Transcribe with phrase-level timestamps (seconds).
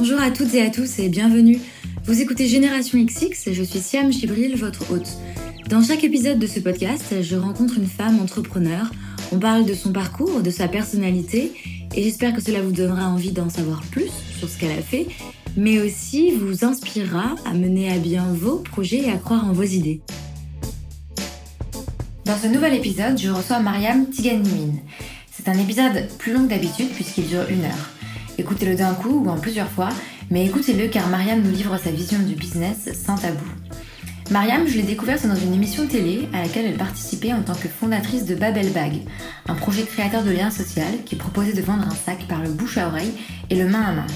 [0.00, 1.60] Bonjour à toutes et à tous et bienvenue.
[2.06, 5.18] Vous écoutez Génération XX je suis Siam Chibril, votre hôte.
[5.68, 8.90] Dans chaque épisode de ce podcast, je rencontre une femme entrepreneur.
[9.30, 11.52] On parle de son parcours, de sa personnalité
[11.94, 15.06] et j'espère que cela vous donnera envie d'en savoir plus sur ce qu'elle a fait,
[15.58, 19.64] mais aussi vous inspirera à mener à bien vos projets et à croire en vos
[19.64, 20.00] idées.
[22.24, 24.76] Dans ce nouvel épisode, je reçois Mariam Tiganimin.
[25.30, 27.99] C'est un épisode plus long que d'habitude puisqu'il dure une heure.
[28.40, 29.90] Écoutez-le d'un coup ou en plusieurs fois,
[30.30, 33.44] mais écoutez-le car Mariam nous livre sa vision du business sans tabou.
[34.30, 37.68] Mariam, je l'ai découverte dans une émission télé à laquelle elle participait en tant que
[37.68, 39.02] fondatrice de Babel Bag,
[39.46, 42.78] un projet créateur de liens social qui proposait de vendre un sac par le bouche
[42.78, 43.12] à oreille
[43.50, 44.06] et le main à main.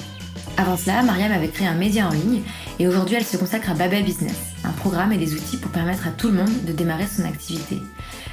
[0.57, 2.41] Avant cela, Mariam avait créé un média en ligne
[2.79, 6.09] et aujourd'hui elle se consacre à Babel Business, un programme et des outils pour permettre
[6.09, 7.79] à tout le monde de démarrer son activité.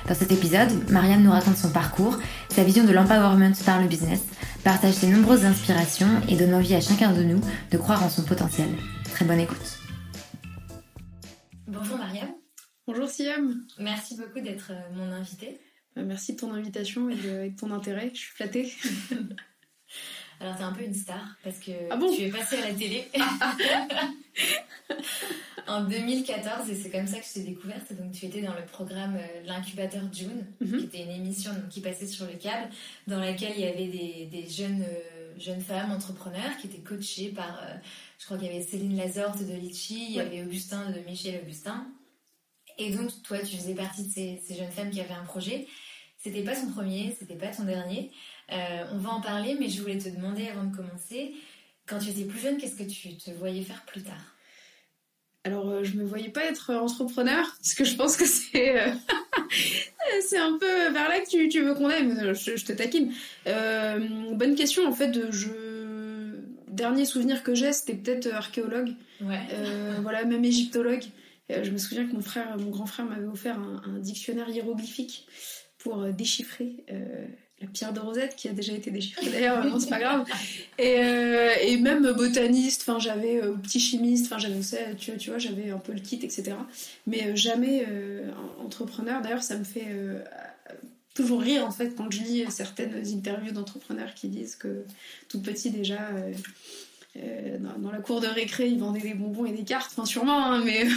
[0.07, 2.17] Dans cet épisode, Mariam nous raconte son parcours,
[2.49, 4.21] sa vision de l'empowerment par le business,
[4.63, 8.23] partage ses nombreuses inspirations et donne envie à chacun de nous de croire en son
[8.23, 8.69] potentiel.
[9.11, 9.79] Très bonne écoute.
[11.67, 12.29] Bonjour Mariam.
[12.87, 13.63] Bonjour Siam.
[13.79, 15.59] Merci beaucoup d'être euh, mon invitée.
[15.95, 18.11] Bah, merci de ton invitation et de, ton intérêt.
[18.13, 18.71] Je suis flattée.
[20.41, 23.07] Alors, t'es un peu une star parce que ah tu es passée à la télé
[25.67, 27.93] en 2014 et c'est comme ça que je t'ai découverte.
[27.93, 30.79] Donc, tu étais dans le programme euh, L'incubateur June, mhm.
[30.79, 32.71] qui était une émission qui passait sur le câble,
[33.05, 37.59] dans laquelle il y avait des, jeunes, euh, jeunes femmes entrepreneurs qui étaient coachées par,
[37.61, 37.75] euh,
[38.17, 41.39] je crois qu'il y avait Céline Lazorte de Litchi, il y avait Augustin de Michel
[41.43, 41.85] Augustin.
[42.79, 45.67] Et donc, toi, tu faisais partie de ces, ces jeunes femmes qui avaient un projet.
[46.17, 48.11] C'était pas son premier, c'était pas ton dernier.
[48.51, 51.33] Euh, on va en parler, mais je voulais te demander avant de commencer,
[51.85, 54.35] quand tu étais plus jeune, qu'est-ce que tu te voyais faire plus tard?
[55.43, 58.91] Alors, euh, je me voyais pas être entrepreneur, parce que je pense que c'est euh,
[60.21, 63.13] c'est un peu vers là que tu, veux qu'on aille, mais je, te taquine.
[63.45, 66.35] bonne question, en fait, je...
[66.67, 68.93] dernier souvenir que j'ai, c'était peut-être archéologue.
[70.01, 71.03] voilà, même égyptologue.
[71.49, 75.25] je me souviens que mon frère, mon grand frère m'avait offert un, un, dictionnaire hiéroglyphique
[75.77, 76.85] pour déchiffrer
[77.67, 80.25] pierre de Rosette qui a déjà été déchiffrée d'ailleurs, non c'est pas grave.
[80.77, 84.59] Et, euh, et même botaniste, enfin j'avais euh, petit chimiste, enfin j'avais
[84.97, 86.53] tu, tu vois j'avais un peu le kit etc.
[87.07, 87.85] Mais euh, jamais
[88.63, 89.21] entrepreneur.
[89.21, 89.87] D'ailleurs ça me fait
[91.13, 94.85] toujours rire en fait quand je lis certaines interviews d'entrepreneurs qui disent que
[95.27, 95.99] tout petit déjà
[97.15, 99.91] dans, la cour de récré ils vendaient des bonbons et des cartes.
[99.91, 100.87] Enfin sûrement hein, mais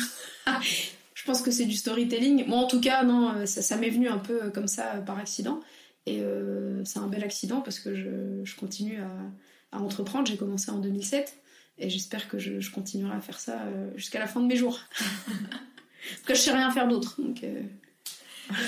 [1.14, 2.46] je pense que c'est du storytelling.
[2.46, 5.60] Moi en tout cas non ça, ça m'est venu un peu comme ça par accident.
[6.06, 9.00] Et euh, c'est un bel accident parce que je, continue
[9.72, 10.26] à, entreprendre.
[10.26, 11.36] J'ai commencé en 2007
[11.78, 14.78] et j'espère que je, continuerai à faire ça euh, jusqu'à la fin de mes jours.
[14.98, 17.20] parce que je sais rien faire d'autre.
[17.20, 17.62] Donc, euh,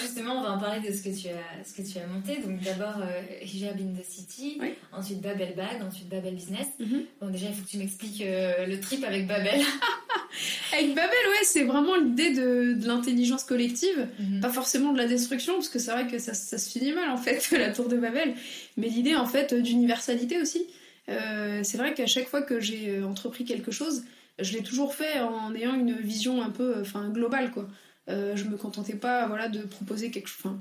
[0.00, 2.40] Justement, on va en parler de ce que tu as, ce que tu as monté.
[2.40, 4.58] Donc d'abord euh, Hijab in the City,
[4.92, 6.66] ensuite Babel Bag, ensuite Babel Business.
[6.78, 7.04] Mhm.
[7.20, 9.60] Bon déjà, il faut que tu m'expliques euh, le trip avec Babel.
[10.72, 14.40] avec Babel, ouais, c'est vraiment l'idée de, l'intelligence collective, mhm.
[14.40, 17.10] pas forcément de la destruction, parce que c'est vrai que ça, ça, se finit mal
[17.10, 18.34] en fait, la tour de Babel,
[18.76, 20.66] mais l'idée en fait d'universalité aussi.
[21.08, 24.04] Euh, c'est vrai qu'à chaque fois que j'ai entrepris quelque chose,
[24.38, 27.68] je l'ai toujours fait en ayant une vision un peu enfin globale quoi.
[28.08, 30.52] Euh, je me contentais pas voilà, de proposer quelque chose.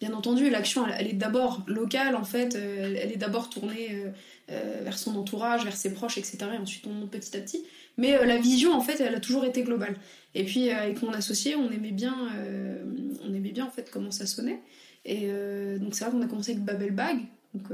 [0.00, 4.04] bien entendu, l'action, elle, est d'abord locale, en fait, euh, elle, est d'abord tournée
[4.50, 6.38] euh, vers son entourage, vers ses proches, etc.
[6.54, 7.64] Et ensuite, on monte petit à petit.
[7.96, 9.94] Mais la vision, en fait, elle a toujours été globale.
[10.34, 12.14] Et puis, avec mon associé, on aimait bien,
[13.26, 14.60] on aimait bien en fait, comment ça sonnait.
[15.04, 15.28] Et
[15.78, 17.18] donc, c'est vrai qu'on a commencé avec Babel Bag.
[17.52, 17.66] Donc,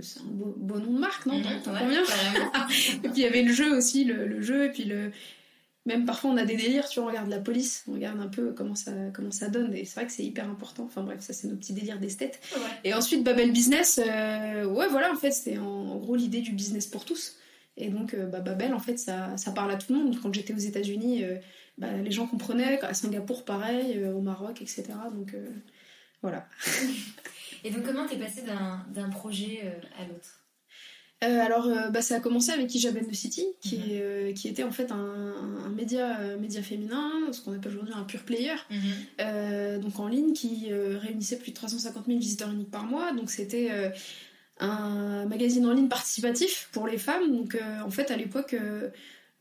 [0.00, 1.38] c'est un beau, nom de marque, non?
[1.38, 1.42] Mmh,
[3.04, 5.10] Et puis, il y avait le jeu aussi, le, le jeu, et puis le,
[5.86, 8.28] même parfois on a des délires, tu vois, on regarde la police, on regarde un
[8.28, 10.84] peu comment ça, comment ça donne, et c'est vrai que c'est hyper important.
[10.84, 12.40] Enfin bref, ça c'est nos petits délires d'esthète.
[12.84, 16.86] Et ensuite, Babel Business, euh, ouais, voilà, en fait, c'est en, gros l'idée du business
[16.86, 17.36] pour tous.
[17.76, 20.18] Et donc, euh, bah, Babel, en fait, ça, ça, parle à tout le monde.
[20.22, 21.36] Quand j'étais aux États-Unis, euh,
[21.76, 24.84] bah, les gens comprenaient, à Singapour, pareil, au Maroc, etc.
[25.12, 25.34] Donc,
[26.22, 26.46] voilà.
[27.64, 29.60] et donc, comment t'es passé d'un projet
[29.98, 30.43] à l'autre?
[31.22, 33.84] Euh, alors, euh, bah, ça a commencé avec Hijab the City, qui, mhm.
[33.90, 38.22] euh, qui, était en fait un, média, média féminin, ce qu'on appelle aujourd'hui un pure
[38.22, 39.80] player, mhm.
[39.80, 43.12] donc en ligne, qui réunissait plus de 350 000 visiteurs uniques par mois.
[43.12, 43.70] Donc, c'était
[44.60, 47.30] un magazine en ligne participatif pour les femmes.
[47.36, 48.54] Donc, en fait, à l'époque,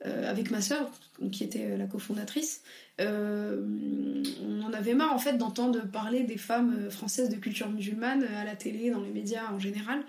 [0.03, 0.89] avec ma sœur,
[1.31, 2.63] qui était la cofondatrice,
[2.99, 8.43] on en avait marre en fait d'entendre parler des femmes françaises de culture musulmane à
[8.43, 10.03] la télé, dans les médias en général.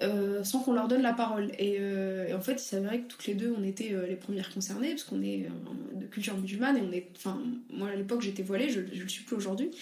[0.00, 1.50] Euh, sans qu'on leur donne la parole.
[1.60, 4.54] Euh, et, en fait, il s'avérait que toutes les deux, on était euh, les premières
[4.54, 5.48] concernées, parce qu'on est
[5.94, 7.08] de culture musulmane, et on est.
[7.16, 7.40] Enfin,
[7.70, 9.72] moi à l'époque, j'étais voilée, je, ne le suis plus aujourd'hui.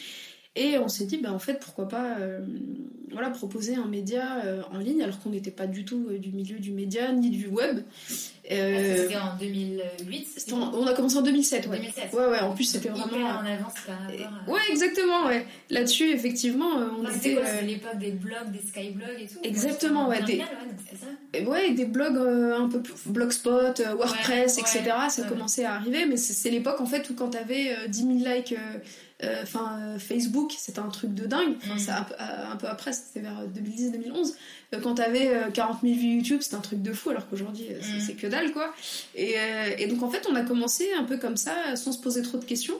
[0.58, 2.16] Et on s'est dit, ben, en fait, pourquoi pas
[3.12, 4.42] voilà, proposer un média
[4.72, 7.80] en ligne, alors qu'on n'était pas du tout du milieu du média ni du web.
[8.50, 11.78] Euh, c'était en 2008 On a commencé en 2007, ouais.
[11.78, 12.12] 2007.
[12.12, 13.26] Ouais, ouais, en plus c'était vraiment.
[13.26, 14.50] en avance par rapport à...
[14.50, 15.46] Ouais, exactement, ouais.
[15.70, 17.36] Là-dessus, effectivement, euh, on était.
[17.44, 19.38] C'était l'époque des blogs, des skyblogs et tout.
[19.42, 20.22] Exactement, ouais.
[20.22, 20.38] Des...
[20.38, 21.40] Ça.
[21.42, 22.94] Ouais, des blogs un peu plus.
[23.06, 24.84] Blogspot, WordPress, etc.
[25.08, 28.54] ça commençait à arriver, mais c'est l'époque en fait où quand t'avais 10 000 likes
[29.24, 31.54] euh, enfin, euh, Facebook, c'était un truc de dingue.
[31.78, 34.34] ça, euh, un, peu après, c'était vers 2010-2011.
[34.82, 37.68] Quand t'avais 40 000 vues YouTube, c'était un truc de fou, alors qu'aujourd'hui,
[38.04, 38.74] c'est que dalle, quoi.
[39.14, 39.36] Et,
[39.78, 42.38] et, donc, en fait, on a commencé un peu comme ça, sans se poser trop
[42.38, 42.76] de questions.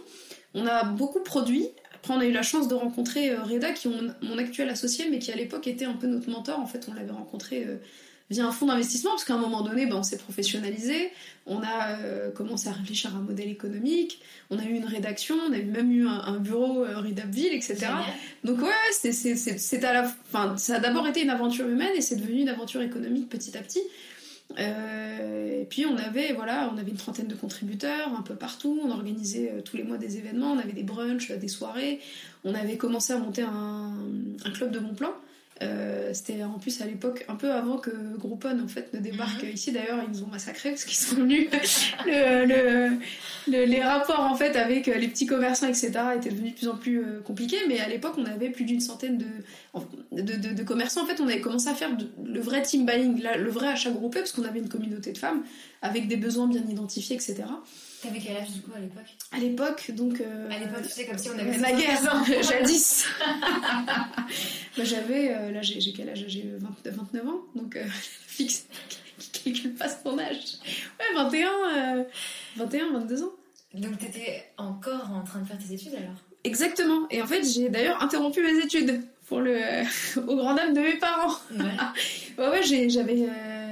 [0.54, 1.68] On a beaucoup produit.
[1.94, 3.90] Après, on a eu la chance de rencontrer Reda, qui est
[4.22, 6.58] mon, actuel associé, mais qui à l'époque était un peu notre mentor.
[6.58, 7.66] En fait, on l'avait rencontré
[8.30, 11.12] via un fonds d'investissement, parce qu'à un moment donné, ben, on s'est professionnalisé,
[11.46, 14.20] on a euh, commencé à réfléchir à un modèle économique,
[14.50, 17.86] on a eu une rédaction, on a même eu un, bureau euh, Redupville, etc.
[18.44, 22.16] Donc ouais, c'est, à la, fin, ça a d'abord été une aventure humaine et c'est
[22.16, 23.82] devenu une aventure économique petit à petit.
[24.58, 28.80] Euh, et puis on avait voilà, on avait une trentaine de contributeurs un peu partout.
[28.82, 32.00] On organisait euh, tous les mois des événements, on avait des brunchs, des soirées.
[32.44, 33.92] On avait commencé à monter un,
[34.44, 35.12] un club de bon plan.
[35.62, 39.42] Euh, c'était en plus à l'époque un peu avant que Groupon en fait ne débarque
[39.42, 39.50] mhm.
[39.54, 39.72] ici.
[39.72, 41.48] D'ailleurs ils nous ont massacrés parce qu'ils sont venus.
[42.06, 46.76] Le, les rapports en fait avec les petits commerçants etc étaient devenus de plus en
[46.76, 47.58] plus euh, compliqués.
[47.68, 49.26] Mais à l'époque on avait plus d'une centaine de
[50.12, 51.04] de, de, commerçants.
[51.04, 51.90] En fait on avait commencé à faire
[52.22, 55.42] le vrai team buying le vrai achat groupé parce qu'on avait une communauté de femmes
[55.80, 57.44] avec des besoins bien identifiés etc
[58.02, 59.16] T'avais quel âge du coup à l'époque?
[59.32, 60.20] À l'époque, donc.
[60.20, 61.56] Euh, à l'époque, tu sais, comme si on avait.
[61.58, 63.06] La guerre, jadis
[64.76, 65.34] bah, J'avais.
[65.34, 66.24] Euh, là, j'ai quel âge?
[66.28, 66.44] J'ai
[66.84, 67.84] 29 ans, donc euh,
[68.26, 68.66] fixe
[69.18, 70.58] qui calcule pas son âge.
[71.00, 72.04] Ouais, 21,
[72.56, 73.32] 21, 22 ans.
[73.74, 76.16] Donc t'étais encore en train de faire tes études alors?
[76.44, 77.06] Exactement.
[77.10, 79.58] Et en fait, j'ai d'ailleurs interrompu mes études pour le,
[80.28, 81.34] au grand dam de mes parents.
[81.50, 81.64] Ouais,
[82.38, 83.26] ouais, ouais j'avais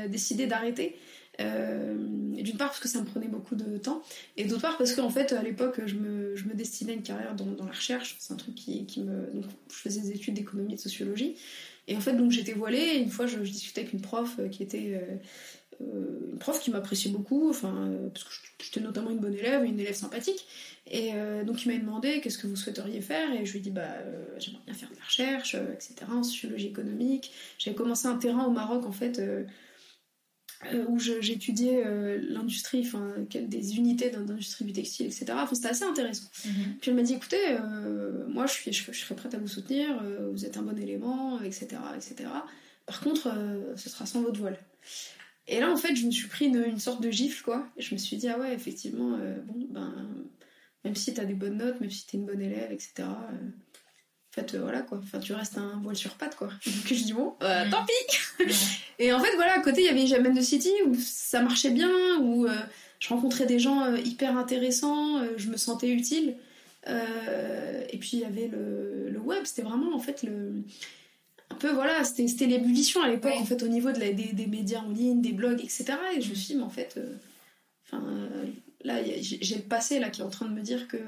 [0.08, 0.96] décidé d'arrêter.
[1.40, 4.02] Euh, d'une part parce que ça me prenait beaucoup de temps,
[4.36, 7.02] et d'autre part parce qu'en fait à l'époque je me, je me, destinais à une
[7.02, 9.30] carrière dans, la recherche, c'est un truc qui, qui, me...
[9.32, 11.36] Donc, je faisais des études d'économie et de sociologie,
[11.88, 14.48] et en fait donc j'étais voilée, et une fois je, discutais avec une prof euh,
[14.48, 15.00] qui était...
[15.02, 15.16] Euh,
[15.80, 18.30] une prof qui m'appréciait beaucoup, enfin, parce que
[18.62, 20.46] j'étais notamment une bonne élève, une élève sympathique.
[20.86, 21.10] Et
[21.44, 23.88] donc il m'a demandé qu'est-ce que vous souhaiteriez faire, et je lui ai dit bah
[24.38, 25.94] j'aimerais bien faire de la recherche, etc.
[26.08, 27.32] en sociologie économique.
[27.58, 29.20] J'avais commencé un terrain au Maroc en fait
[30.88, 35.26] où j'étudiais euh, l'industrie, enfin des unités d'industrie du textile, etc.
[35.32, 36.28] Enfin, c'était assez intéressant.
[36.44, 36.52] Mhm.
[36.80, 40.02] Puis elle m'a dit, écoutez, euh, moi je, suis, je, serais prête à vous soutenir,
[40.32, 41.68] vous êtes un bon élément, etc.
[41.96, 42.28] etc.
[42.86, 43.32] Par contre,
[43.76, 44.58] ce sera sans votre voile.
[45.46, 47.68] Et là, en fait, je me suis pris une, sorte de gifle, quoi.
[47.76, 49.94] Et je me suis dit, ah ouais, effectivement, bon, ben,
[50.84, 53.08] même si t'as des bonnes notes, même si t'es une bonne élève, etc.,
[54.34, 55.00] fait, voilà quoi.
[55.02, 56.48] Enfin, tu restes un voile sur patte quoi.
[56.66, 57.70] Donc je dis bon, mm.
[57.70, 58.44] tant pis.
[58.98, 61.70] Et en fait, voilà, à côté, il y avait Jamen de City où ça marchait
[61.70, 61.90] bien,
[62.20, 62.54] où euh,
[62.98, 66.36] je rencontrais des gens euh, hyper intéressants, euh, je me sentais utile.
[66.86, 70.52] et puis il y avait le, web, c'était vraiment en fait le.
[71.50, 74.80] Un peu voilà, c'était l'ébullition à l'époque en fait au niveau de la, des, médias
[74.80, 75.94] en ligne, des blogs, etc.
[76.16, 76.98] Et je me suis dit, mais en fait,
[77.86, 78.02] enfin
[78.82, 80.98] là, j'ai le passé là qui est en train de me dire que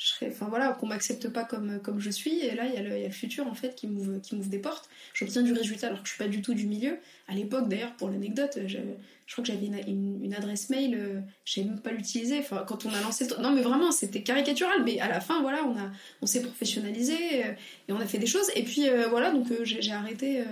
[0.00, 2.40] je serais, enfin voilà, qu'on m'accepte pas comme, comme je suis.
[2.40, 4.18] Et là, il y, a le, futur en fait qui m'ouvre,
[4.48, 4.88] des portes.
[5.12, 6.96] J'obtiens du résultat alors que je suis pas du tout du milieu.
[7.28, 8.78] À l'époque, d'ailleurs, pour l'anecdote, je,
[9.26, 12.38] je, crois que j'avais une, adresse mail, euh, savais même pas l'utiliser.
[12.38, 14.82] Enfin, quand on a lancé, non mais vraiment, c'était caricatural.
[14.84, 15.76] Mais à la fin, voilà, on
[16.22, 17.52] on s'est professionnalisé euh,
[17.88, 18.50] et on a fait des choses.
[18.54, 20.42] Et puis euh, voilà, donc j'ai arrêté,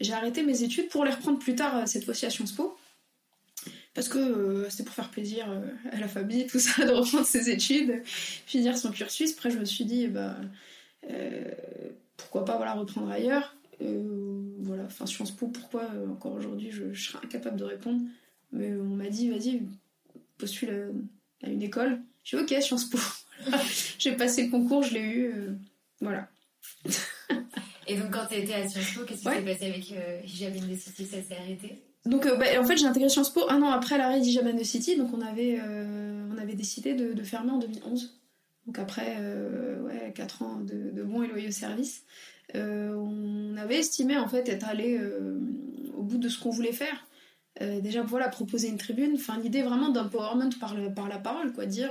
[0.00, 2.75] j'ai arrêté mes études pour les reprendre plus tard cette fois-ci à Sciences Po
[3.96, 7.24] parce que euh, c'était pour faire plaisir euh, à la famille, tout ça, de reprendre
[7.24, 9.32] ses études, finir son cursus.
[9.32, 10.36] Après, je me suis dit, bah,
[11.10, 11.50] euh,
[12.18, 13.56] pourquoi pas voilà, reprendre ailleurs.
[13.80, 18.02] voilà, enfin, Sciences Po, pourquoi encore aujourd'hui, je, serais incapable de répondre.
[18.52, 19.62] Mais on m'a dit, vas-y,
[20.36, 20.92] postule
[21.42, 21.98] à, une école.
[22.22, 22.98] J'ai dit, ok, Sciences Po.
[23.98, 25.32] J'ai passé le concours, je l'ai eu.
[26.02, 26.28] voilà.
[27.86, 29.90] Et donc, quand tu étais à Sciences Po, qu'est-ce qui s'est passé avec
[30.22, 31.82] Hijab City Ça s'est arrêté?
[32.06, 34.96] Donc euh, bah, en fait j'ai intégré Sciences Po un an après l'arrêt d'Ijaman City,
[34.96, 38.18] donc on avait, euh, on avait décidé de, fermer en 2011.
[38.66, 42.04] Donc après euh, ouais, 4 ans de, bons et loyaux services,
[42.54, 45.00] on avait estimé en fait être allé
[45.96, 47.06] au bout de ce qu'on voulait faire.
[47.60, 51.90] déjà voilà proposer une tribune, l'idée vraiment d'empowerment par, par la parole, quoi, dire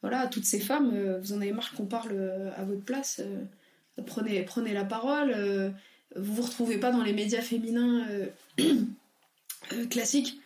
[0.00, 3.20] voilà à toutes ces femmes, vous en avez marre qu'on parle à votre place,
[4.06, 5.34] prenez, prenez la parole,
[6.16, 8.06] vous vous retrouvez pas dans les médias féminins
[9.72, 10.40] Euh, classique.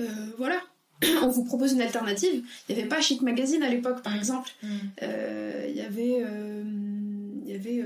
[0.00, 0.06] Euh,
[0.36, 0.60] voilà,
[1.22, 2.44] on vous propose une alternative.
[2.68, 4.50] Il n'y avait pas Chic Magazine à l'époque, par exemple.
[4.62, 4.68] Mm.
[5.02, 6.22] Euh, il y avait,
[7.44, 7.84] il y avait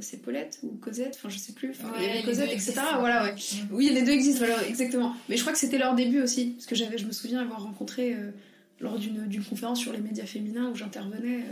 [0.00, 2.54] c'est Paulette ou Cosette, enfin je sais plus, il y avait Cosette, etc.
[2.54, 3.00] existent.
[3.00, 3.32] Voilà, ouais.
[3.32, 3.74] Mm.
[3.74, 5.16] Oui, les deux existent, voilà, exactement.
[5.28, 7.62] Mais je crois que c'était leur début aussi, parce que j'avais, je me souviens avoir
[7.62, 8.16] rencontré
[8.80, 11.44] lors d'une conférence sur les médias féminins où j'intervenais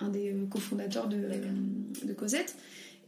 [0.00, 2.56] un des cofondateurs de Cosette.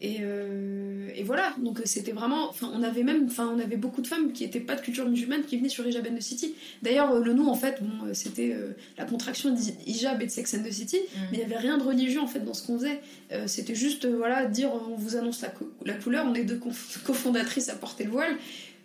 [0.03, 2.51] Et, euh, et voilà, donc euh, c'était vraiment.
[2.51, 5.09] Enfin, on avait même, enfin, on avait beaucoup de femmes qui n'étaient pas de culture
[5.09, 6.55] musulmane qui venaient sur Hijab and the City.
[6.83, 10.55] D'ailleurs, euh, le nom en fait, bon, c'était euh, la contraction d'Hijab et de Sex
[10.55, 11.19] and the City, Mm.
[11.33, 13.01] mais il n'y avait rien de religieux en fait dans ce qu'on faisait.
[13.33, 16.61] Euh, c'était juste, voilà, dire on vous annonce la, co- la couleur, on est deux
[17.07, 18.37] cofondatrices à porter le voile,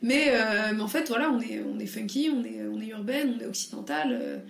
[0.01, 0.31] mais,
[0.73, 3.43] mais en fait, voilà, on est, on est funky, on est, on est urbaine, on
[3.43, 4.41] est occidentale.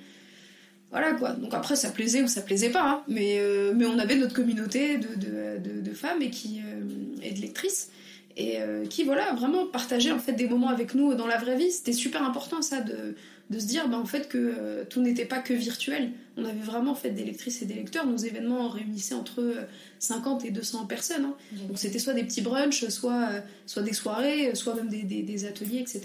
[0.92, 1.32] Voilà quoi.
[1.32, 3.02] Donc après, ça plaisait ou ça plaisait pas, hein.
[3.08, 6.84] mais, euh, mais on avait notre communauté de, de, de- de femmes et, qui, euh,
[7.24, 7.90] et de lectrices
[8.38, 11.58] et euh, qui voilà vraiment partageaient en fait des moments avec nous dans la vraie
[11.58, 11.72] vie.
[11.72, 13.16] C'était super important ça de,
[13.50, 16.12] de se dire bah, en fait que tout n'était pas que virtuel.
[16.38, 18.06] On avait vraiment en fait des lectrices et des lecteurs.
[18.08, 19.62] Nos événements réunissaient entre euh,
[20.00, 21.26] 50 et 200 personnes.
[21.26, 21.36] hein.
[21.68, 23.30] Donc c'était soit des petits brunchs, soit,
[23.66, 26.02] soit des soirées, soit même des, des- des ateliers, etc.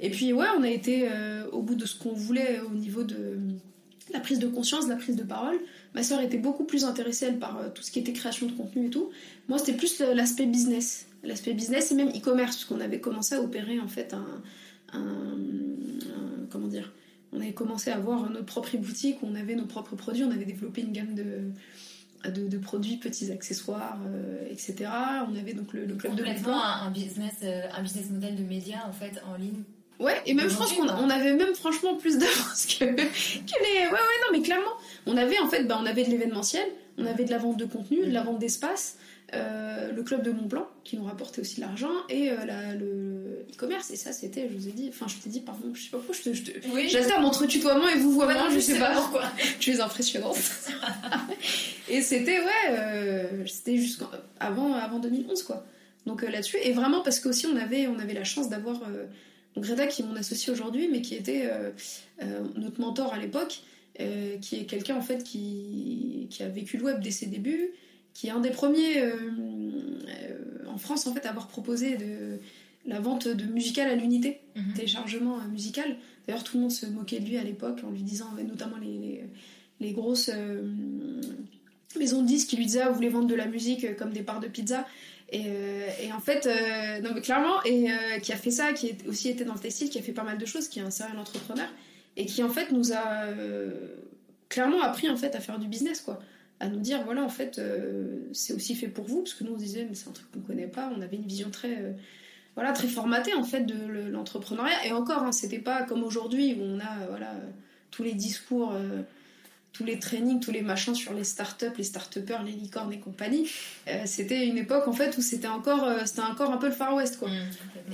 [0.00, 1.08] Et puis ouais, on a été
[1.50, 3.36] au bout de ce qu'on voulait au niveau de
[4.28, 5.58] prise de conscience, de la prise de parole.
[5.94, 8.52] Ma sœur était beaucoup plus intéressée, elle, par euh, tout ce qui était création de
[8.52, 9.10] contenu et tout.
[9.48, 11.06] Moi, c'était plus le- l'aspect business.
[11.24, 14.42] L'aspect business et même e-commerce, puisqu'on avait commencé à opérer, en fait, un...
[14.92, 16.92] un- un- comment dire
[17.32, 20.44] On avait commencé à avoir notre propre boutique, on avait nos propres produits, on avait
[20.46, 21.28] développé une gamme de,
[22.30, 24.74] de, de produits, petits accessoires, euh, etc.
[25.30, 28.36] On avait donc le, le club de Complètement un, un business, euh, un business model
[28.36, 29.62] de médias en fait en ligne.
[30.00, 33.86] Ouais, et même je pense qu'on on avait même franchement plus d'avance que, que les.
[33.86, 34.70] Ouais, ouais, non, mais clairement,
[35.06, 36.66] on avait en fait, bah, on avait de l'événementiel,
[36.98, 38.96] on avait de la vente de contenu, de la vente d'espace,
[39.34, 42.74] euh, le club de Mont Blanc qui nous rapportait aussi de l'argent et euh, la-
[42.74, 43.90] le e-commerce.
[43.90, 45.98] Et ça, c'était, je vous ai dit, enfin, je t'ai dit, pardon, je sais pas
[45.98, 46.32] pourquoi je te.
[46.32, 46.68] Je te...
[46.72, 49.24] Oui, J'alterne entre tutoiement et vouvoiement, Ouais, je sais pas pourquoi.
[49.58, 50.38] tu es impressionnante.
[51.88, 55.64] et c'était, ouais, euh, c'était jusqu'avant avant, avant 2011, quoi.
[56.06, 58.80] Donc là-dessus, et vraiment parce qu'aussi on avait, on avait la chance d'avoir
[59.54, 61.70] donc Greta qui est mon associé aujourd'hui, mais qui était euh,
[62.22, 63.60] euh, notre mentor à l'époque,
[64.00, 67.70] euh, qui est quelqu'un en fait qui, qui a vécu le web dès ses débuts,
[68.14, 69.02] qui est un des premiers
[70.66, 72.38] en France en fait à avoir proposé de
[72.86, 74.74] la vente de musical à l'unité Mhm.
[74.74, 75.96] téléchargement musical.
[76.26, 78.98] D'ailleurs, tout le monde se moquait de lui à l'époque en lui disant, notamment les,
[78.98, 79.24] les,
[79.80, 80.62] les grosses euh,
[81.98, 84.22] maisons de disques qui lui disaient, ah, vous voulez vendre de la musique comme des
[84.22, 84.86] parts de pizza.
[85.30, 88.72] Et, euh, et en fait, euh, non mais clairement, et euh, qui a fait ça,
[88.72, 90.78] qui est aussi été dans le textile, qui a fait pas mal de choses, qui
[90.78, 91.68] est un serial entrepreneur,
[92.16, 93.26] et qui en fait nous a
[94.48, 96.18] clairement appris en fait à faire du business quoi.
[96.60, 97.60] À nous dire voilà en fait
[98.32, 100.40] c'est aussi fait pour vous parce que nous on disait mais c'est un truc qu'on
[100.40, 101.94] connaît pas on avait une vision très
[102.56, 104.86] voilà très formatée en fait de le- l'entrepreneuriat.
[104.86, 107.32] Et encore hein, c'était pas comme aujourd'hui où on a voilà
[107.92, 108.72] tous les discours
[109.78, 113.44] tous les trainings tous les machins sur les startups les start-upers les licornes et compagnie
[113.86, 116.72] Euh, c'était une époque en fait où c'était encore euh, c'était encore un peu le
[116.82, 117.28] Far West quoi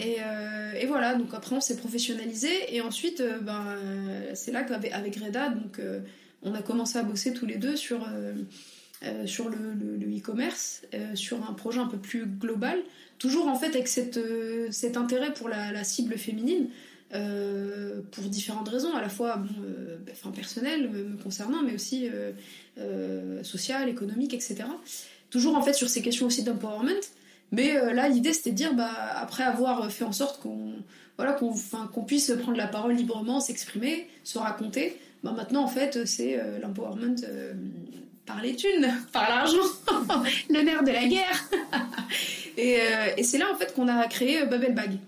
[0.09, 3.65] et, euh, et voilà, donc après on s'est professionnalisé et ensuite ben,
[4.35, 5.75] c'est là qu'avec avec Reda, donc,
[6.43, 8.01] on a commencé à bosser tous les deux sur,
[9.27, 10.83] sur le le- le e-commerce,
[11.15, 12.79] sur un projet un peu plus global,
[13.19, 14.19] toujours en fait avec cette,
[14.71, 16.69] cet intérêt pour la, la cible féminine.
[17.15, 22.09] Euh, pour différentes raisons, à la fois bon, euh, enfin, personnelles me, concernant, mais aussi
[22.79, 24.65] euh, sociales, économiques, etc.
[25.31, 26.91] Toujours en fait sur ces questions aussi d'empowerment,
[27.53, 30.73] mais là, l'idée, c'était de dire, bah, après avoir fait en sorte qu'on
[31.17, 31.55] voilà, qu'on
[31.93, 37.15] qu'on puisse prendre la parole librement, s'exprimer, se raconter, bah, maintenant, en fait, c'est l'empowerment
[38.27, 39.69] par les thunes, par l'argent,
[40.51, 41.49] le nerf de la guerre.
[42.57, 42.79] et
[43.17, 44.99] et c'est là, en fait, qu'on a créé Bubble Bag.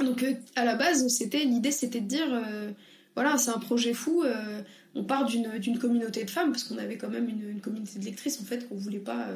[0.00, 2.70] Donc, euh, à la base, c'était l'idée, c'était de dire, euh,
[3.14, 4.22] voilà, c'est un projet fou.
[4.22, 4.62] euh,
[4.94, 8.40] on part d'une communauté de femmes, parce qu'on avait quand même une, communauté de lectrices,
[8.40, 9.26] en fait, qu'on voulait pas...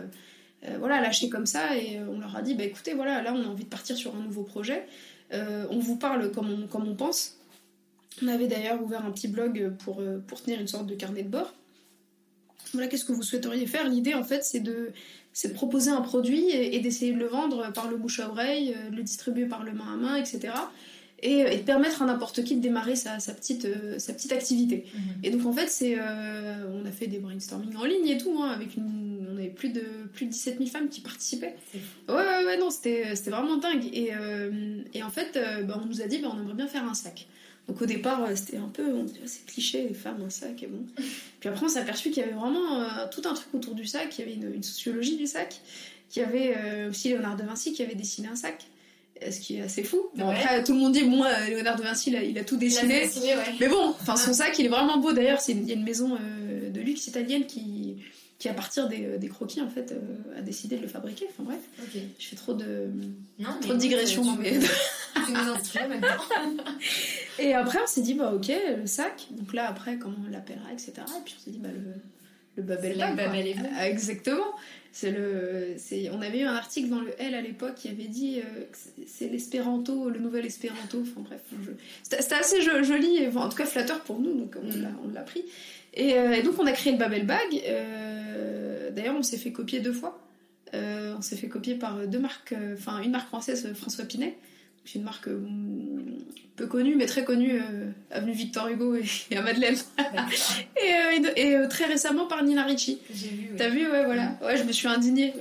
[0.79, 3.47] voilà, lâcher comme ça et on leur a dit bah écoutez voilà là on a
[3.47, 4.87] envie de partir sur un nouveau projet.
[5.33, 7.39] On vous parle comme on, pense.
[8.23, 11.29] On avait d'ailleurs ouvert un petit blog pour, pour tenir une sorte de carnet de
[11.29, 11.55] bord.
[12.73, 13.89] Voilà qu'est-ce que vous souhaiteriez faire?
[13.89, 14.93] L'idée en fait c'est de
[15.39, 18.31] c'est de proposer un produit et, et d'essayer de le vendre par le bouche à
[18.31, 20.55] oreille euh, de le distribuer par le main à main etc
[21.23, 24.33] et, et de permettre à n'importe qui de démarrer sa, sa petite, euh, sa petite
[24.33, 25.01] activité Mhm.
[25.25, 28.35] et donc en fait, c'est, euh, on a fait des brainstorming en ligne et tout,
[28.43, 29.83] hein, avec une, on avait plus de
[30.15, 31.55] plus de 17 000 femmes qui participaient.
[32.09, 33.85] Ouais ouais ouais non, c'était c'était vraiment dingue.
[33.93, 34.13] Et,
[34.95, 37.27] et en fait, bah, on nous a dit, bah, on aimerait bien faire un sac.
[37.69, 40.31] Donc au départ, euh, c'était un peu, on dit, Ah, c'est cliché les femmes un
[40.31, 40.85] sac et bon.
[41.41, 43.87] Puis après, on s'est aperçu qu'il y avait vraiment euh, tout un truc autour du
[43.87, 44.17] sac.
[44.19, 45.61] Il y avait une, une sociologie du sac.
[46.09, 48.65] Qu'il y avait euh, aussi Léonard de Vinci qui avait dessiné un sac.
[49.31, 49.97] Ce qui est assez fou.
[50.15, 50.35] Bon, Ouais.
[50.35, 52.55] après, tout le monde dit, bon, euh, Léonard de Vinci, il a, il a tout
[52.61, 53.01] Il a dessiné.
[53.01, 53.55] dessiné, ouais.
[53.59, 55.41] Mais bon, enfin son sac il est vraiment beau d'ailleurs.
[55.49, 56.17] Il y a une maison
[56.71, 57.86] de luxe italienne qui
[58.39, 59.95] qui à partir des, des croquis en fait
[60.37, 61.27] a décidé de le fabriquer.
[61.31, 61.61] Enfin bref,
[62.19, 62.91] je fais trop de
[63.39, 64.37] non, trop de digressions.
[64.39, 64.55] Mais...
[67.39, 69.27] et après on s'est dit bah ok le sac.
[69.31, 70.93] Donc là après comment on l'appellera etc.
[70.97, 71.95] Et puis on s'est dit bah le
[72.57, 73.57] le Babel Bag.
[73.83, 74.55] Exactement.
[74.93, 78.09] C'est le, c'est, on avait eu un article dans le L à l'époque qui avait
[78.09, 78.65] dit euh,
[79.07, 81.03] c'est l'espéranto, le nouvel espéranto.
[81.03, 81.43] Enfin bref,
[82.03, 85.45] c'était, assez joli, en tout cas flatteur pour nous, donc on, l'a, on l'a pris.
[85.97, 87.63] Et, euh, et, donc on a créé le Babel Bag.
[87.67, 90.21] Euh, d'ailleurs, on s'est fait copier deux fois.
[90.73, 94.37] on s'est fait copier par deux marques, enfin une marque française, François Pinet,
[94.85, 95.29] c'est une marque
[96.55, 97.61] peu connue, mais très connue,
[98.11, 99.05] avenue Victor Hugo et,
[99.37, 99.77] à Madeleine.
[100.77, 102.99] et, et, très récemment par Nina Ricci.
[103.13, 103.51] J'ai vu.
[103.57, 104.39] T'as vu, ouais, voilà.
[104.43, 105.33] Ouais, je me suis indignée.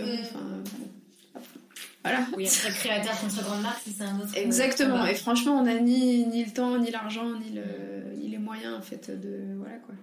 [2.01, 2.25] voilà.
[2.37, 4.37] Oui, après créateur contre grande marque, c'est un autre.
[4.37, 5.05] Exactement.
[5.05, 8.73] Et franchement, on n'a ni, ni le temps, ni l'argent, ni, le, ni les moyens,
[8.77, 9.57] en fait, de.
[9.57, 9.95] Voilà, quoi.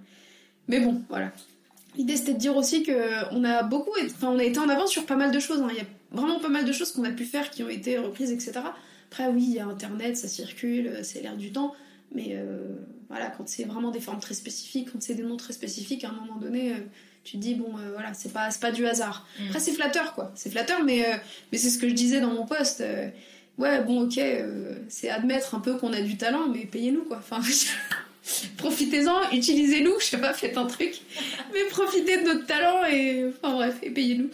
[0.69, 1.33] Mais bon, voilà.
[1.97, 3.93] L'idée, c'était de dire aussi qu'on a beaucoup.
[4.05, 5.61] Enfin, on a été en avance sur pas mal de choses.
[5.61, 5.69] Hein.
[5.71, 7.99] Il y a vraiment pas mal de choses qu'on a pu faire qui ont été
[7.99, 8.61] reprises, etc.
[9.11, 11.75] Après, oui, il y a Internet, ça circule, c'est l'air du temps.
[12.15, 12.59] Mais euh,
[13.09, 16.09] voilà, quand c'est vraiment des formes très spécifiques, quand c'est des noms très spécifiques, à
[16.09, 16.79] un moment donné, euh,
[17.25, 19.27] tu te dis, bon, euh, voilà, c'est pas, pas du hasard.
[19.39, 19.47] Mm.
[19.47, 20.33] Après, c'est flatteur, quoi.
[20.35, 21.05] C'est flatteur, mais,
[21.51, 22.83] mais c'est ce que je disais dans mon post.
[23.59, 24.21] ouais, bon, ok,
[24.89, 27.19] c'est admettre un peu qu'on a du talent, mais payez-nous, quoi.
[27.19, 27.41] Enfin,
[28.57, 31.01] profitez-en, utilisez-nous, je sais pas, faites un truc,
[31.53, 34.31] mais profitez de notre talent et, enfin bref, et payez-nous.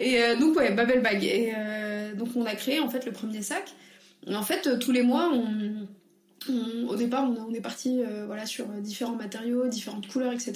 [0.00, 1.24] Et donc, ouais, Babel Bag.
[1.24, 1.52] Et
[2.16, 3.74] donc, on a créé, en fait, le premier sac
[4.36, 5.32] en fait, euh, tous les mois,
[6.88, 10.52] au départ, on, est parti euh, voilà, sur différents matériaux, différentes couleurs, etc.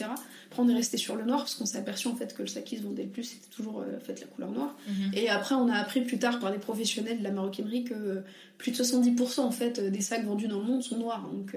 [0.51, 2.49] Après, on est resté sur le noir parce qu'on s'est aperçu en fait que le
[2.49, 4.77] sac qui se vendait le plus, c'était toujours euh, fait, la couleur noire.
[4.89, 5.11] Mhm.
[5.15, 8.23] Et après, on a appris plus tard par des professionnels de la maroquinerie que
[8.63, 11.29] plus de 70% en fait des sacs vendus dans le monde sont noirs.
[11.33, 11.57] Donc,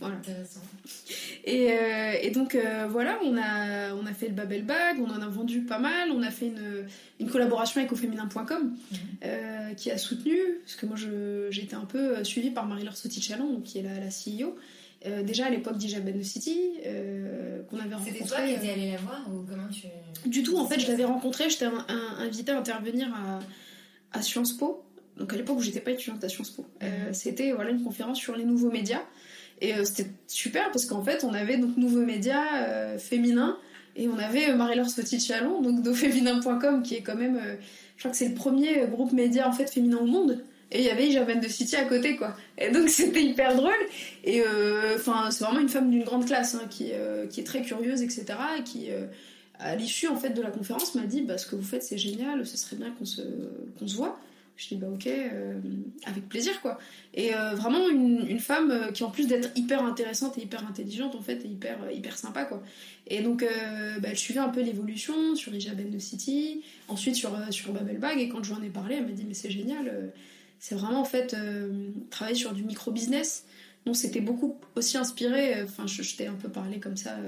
[0.00, 0.16] voilà.
[1.44, 1.68] Et,
[2.22, 2.56] et, donc
[2.88, 6.10] voilà, on a, on a fait le Babel Bag, on en a vendu pas mal,
[6.10, 6.86] on a fait une,
[7.20, 8.76] une collaboration avec auféminin.com
[9.24, 10.96] euh, qui a soutenu, parce que moi
[11.50, 14.56] été un peu euh, suivie par Marie-Laure Sotichalon, qui est la, la CEO.
[15.06, 16.58] Euh, déjà à l'époque d'Ijabed City,
[17.68, 18.18] qu'on avait rencontré.
[18.18, 19.86] C'était toi qui étais allée la voir ou comment tu.
[20.28, 21.66] Du tout, en fait, je l'avais rencontrée, j'étais
[22.18, 23.40] invitée à intervenir à,
[24.18, 24.82] à Sciences Po.
[25.16, 26.66] Donc à l'époque où j'étais pas étudiante à Sciences Po.
[26.82, 27.12] Mhm.
[27.12, 29.02] c'était voilà, une conférence sur les nouveaux médias.
[29.60, 33.56] Et c'était super parce qu'en fait, on avait donc nouveaux médias féminins
[33.96, 37.56] et on avait euh, Marie-Laure Chalon, donc d'oféminin.com, qui est quand même, euh,
[37.96, 40.42] je crois que c'est le premier groupe média en fait féminin au monde.
[40.72, 42.34] Et il y avait Ijavan de City à côté, quoi.
[42.58, 43.72] Et donc c'était hyper drôle.
[44.24, 46.90] Et euh, enfin, c'est vraiment une femme d'une grande classe, hein, qui,
[47.30, 48.24] qui est très curieuse, etc.
[48.58, 48.88] Et qui,
[49.60, 51.98] à l'issue en fait de la conférence, m'a dit, bah, ce que vous faites, c'est
[51.98, 52.44] génial.
[52.44, 53.22] Ce serait bien qu'on se,
[53.78, 54.18] qu'on se voit.
[54.56, 55.58] Je dis bah ok, euh,
[56.04, 56.78] avec plaisir quoi.
[57.12, 61.16] Et euh, vraiment une, femme euh, qui en plus d'être hyper intéressante et hyper intelligente
[61.16, 62.62] en fait est hyper hyper sympa quoi.
[63.08, 63.44] Et donc
[64.00, 68.20] bah, elle suivait un peu l'évolution sur Ijabel de City, ensuite sur sur Babel Bag
[68.20, 70.12] et quand je lui en ai parlé, elle m'a dit mais c'est génial,
[70.60, 71.36] c'est vraiment en fait
[72.10, 73.44] travailler sur du micro business.
[73.86, 77.18] Non, c'était beaucoup aussi inspiré, enfin je, je t'ai un peu parlé comme ça,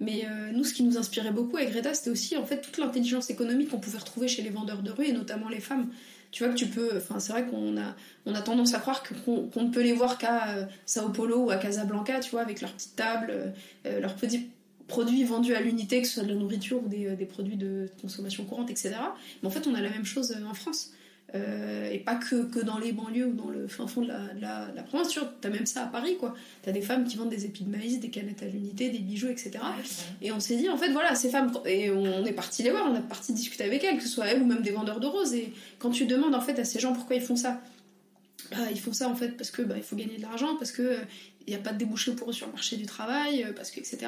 [0.00, 3.30] mais nous ce qui nous inspirait beaucoup avec Greta c'était aussi en fait toute l'intelligence
[3.30, 5.88] économique qu'on pouvait retrouver chez les vendeurs de rue et notamment les femmes
[6.32, 7.94] tu vois que tu peux enfin c'est vrai qu'on a
[8.26, 11.50] on a tendance à croire qu'on ne peut les voir qu'à euh, Sao Paulo ou
[11.50, 13.46] à Casablanca tu vois avec leurs petites tables euh,
[13.86, 14.48] euh, leurs petits
[14.88, 17.88] produits vendus à l'unité que ce soit de la nourriture ou des, des, produits de
[18.00, 18.94] consommation courante etc
[19.42, 20.92] mais en fait on a la même chose en France
[21.34, 24.34] euh, et pas que, que, dans les banlieues ou dans le fin fond de la,
[24.34, 25.08] de la, province.
[25.08, 26.34] Tu as même ça à Paris, quoi.
[26.62, 28.98] Tu as des femmes qui vendent des épis de maïs, des canettes à l'unité, des
[28.98, 29.52] bijoux, etc.
[30.20, 32.86] et on s'est dit, en fait, voilà, ces femmes, et on est parti les voir,
[32.90, 35.06] on est parti discuter avec elles, que ce soit elles ou même des vendeurs de
[35.06, 35.32] roses.
[35.32, 37.62] Et quand tu demandes, en fait, à ces gens pourquoi ils font ça,
[38.50, 40.72] bah, ils font ça, en fait, parce que bah, il faut gagner de l'argent, parce
[40.72, 40.98] que.
[41.46, 43.70] il n'y a pas de débouché pour eux sur le marché du travail, euh, parce
[43.70, 44.06] que etc.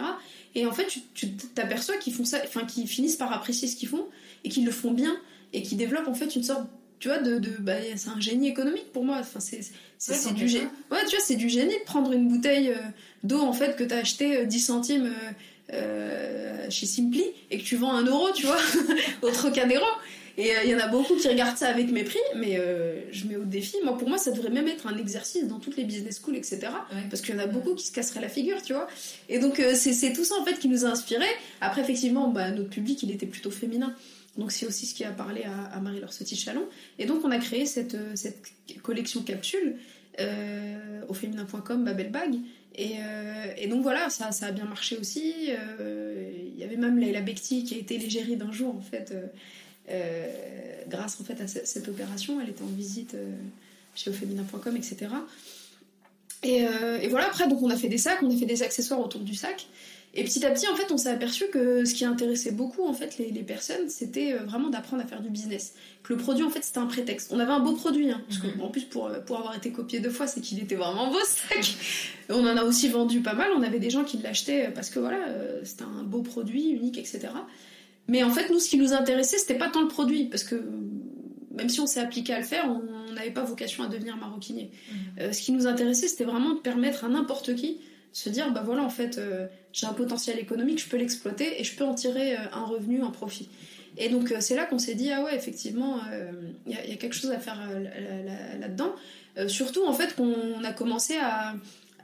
[0.54, 3.88] Et en fait, tu t'aperçois qu'ils font ça, enfin qu'ils finissent par apprécier ce qu'ils
[3.88, 4.06] font
[4.44, 5.16] et qu'ils le font bien
[5.54, 6.68] et qu'ils développent en fait une sorte
[7.04, 9.18] tu vois, de, de bah, c'est un génie économique pour moi.
[9.20, 9.60] Enfin, c'est,
[9.98, 10.64] c'est, du génie.
[10.90, 12.78] Ouais, tu vois, c'est du génie de prendre une bouteille euh,
[13.24, 15.12] d'eau en fait que t'as acheté 10 euh, centimes
[15.74, 18.56] euh, chez Simply et que tu vends un euro, tu vois,
[19.22, 19.84] au Trocadéro.
[20.38, 22.58] Et il y en a beaucoup qui regardent ça avec mépris, mais
[23.12, 23.76] je mets au défi.
[23.84, 26.68] Moi, pour moi, ça devrait même être un exercice dans toutes les business schools, etc.
[27.10, 28.88] Parce qu'il y en a beaucoup qui se casseraient la figure, tu vois.
[29.28, 31.26] Et donc, c'est tout ça en fait qui nous a inspiré.
[31.60, 33.94] Après, effectivement, bah, notre public, il était plutôt féminin.
[34.36, 36.66] Donc c'est aussi ce qui a parlé à, Marie-Laure Chalon.
[36.98, 38.42] Et donc on a créé cette, euh, cette
[38.82, 39.76] collection capsule
[40.20, 42.34] euh, au féminin.com, Babel Bag.
[42.76, 45.32] Et, euh, et, donc voilà, ça, ça a bien marché aussi.
[45.48, 49.14] Il y avait même Leila Bekti qui a été l'égérie d'un jour en fait,
[50.88, 52.40] grâce en fait à cette, opération.
[52.40, 53.16] Elle était en visite
[53.94, 55.06] chez auféminin.com, etc.
[56.42, 56.64] Et,
[57.02, 59.20] et, voilà, après donc on a fait des sacs, on a fait des accessoires autour
[59.20, 59.68] du sac.
[60.16, 62.92] Et petit à petit, en fait, on s'est aperçu que ce qui intéressait beaucoup, en
[62.92, 65.74] fait, les, les personnes, c'était euh, vraiment d'apprendre à faire du business.
[66.04, 67.32] Que le produit, en fait, c'était un prétexte.
[67.32, 68.60] On avait un beau produit, hein, parce que, Mhm.
[68.62, 71.18] en plus, pour, euh, pour avoir été copié deux fois, c'est qu'il était vraiment beau,
[71.26, 71.74] ce sac.
[72.28, 73.48] On en a aussi vendu pas mal.
[73.56, 76.96] On avait des gens qui l'achetaient parce que, voilà, euh, c'était un beau produit, unique,
[76.96, 77.28] etc.
[78.06, 80.62] Mais en fait, nous, ce qui nous intéressait, c'était pas tant le produit, parce que
[81.56, 84.70] même si on s'est appliqué à le faire, on n'avait pas vocation à devenir maroquinier.
[85.20, 87.78] Euh, ce qui nous intéressait, c'était vraiment de permettre à n'importe qui
[88.14, 91.64] se dire, bah voilà, en fait, euh, j'ai un potentiel économique, je peux l'exploiter et
[91.64, 93.48] je peux en tirer euh, un revenu, un profit.
[93.98, 95.98] Et donc euh, c'est là qu'on s'est dit, ah ouais, effectivement,
[96.66, 98.94] il y, a- quelque chose à faire là- là- là-dedans.
[99.48, 101.54] Surtout, en fait, qu'on a commencé à,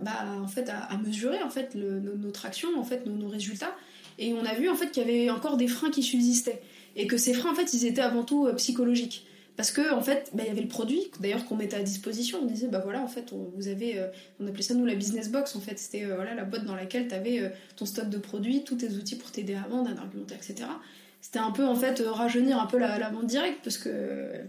[0.00, 3.74] bah, en fait, à, mesurer en fait, notre action, en fait, nos, nos résultats.
[4.18, 6.60] Et on a vu en fait qu'il y avait encore des freins qui subsistaient.
[6.96, 9.24] Et que ces freins, en fait, ils étaient avant tout psychologiques.
[9.60, 12.38] Parce que en fait, bah, il y avait le produit, d'ailleurs qu'on mettait à disposition.
[12.42, 14.06] On disait, bah voilà, en fait, on, vous avez, euh,
[14.40, 15.54] on appelait ça nous la business box.
[15.54, 18.64] En fait, c'était euh, voilà la boîte dans laquelle tu avais ton stock de produits,
[18.64, 20.66] tous tes outils pour t'aider à vendre, à argumenter, etc.
[21.20, 23.90] C'était un peu en fait euh, rajeunir un peu la, la vente directe parce que
[23.92, 24.42] euh,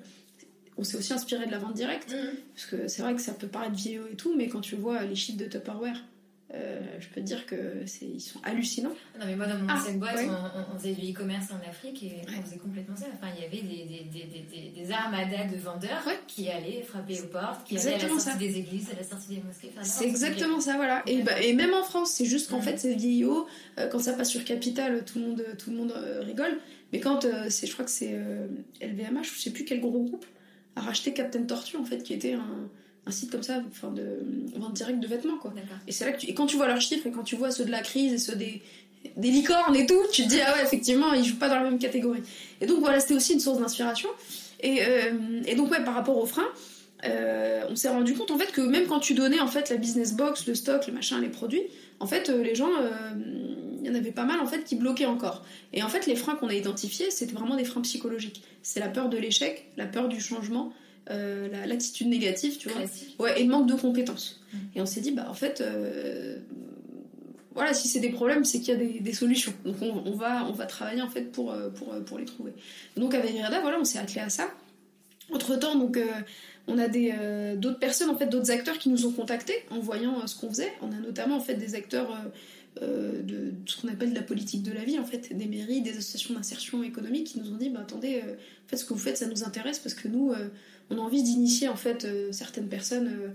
[0.78, 2.16] on s'est aussi inspiré de la vente directe.
[2.56, 5.04] Parce que c'est vrai que ça peut paraître vieillot et tout, mais quand tu vois
[5.04, 6.02] les chiffres de Tupperware,
[6.54, 8.94] euh, je peux te dire que c'est ils sont hallucinants.
[9.20, 10.28] Non, mais moi, dans mon Ah, ancienne boîte, ouais.
[10.74, 12.36] on, faisait du e-commerce en Afrique et Ouais.
[12.40, 13.06] on faisait complètement ça.
[13.14, 16.20] Enfin, il y avait des, des, des, des, des, des armadas de vendeurs Ouais.
[16.28, 18.36] qui allaient frapper aux portes, qui allaient à la sortie ça.
[18.36, 19.70] des églises, à la sortie des mosquées.
[19.74, 21.04] Enfin, C'est exactement ça, voilà.
[21.08, 23.48] Et, bah, et même en France, c'est juste qu'en fait, c'est vieillot.
[23.80, 26.58] Euh, quand ça passe sur Capital, tout le monde, tout le monde euh, rigole.
[26.92, 28.20] Mais quand c'est, je crois que c'est
[28.82, 30.26] LVMH, je sais plus quel gros groupe,
[30.76, 32.70] a racheté Captain Tortue, en fait, qui était un,
[33.06, 34.04] un site comme ça, enfin, de
[34.56, 35.54] vente directe de vêtements, quoi.
[35.88, 36.28] Et c'est là que tu...
[36.28, 38.18] et quand tu vois leurs chiffres et quand tu vois ceux de la crise et
[38.20, 38.62] ceux des,
[39.18, 41.64] des licornes et tout, tu te dis ah ouais effectivement ils jouent pas dans la
[41.64, 42.22] même catégorie.
[42.60, 44.10] Et donc voilà c'était aussi une source d'inspiration.
[44.60, 46.48] Et, euh, et donc ouais par rapport aux freins,
[47.06, 49.78] euh, on s'est rendu compte en fait que même quand tu donnais en fait la
[49.78, 51.64] business box, le stock, le machin, les produits,
[52.00, 52.70] en fait euh, les gens,
[53.82, 55.44] il y en avait pas mal en fait qui bloquaient encore.
[55.74, 58.44] Et en fait les freins qu'on a identifiés c'était vraiment des freins psychologiques.
[58.62, 60.72] C'est la peur de l'échec, la peur du changement,
[61.10, 62.78] euh, la- l'attitude négative, tu vois.
[62.80, 63.16] Classique.
[63.20, 64.42] Ouais, et le manque de compétences.
[64.54, 64.58] Mm.
[64.76, 66.38] Et on s'est dit, bah en fait, euh,
[67.54, 69.54] voilà, si c'est des problèmes, c'est qu'il y a des, des solutions.
[69.66, 72.26] Donc on, on va, on va travailler en fait pour, euh, pour, euh, pour les
[72.26, 72.54] trouver.
[72.96, 74.50] Donc avec Irada, voilà, on s'est attelé à ça.
[75.34, 76.06] Entre temps, donc euh,
[76.68, 77.14] on a des
[77.56, 80.72] d'autres personnes, en fait, d'autres acteurs qui nous ont contactés en voyant ce qu'on faisait.
[80.82, 82.10] On a notamment en fait des acteurs
[82.82, 85.92] euh, de, ce qu'on appelle la politique de la vie, en fait, des mairies, des
[85.92, 89.00] associations d'insertion économique qui nous ont dit, bah attendez, euh, en fait, ce que vous
[89.00, 90.48] faites, ça nous intéresse parce que nous, euh,
[90.90, 93.34] on a envie d'initier en fait certaines personnes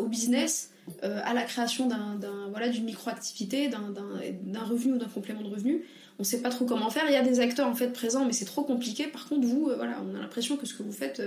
[0.00, 0.72] au business,
[1.02, 2.18] à la création d'un,
[2.50, 5.84] voilà, d'une micro-activité, d'un, revenu ou d'un complément de revenu.
[6.18, 7.04] On sait pas trop comment faire.
[7.06, 9.06] Il y a des acteurs en fait présents, mais c'est trop compliqué.
[9.06, 11.22] Par contre, vous, voilà, on a l'impression que ce que vous faites,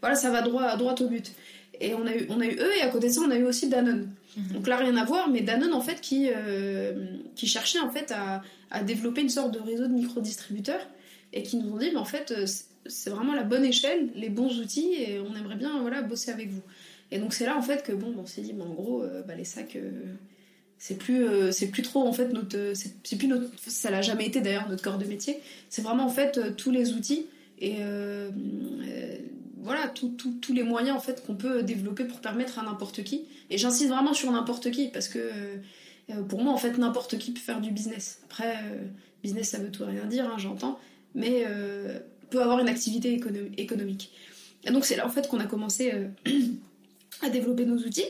[0.00, 1.30] voilà, ça va droit, droit au but.
[1.80, 3.36] Et on a, eu, on a eu eux, et à côté de ça, on a
[3.36, 4.10] eu aussi Danone.
[4.36, 4.52] Mhm.
[4.54, 6.92] Donc là, rien à voir, mais Danone, en fait, qui, euh,
[7.34, 10.86] qui cherchait en fait à, à développer une sorte de réseau de micro-distributeurs
[11.32, 12.46] et qui nous ont dit, mais en fait, euh,
[12.86, 16.50] c'est- vraiment la bonne échelle, les bons outils, et on aimerait bien voilà, bosser avec
[16.50, 16.62] vous.
[17.10, 19.22] Et donc c'est là en fait que bon, on s'est dit, bon, en gros, euh,
[19.22, 19.90] bah, les sacs, euh,
[20.78, 24.26] c'est plus, euh, c'est plus trop en fait notre, c'est plus notre, ça l'a jamais
[24.26, 25.38] été d'ailleurs notre corps de métier.
[25.68, 27.26] C'est vraiment en fait euh, tous les outils
[27.60, 28.30] et euh,
[29.62, 33.24] voilà tous les moyens en fait qu'on peut développer pour permettre à n'importe qui.
[33.48, 35.18] Et j'insiste vraiment sur n'importe qui parce que
[36.10, 38.20] euh, pour moi en fait n'importe qui peut faire du business.
[38.24, 38.78] Après euh,
[39.22, 40.78] business ça veut tout rien dire, hein, j'entends,
[41.14, 41.98] mais euh,
[42.30, 44.10] peut avoir une activité écono- économique.
[44.64, 45.92] Et donc c'est là en fait qu'on a commencé
[47.22, 48.06] à développer nos outils,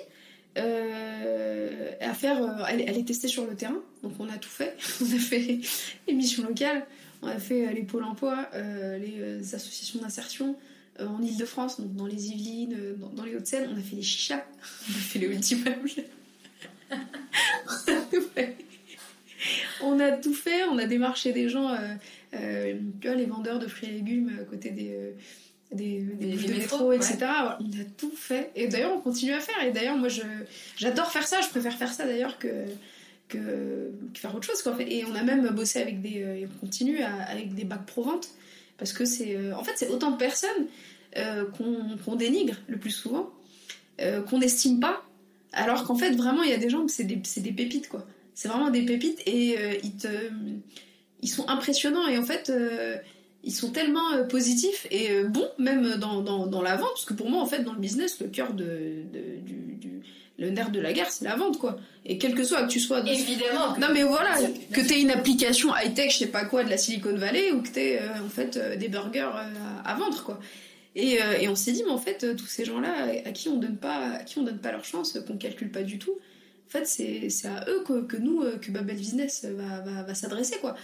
[0.57, 3.81] à faire, les- tester sur le terrain.
[4.03, 4.77] Donc on a tout fait.
[5.01, 5.61] On a fait
[6.09, 6.87] les missions locales,
[7.23, 10.57] on a fait les pôles emploi, les associations d'insertion
[11.01, 13.71] euh, en Ile-de-France, donc dans les Yvelines, euh, dans, dans les Hauts-de-Seine.
[13.75, 14.45] On a fait les chichas,
[14.89, 15.91] on a fait les ultimables.
[19.83, 20.65] on a tout fait.
[20.65, 21.77] On a démarché des gens, euh,
[22.35, 25.15] euh, tu vois, les vendeurs de fruits et légumes à côté des,
[25.73, 26.97] des, des, Des- des de métro, ouais.
[26.97, 27.19] etc.
[27.61, 28.51] On a tout fait.
[28.55, 29.63] Et d'ailleurs, on continue à faire.
[29.65, 30.23] Et d'ailleurs, moi, je,
[30.77, 31.41] j'adore faire ça.
[31.41, 32.49] Je préfère faire ça d'ailleurs que,
[33.29, 34.63] que, que faire autre chose.
[34.63, 34.77] Quoi.
[34.87, 36.19] Et on a même bossé avec des.
[36.19, 38.29] et on continue à- avec des bacs pro-vente.
[38.83, 39.37] Parce que c'est.
[39.37, 40.67] euh, en fait, c'est autant de personnes
[41.17, 41.45] euh,
[42.05, 43.31] qu'on, dénigre le plus souvent,
[44.01, 45.05] euh, qu'on n'estime pas.
[45.53, 48.05] Alors qu'en fait, vraiment, il y a des gens c'est des, pépites, quoi.
[48.35, 49.57] C'est vraiment des pépites et
[51.21, 52.53] ils sont impressionnants et en fait.
[53.45, 57.47] ils sont tellement positifs et bons, même dans, la vente, parce que pour moi, en
[57.47, 60.03] fait, dans le business, le cœur de, du-
[60.43, 61.79] le nerf de la guerre, c'est la vente, quoi.
[62.05, 63.01] Et quel que soit que tu sois.
[63.09, 63.79] Évidemment.
[63.79, 64.35] Non, mais voilà,
[64.73, 64.89] que sûr.
[64.89, 68.01] t'aies une application high-tech, je sais pas quoi, de la Silicon Valley, ou que t'aies
[68.03, 70.41] euh, en fait euh, des burgers euh, à, vendre, quoi.
[70.95, 73.79] Et, et on s'est dit, mais en fait, tous ces gens-là, à qui on donne
[73.79, 76.87] pas, à qui on donne pas leur chance, qu'on calcule pas du tout, En fait,
[76.87, 80.77] c'est à eux que, que, nous, que Babel Business va, va, va s'adresser, quoi.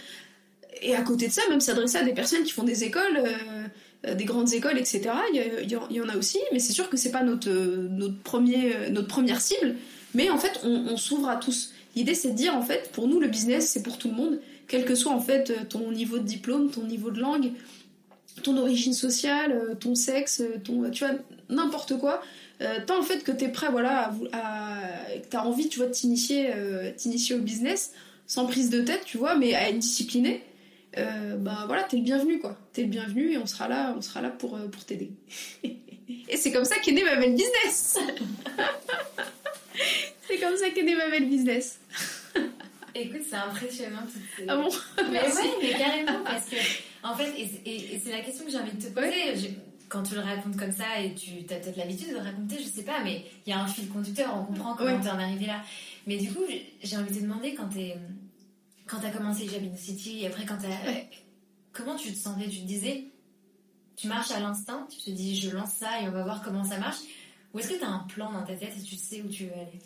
[0.81, 3.21] Et à côté de ça, même s'adresser à des personnes qui font des écoles,
[4.03, 5.09] des grandes écoles, etc.
[5.33, 9.07] Il y, en a aussi, mais c'est sûr que c'est pas notre, notre, premier, notre
[9.07, 9.75] première cible.
[10.13, 11.73] Mais en fait, on, s'ouvre à tous.
[11.95, 14.39] L'idée, c'est de dire, en fait, pour nous, le business, c'est pour tout le monde,
[14.67, 17.51] quel que soit, en fait, ton niveau de diplôme, ton niveau de langue,
[18.41, 21.15] ton origine sociale, ton sexe, ton, tu vois,
[21.49, 22.21] n'importe quoi.
[22.61, 24.77] Euh, tant en fait que tu es prêt, voilà, à,
[25.21, 27.93] que tu as envie, tu vois, de t'initier, euh, t'initier au business,
[28.27, 30.43] sans prise de tête, tu vois, mais à être discipliné,
[30.97, 32.57] euh, bah voilà, t'es le bienvenu, quoi.
[32.73, 35.11] T'es le bienvenu et on sera là, on sera là pour, euh, pour t'aider.
[35.63, 37.99] et c'est comme ça qu'est né ma belle business
[40.27, 41.79] C'est comme ça qu'est né ma belle business.
[42.95, 44.03] Écoute, c'est impressionnant.
[44.47, 44.69] Ah bon?
[45.11, 46.55] Mais oui, mais carrément, parce que,
[47.03, 49.55] en fait, et, c'est la question que j'ai envie de te poser.
[49.87, 52.67] quand tu le racontes comme ça, et tu as peut-être l'habitude de le raconter, je
[52.67, 55.45] sais pas, mais il y a un fil conducteur, on comprend comment t'es en arrivé
[55.45, 55.61] là.
[56.07, 56.43] Mais du coup,
[56.81, 57.95] j'ai envie de te demander, quand t'es
[58.89, 60.69] quand t'as commencé Jabin City, et après quand t'as...
[61.71, 62.47] Comment tu te sentais?
[62.49, 63.05] Tu te disais,
[63.95, 66.63] tu marches à l'instinct, tu te dis je lance ça et on va voir comment
[66.63, 66.97] ça marche
[67.53, 69.53] Ou est-ce que t'as un plan dans ta tête et tu sais où tu veux
[69.53, 69.79] aller?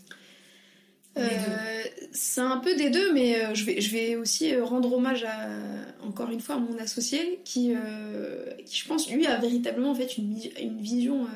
[1.16, 4.92] Euh, c'est un peu des deux, mais euh, je, vais, je vais aussi euh, rendre
[4.94, 5.60] hommage à,
[6.04, 7.74] encore une fois à mon associé qui,
[8.66, 11.28] qui je pense, lui, a véritablement fait une, une vision.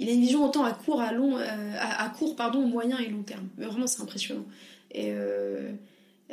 [0.00, 3.08] il a une vision autant à court, à long, à, à, court, pardon, moyen et
[3.08, 3.48] long terme.
[3.58, 4.46] Mais vraiment, c'est impressionnant.
[4.92, 5.12] Et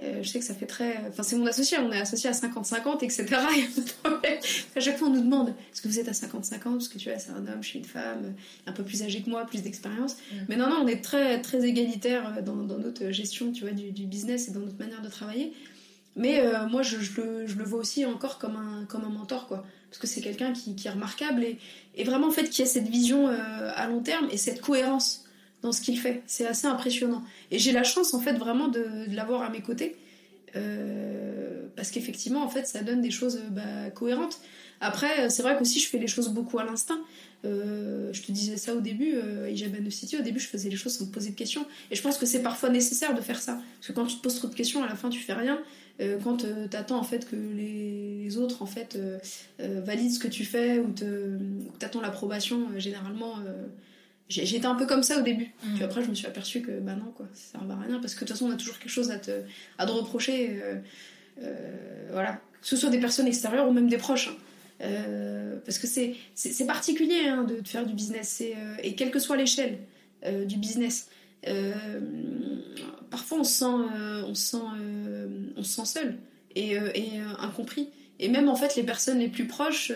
[0.02, 1.02] euh, je sais que ça fait très.
[1.10, 3.26] Enfin, c'est mon associé, on est associé à 50-50, etc.
[4.76, 7.10] à chaque fois, on nous demande est-ce que vous êtes à 50-50 Parce que tu
[7.10, 8.34] vois, c'est un homme, je suis une femme,
[8.66, 10.16] un peu plus âgé que moi, plus d'expérience.
[10.16, 10.36] Mm.
[10.48, 13.72] Mais non, non, on est très, très égalitaire euh, dans, dans notre gestion tu vois,
[13.72, 15.54] du, du, business et dans notre manière de travailler.
[16.16, 19.10] Mais euh, moi, je, je, le, je, le, vois aussi encore comme un, comme un
[19.10, 19.66] mentor, quoi.
[19.90, 21.60] Parce que c'est quelqu'un qui, qui, est remarquable et,
[21.96, 25.26] et, vraiment, en fait, qui a cette vision à long terme et cette cohérence
[25.62, 26.24] dans ce qu'il fait.
[26.28, 27.24] C'est assez impressionnant.
[27.52, 29.96] Et j'ai la chance, en fait, vraiment de, l'avoir à mes côtés.
[30.56, 34.40] Euh, parce qu'effectivement, en fait, ça donne des choses bah, cohérentes.
[34.82, 37.00] Après, c'est vrai qu'aussi, je fais les choses beaucoup à l'instinct.
[37.44, 40.76] Euh, je te disais ça au début, euh, de City, au début, je faisais les
[40.76, 41.66] choses sans me poser de questions.
[41.90, 43.62] Et je pense que c'est parfois nécessaire de faire ça.
[43.80, 45.60] Parce que quand tu te poses trop de questions, à la fin, tu fais rien.
[46.00, 48.98] Euh, quand tu attends en fait que les autres en fait
[49.60, 51.06] valident ce que tu fais ou tu
[51.86, 53.36] attends l'approbation, généralement
[54.32, 55.54] J'étais un peu comme ça au début.
[55.64, 55.74] Mm.
[55.76, 58.16] Puis après, je me suis aperçue que bah non, quoi, ça sert à rien parce
[58.16, 59.32] que de toute façon, on a toujours quelque chose à te,
[59.78, 60.62] à te reprocher.
[60.64, 60.76] Euh,
[61.44, 62.42] euh, voilà.
[62.62, 64.30] Que ce soit des personnes extérieures ou même des proches.
[64.30, 64.36] Hein.
[64.82, 68.42] Euh, parce que c'est, c'est, particulier hein, de, faire du business.
[68.82, 69.78] et quelle que soit l'échelle
[70.46, 71.10] du business,
[73.10, 74.58] parfois on se sent, on sent,
[75.56, 76.18] on se sent seul
[76.56, 77.90] et, et incompris.
[78.20, 79.92] Et même en fait, les personnes les plus proches,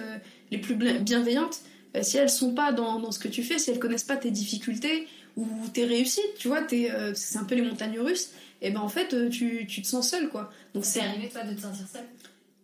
[0.52, 1.62] les plus bienveillantes,
[2.04, 5.08] si elles sont pas dans, ce que tu fais, si elles connaissent pas tes difficultés
[5.38, 8.30] ou tes réussites, tu vois, euh, c'est un peu les montagnes russes,
[8.62, 10.52] et ben en fait, euh, tu, te sens seule, quoi.
[10.74, 12.06] Donc c'est arrivé, toi, de te sentir seule?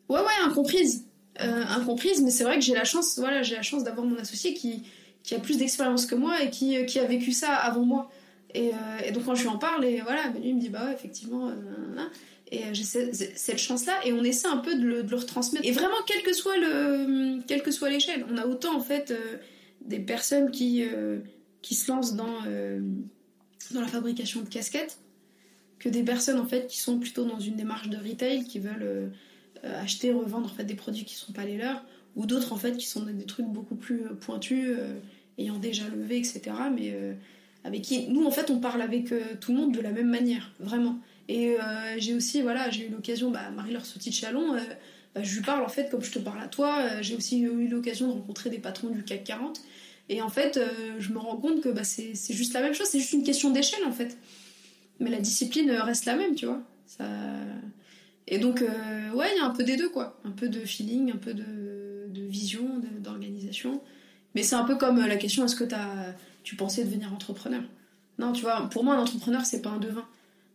[0.09, 1.05] Ouais, ouais, incomprise.
[1.37, 4.53] incomprise, mais c'est vrai que j'ai la chance, voilà, j'ai la chance d'avoir mon associé
[4.53, 4.83] qui,
[5.23, 8.11] qui a plus d'expérience que moi et qui, qui a vécu ça avant moi.
[8.53, 8.71] Et,
[9.13, 11.51] donc quand je lui en parle, et voilà, lui il me dit, bah ouais, effectivement,
[12.51, 15.65] et j'ai cette chance-là, et on essaie un peu de le, retransmettre.
[15.65, 19.11] Et vraiment, quel que soit le, quelle que soit l'échelle, on a autant en fait
[19.11, 19.37] euh,
[19.79, 21.19] des personnes qui, euh,
[21.61, 22.81] qui se lancent dans, euh,
[23.71, 24.99] dans la fabrication de casquettes,
[25.79, 29.11] que des personnes en fait qui sont plutôt dans une démarche de retail, qui veulent
[29.63, 31.85] acheter, revendre en fait des produits qui ne sont pas les leurs,
[32.17, 34.75] ou d'autres en fait qui sont dans des trucs beaucoup plus pointus,
[35.37, 36.41] ayant déjà levé, etc.
[36.75, 36.93] Mais
[37.63, 40.51] avec qui nous en fait on parle avec tout le monde de la même manière,
[40.59, 40.99] vraiment.
[41.27, 44.60] Et euh, j'ai aussi, voilà, j'ai eu l'occasion, bah, Marie-Laure de Chalon, euh,
[45.15, 46.79] bah, je lui parle en fait comme je te parle à toi.
[46.79, 49.62] Euh, j'ai aussi eu l'occasion de rencontrer des patrons du CAC 40.
[50.10, 50.60] Et en fait,
[50.99, 53.49] je me rends compte que bah, c'est juste la même chose, c'est juste une question
[53.49, 54.17] d'échelle en fait.
[54.99, 56.62] Mais la discipline reste la même, tu vois.
[58.27, 60.19] Et donc, ouais, il y a un peu des deux, quoi.
[60.25, 63.81] Un peu de feeling, un peu de, de vision, d'organisation.
[64.36, 65.63] Mais c'est un peu comme la question est-ce que
[66.43, 67.63] tu pensais devenir entrepreneur?
[68.19, 70.05] Non, tu vois, pour moi, un entrepreneur, c'est pas un devin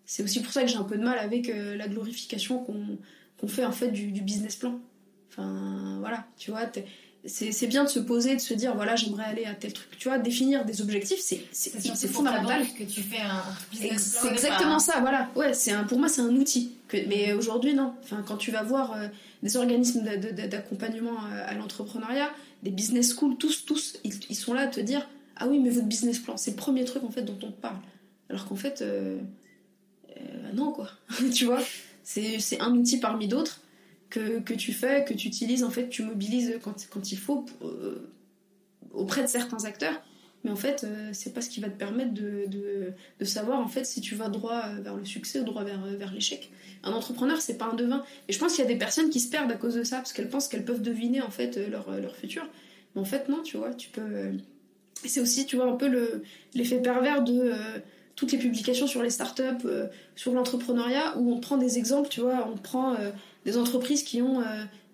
[0.06, 3.48] c'est aussi pour ça que j'ai un peu de mal avec euh, la glorification qu'on
[3.48, 4.78] fait en fait du, business plan.
[5.30, 6.70] Enfin voilà, tu vois,
[7.26, 10.08] c'est bien de se poser, de se dire voilà j'aimerais aller à tel truc, tu
[10.08, 12.64] vois, définir des objectifs, c'est fondamental.
[12.78, 15.28] que tu fais un business C'est exactement ça, voilà.
[15.34, 16.72] Ouais, c'est pour moi c'est un outil.
[16.88, 17.94] Que, mais aujourd'hui non.
[18.02, 19.08] Enfin quand tu vas voir euh,
[19.42, 20.04] des organismes
[20.48, 22.30] d'accompagnement euh, à l'entrepreneuriat,
[22.62, 25.86] des business schools, tous tous ils, sont là à te dire ah oui mais votre
[25.86, 27.76] business plan c'est le premier truc en fait dont on te parle.
[28.30, 29.18] Alors qu'en fait euh,
[30.54, 30.90] non, quoi.
[31.34, 31.62] tu vois
[32.02, 33.60] C'est un outil parmi d'autres
[34.10, 37.44] que, que, tu fais, que tu utilises, en fait, tu mobilises quand, quand il faut
[37.62, 38.12] euh,
[38.96, 40.00] auprès de certains acteurs.
[40.44, 43.60] mais en fait, euh, c'est pas ce qui va te permettre de, de, de, savoir
[43.60, 46.12] en fait si tu vas droit euh, vers le succès ou droit vers, euh, vers
[46.12, 46.50] l'échec.
[46.82, 48.04] Un entrepreneur, c'est pas un devin.
[48.28, 49.96] Et je pense qu'il y a des personnes qui se perdent à cause de ça,
[49.96, 52.48] parce qu'elles pensent qu'elles peuvent deviner en fait leur, leur futur.
[52.94, 54.32] Mais en fait, non, tu vois, tu peux.
[55.04, 56.22] C'est aussi, tu vois, un peu
[56.54, 57.52] l'effet pervers de
[58.16, 59.66] toutes les publications sur les startups,
[60.16, 62.96] sur l'entrepreneuriat, où on prend des exemples, tu vois, on prend
[63.44, 64.42] des entreprises qui ont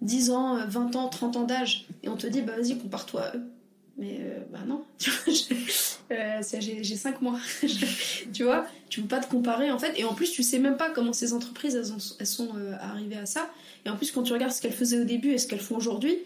[0.01, 3.37] 10 ans, 20 ans, 30 ans d'âge, et on te dit, bah vas-y, compare-toi à
[3.37, 3.43] eux.
[3.99, 4.85] Mais euh, bah non,
[6.13, 7.39] euh, j'ai 5 mois.
[8.33, 9.99] tu vois, tu peux pas te comparer en fait.
[9.99, 13.19] Et en plus, tu sais même pas comment ces entreprises elles, elles sont euh, arrivées
[13.19, 13.51] à ça.
[13.85, 15.77] Et en plus, quand tu regardes ce qu'elles faisaient au début et ce qu'elles font
[15.77, 16.17] aujourd'hui,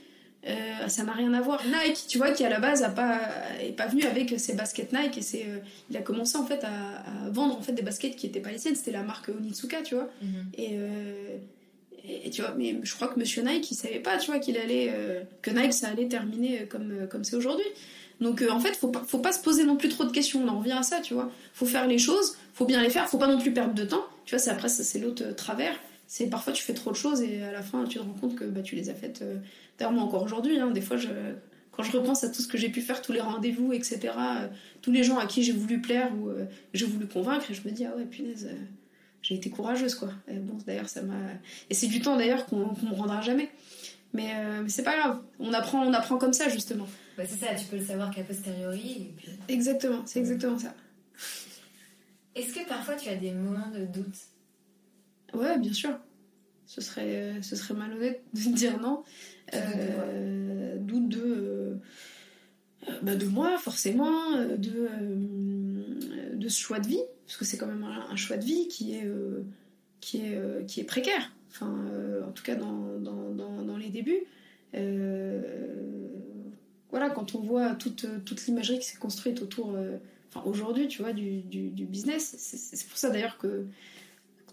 [0.89, 1.63] ça n'a rien à voir.
[1.65, 3.21] Nike, tu vois, qui à la base a pas,
[3.61, 5.47] est pas venu avec ses baskets Nike et c'est,
[5.91, 8.59] il a commencé en fait à, vendre en fait des baskets qui étaient pas les
[8.59, 8.77] siennes.
[8.77, 10.09] C'était la marque Onitsuka, tu vois.
[10.23, 10.61] Mm-hmm.
[10.61, 10.79] Et
[12.09, 14.57] et, tu vois, mais je crois que Monsieur Nike, il savait pas, tu vois, qu'il
[14.59, 17.67] allait, euh, que Nike, ça allait terminer euh, comme euh, comme c'est aujourd'hui.
[18.21, 20.43] Donc en fait, faut pas, faut pas se poser non plus trop de questions.
[20.43, 21.31] On en revient à ça, tu vois.
[21.53, 24.05] Faut faire les choses, faut bien les faire, faut pas non plus perdre de temps.
[24.25, 25.75] Tu vois, c'est après ça, c'est l'autre travers.
[26.07, 28.37] C'est parfois tu fais trop de choses et à la fin tu te rends compte
[28.37, 29.25] que bah, tu les as faites.
[29.79, 31.09] D'ailleurs moi encore aujourd'hui, hein, des fois je,
[31.73, 34.15] quand je repense à tout ce que j'ai pu faire, tous les rendez-vous, etc.,
[34.83, 36.31] tous les gens à qui j'ai voulu plaire ou
[36.75, 38.49] j'ai voulu convaincre, et je me dis ah ouais punaise
[39.23, 40.11] j'ai été courageuse quoi.
[40.29, 41.15] Et bon d'ailleurs ça m'a
[41.69, 43.51] et c'est du temps d'ailleurs qu'on ne me rendra jamais.
[44.13, 46.87] Mais, euh, mais c'est pas grave, on apprend on apprend comme ça justement.
[47.19, 49.09] Bah, c'est ça, tu peux le savoir qu'à posteriori.
[49.49, 50.75] Exactement, c'est exactement ça.
[52.35, 54.17] Est-ce que parfois tu as des moments de doute?
[55.35, 55.99] Ouais, bien sûr.
[56.67, 59.03] Ce serait ce serait malhonnête de dire non.
[59.55, 61.79] Euh, doute de
[62.89, 64.89] euh, bah de moi forcément, de
[66.35, 68.95] de ce choix de vie parce que c'est quand même un, choix de vie qui
[68.95, 69.45] est, euh,
[70.01, 73.91] qui est, euh, qui est précaire, enfin, euh, en tout cas dans, dans, dans, les
[73.91, 74.25] débuts.
[76.91, 79.77] voilà, quand on voit toute, toute l'imagerie qui s'est construite autour,
[80.29, 83.67] enfin aujourd'hui, tu vois, du, du, business, c'est pour ça d'ailleurs que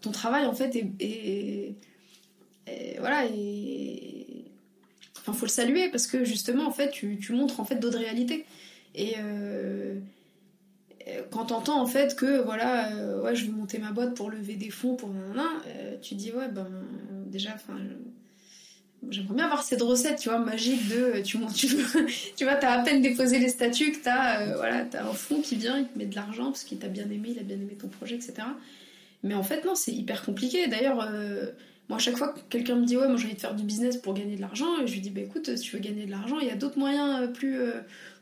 [0.04, 1.74] ton travail en fait est,
[3.00, 4.46] voilà, et
[5.18, 7.98] enfin, faut le saluer parce que justement, en fait, tu, tu montres en fait d'autres
[7.98, 8.46] réalités.
[8.94, 9.16] Et,
[11.32, 14.56] quand t'entends en fait que voilà euh, ouais je vais monter ma boîte pour lever
[14.56, 16.68] des fonds pour un euh, tu dis ouais ben
[17.28, 17.78] déjà enfin
[19.10, 21.68] j'aimerais bien avoir cette recette tu vois magique de tu tu,
[22.36, 25.42] tu vois t'as à peine déposé les statuts que t'as euh, voilà t'as un fonds
[25.42, 27.58] qui vient il te met de l'argent parce qu'il t'a bien aimé il a bien
[27.58, 28.48] aimé ton projet etc
[29.24, 31.10] mais en fait non c'est hyper compliqué d'ailleurs
[31.90, 33.64] moi, à chaque fois que quelqu'un me dit ouais, moi j'ai envie de faire du
[33.64, 36.06] business pour gagner de l'argent, et je lui dis bah écoute, si tu veux gagner
[36.06, 37.60] de l'argent, il y a d'autres moyens plus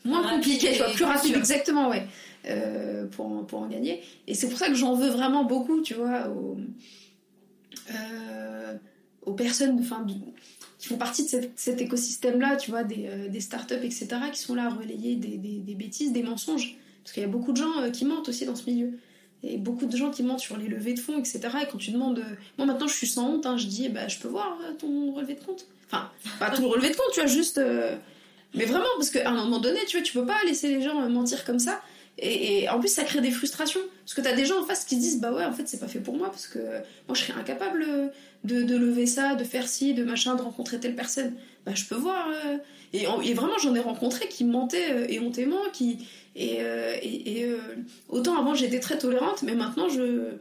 [0.04, 2.08] moins compliqués, plus rapides, exactement, ouais.
[2.48, 4.02] Euh, pour, pour en gagner.
[4.26, 6.58] Et c'est pour ça que j'en veux vraiment beaucoup, tu vois, aux,
[7.92, 8.74] euh,
[9.22, 10.04] aux personnes enfin,
[10.80, 14.56] qui font partie de cet écosystème-là, tu vois, des, euh, des, startups, etc., qui sont
[14.56, 16.78] là à relayer des, des, des bêtises, des mensonges.
[17.04, 18.98] Parce qu'il y a beaucoup de gens qui mentent aussi dans ce milieu.
[19.44, 21.40] Et beaucoup de gens qui mentent sur les levées de fonds, etc.
[21.64, 22.24] Et quand tu demandes.
[22.58, 25.36] Moi maintenant je suis sans honte, hein, je dis bah, je peux voir ton relevé
[25.36, 25.66] de compte.
[25.88, 27.60] Enfin, pas ton relevé de compte, tu vois, juste.
[28.54, 31.10] Mais vraiment, parce qu'à un moment donné, tu vois, tu peux pas laisser les gens
[31.10, 31.82] mentir comme ça.
[32.18, 33.80] Et, en plus, ça crée des frustrations.
[34.06, 35.88] Parce que t'as des gens en face qui disent Bah ouais, en fait, c'est pas
[35.88, 37.86] fait pour moi, parce que moi, je serais incapable
[38.44, 41.34] de, de, lever ça, de faire ci, de machin, de rencontrer telle personne.
[41.66, 42.28] Bah, je peux voir.
[42.30, 42.58] Euh.
[42.94, 46.06] Et, et, vraiment, j'en ai rencontré qui mentaient euh, éhontément, qui.
[46.36, 47.46] Et, euh, et
[48.10, 50.36] autant avant, j'étais très tolérante, mais maintenant, je.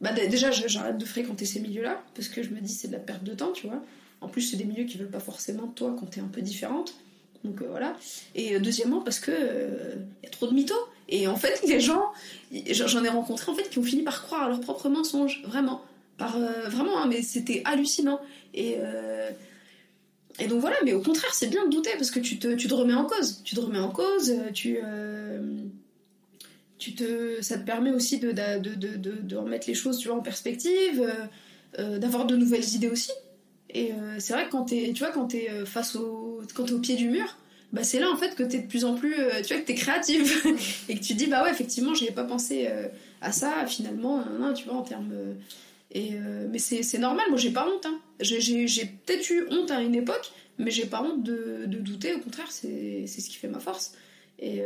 [0.00, 2.98] Bah, déjà, j'arrête de fréquenter ces milieux-là, parce que je me dis c'est de la
[2.98, 3.82] perte de temps, tu vois.
[4.20, 6.42] En plus, c'est des milieux qui veulent pas forcément de toi quand t'es un peu
[6.42, 6.94] différente.
[7.44, 7.96] Donc voilà.
[8.34, 10.74] Et deuxièmement, parce que il y a trop de mythos.
[11.10, 12.12] Et en fait, les gens,
[12.70, 15.82] j'en ai rencontré en fait qui ont fini par croire à leurs propres mensonges, vraiment,
[16.16, 18.20] par euh, vraiment, hein, mais c'était hallucinant.
[18.54, 19.30] Et euh,
[20.40, 22.68] et donc voilà, mais au contraire, c'est bien de douter parce que tu te, tu
[22.68, 25.38] te remets en cause, tu te remets en cause, tu euh,
[26.78, 30.16] tu te, ça te permet aussi de, de, de, de, remettre les choses tu vois,
[30.16, 31.06] en perspective,
[31.78, 33.12] d'avoir de nouvelles idées aussi.
[33.68, 36.78] Et c'est vrai que quand t'es, tu vois, quand t'es face au, quand es au
[36.78, 37.36] pied du mur,
[37.72, 39.62] bah c'est là en fait que tu es de plus en plus euh, tu vois
[39.62, 40.32] que tu es créative
[40.88, 42.88] et que tu dis bah ouais effectivement j'y ai pas pensé euh,
[43.20, 44.24] à ça finalement
[44.54, 45.12] tu vois en termes
[45.96, 48.00] euh, mais c'est normal moi j'ai pas honte hein.
[48.20, 52.20] j'ai peut-être eu honte à une époque mais j'ai pas honte de, de douter au
[52.20, 53.94] contraire c'est ce qui fait ma force
[54.38, 54.58] et,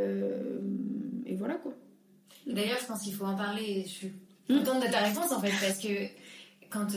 [1.26, 1.72] et voilà quoi
[2.46, 4.12] d'ailleurs je pense qu'il faut en parler je suis
[4.48, 4.58] hmm.
[4.58, 6.06] contente de ta réponse en fait parce que
[6.68, 6.88] quand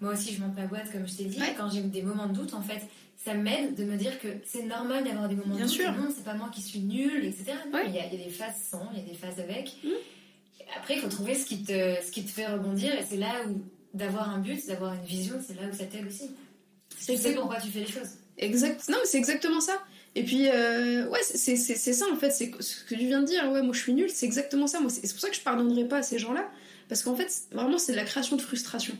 [0.00, 2.34] moi aussi je monte ma boîte comme je t'ai dit quand j'ai des moments de
[2.34, 2.82] doute en fait
[3.28, 5.92] ça m'aide de me dire que c'est normal d'avoir des moments Bien de sûr.
[6.14, 7.52] c'est pas moi qui suis nulle, etc.
[7.86, 9.76] Il, y a, des phases sans, il y a des phases avec.
[9.82, 9.88] Mmh.
[10.76, 13.32] Après, il faut trouver ce qui, te, ce qui te fait rebondir, et c'est là
[13.48, 13.60] où
[13.94, 16.30] d'avoir un but, d'avoir une vision, c'est là où ça t'aide aussi.
[17.06, 18.10] Tu sais pourquoi tu fais les choses.
[18.36, 18.88] Exact.
[18.88, 19.82] Non, mais c'est exactement ça.
[20.14, 23.50] Et puis, euh, ouais, c'est ça en fait, c'est ce que tu viens de dire,
[23.50, 24.80] ouais, moi je suis nulle, c'est exactement ça.
[24.80, 26.48] Moi, c'est pour ça que je pardonnerai pas à ces gens-là,
[26.88, 28.94] parce qu'en fait, vraiment, c'est de la création de frustration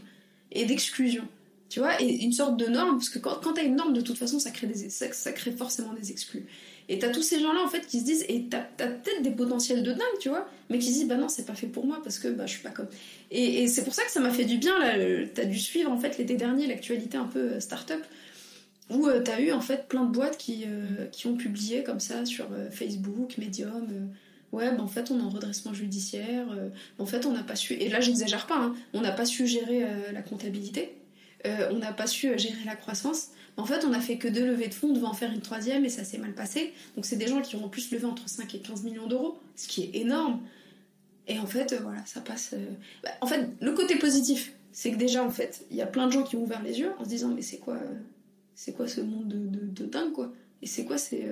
[0.53, 1.27] et d'exclusion.
[1.69, 4.01] Tu vois, et une sorte de norme, parce que quand, quand t'as une norme, de
[4.01, 6.47] toute façon, ça crée, des, ça, ça crée forcément des exclus.
[6.89, 9.31] Et t'as tous ces gens-là, en fait, qui se disent, et t'as as, peut-être des
[9.31, 11.85] potentiels de dingue, tu vois, mais qui se disent, bah non, c'est pas fait pour
[11.85, 12.89] moi, parce que bah, je suis pas comme.
[13.31, 14.95] Et, et c'est pour ça que ça m'a fait du bien, là.
[15.35, 18.03] T'as dû suivre, en fait, l'été dernier, l'actualité un peu euh, start-up,
[18.91, 22.01] où euh, t'as eu, en fait, plein de boîtes qui, euh, qui ont publié comme
[22.01, 24.11] ça sur euh, Facebook, Medium.
[24.51, 26.47] Ouais, bah en fait, on est en redressement judiciaire.
[26.99, 27.75] en fait, on n'a pas su.
[27.75, 30.95] Et là, j'exagère pas, hein, on n'a pas su gérer la comptabilité.
[31.45, 33.29] on n'a pas su gérer la croissance.
[33.59, 35.41] En fait, on a fait que deux levées de fonds, on devait en faire une
[35.41, 36.73] troisième et ça s'est mal passé.
[36.95, 39.37] Donc, c'est des gens qui ont en plus levé entre 5 et 15 millions d'euros,
[39.57, 40.41] ce qui est énorme.
[41.27, 42.51] Et en fait, euh, voilà, ça passe.
[42.53, 42.65] Euh,
[43.03, 46.07] bah, en fait, le côté positif, c'est que déjà, en fait, il y a plein
[46.07, 48.87] de gens qui ont ouvert les yeux en se disant, mais c'est quoi, euh, quoi
[48.87, 50.33] ce monde de, dingue, quoi?
[50.63, 51.27] Et c'est quoi, c'est.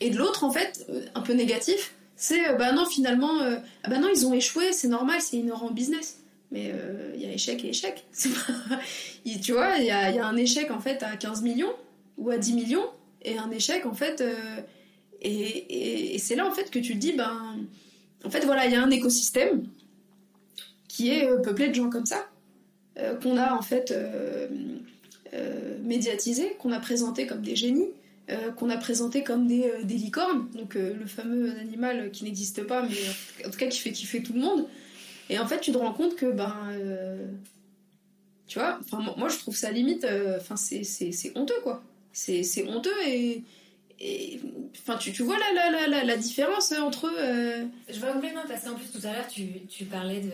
[0.00, 4.08] Et de l'autre, en fait, un peu négatif, c'est, bah non, finalement, ah bah non,
[4.12, 6.19] ils ont échoué, c'est normal, c'est au business.
[6.50, 6.72] Mais
[7.14, 8.04] il y a échec et échec.
[9.42, 11.72] Tu vois, il y a, un échec en fait à 15 millions
[12.18, 12.88] ou à 10 millions
[13.22, 14.22] et un échec en fait.
[15.20, 17.56] et, et, c'est là en fait que tu te dis, ben
[18.24, 19.66] en fait, voilà, il y a un écosystème
[20.88, 22.26] qui est euh, peuplé de gens comme ça,
[22.98, 24.48] euh, qu'on a en fait euh,
[25.82, 27.88] médiatisé, qu'on a présenté comme des génies,
[28.56, 33.50] qu'on a présenté comme des licornes, donc le fameux animal qui n'existe pas, mais en
[33.50, 34.68] tout cas qui fait kiffer tout le monde.
[35.30, 36.54] Et en fait, tu te rends compte que, ben,
[38.46, 38.80] tu vois,
[39.16, 40.06] moi je trouve ça limite,
[40.38, 41.82] enfin c'est honteux quoi.
[42.12, 44.40] C'est honteux et,
[44.78, 47.66] enfin tu, tu vois la, la, la, la différence entre euh...
[47.88, 50.30] je vois complètement parce qu'en plus tout à l'heure tu, tu parlais de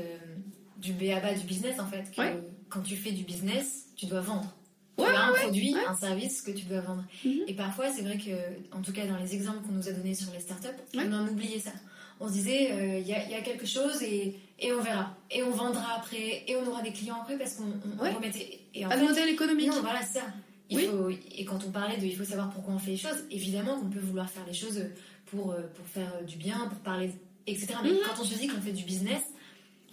[0.80, 2.22] du BABA du business en fait que
[2.68, 4.54] quand tu fais du business tu dois vendre.
[4.98, 7.04] Tu as un produit un service que tu dois vendre.
[7.24, 7.40] Mhm.
[7.48, 10.14] et parfois c'est vrai que en tout cas dans les exemples qu'on nous a donnés
[10.14, 11.72] sur les startups on en oubliait ça
[12.20, 15.14] on se disait euh, il y, a, y, a, quelque chose et, et on verra.
[15.30, 18.90] Et on vendra après et on aura des clients après parce qu'on remettait et en
[18.90, 19.68] fait, modèle économique.
[19.68, 20.22] non voilà ça.
[20.68, 23.24] Il faut, et quand on parlait de il faut savoir pourquoi on fait les choses,
[23.30, 24.82] évidemment qu'on peut vouloir faire les choses
[25.26, 27.12] pour, euh, pour faire euh, du bien, pour parler,
[27.46, 27.74] etc.
[27.84, 27.98] Mais mhm.
[28.04, 29.22] quand on se dit qu'on fait du business,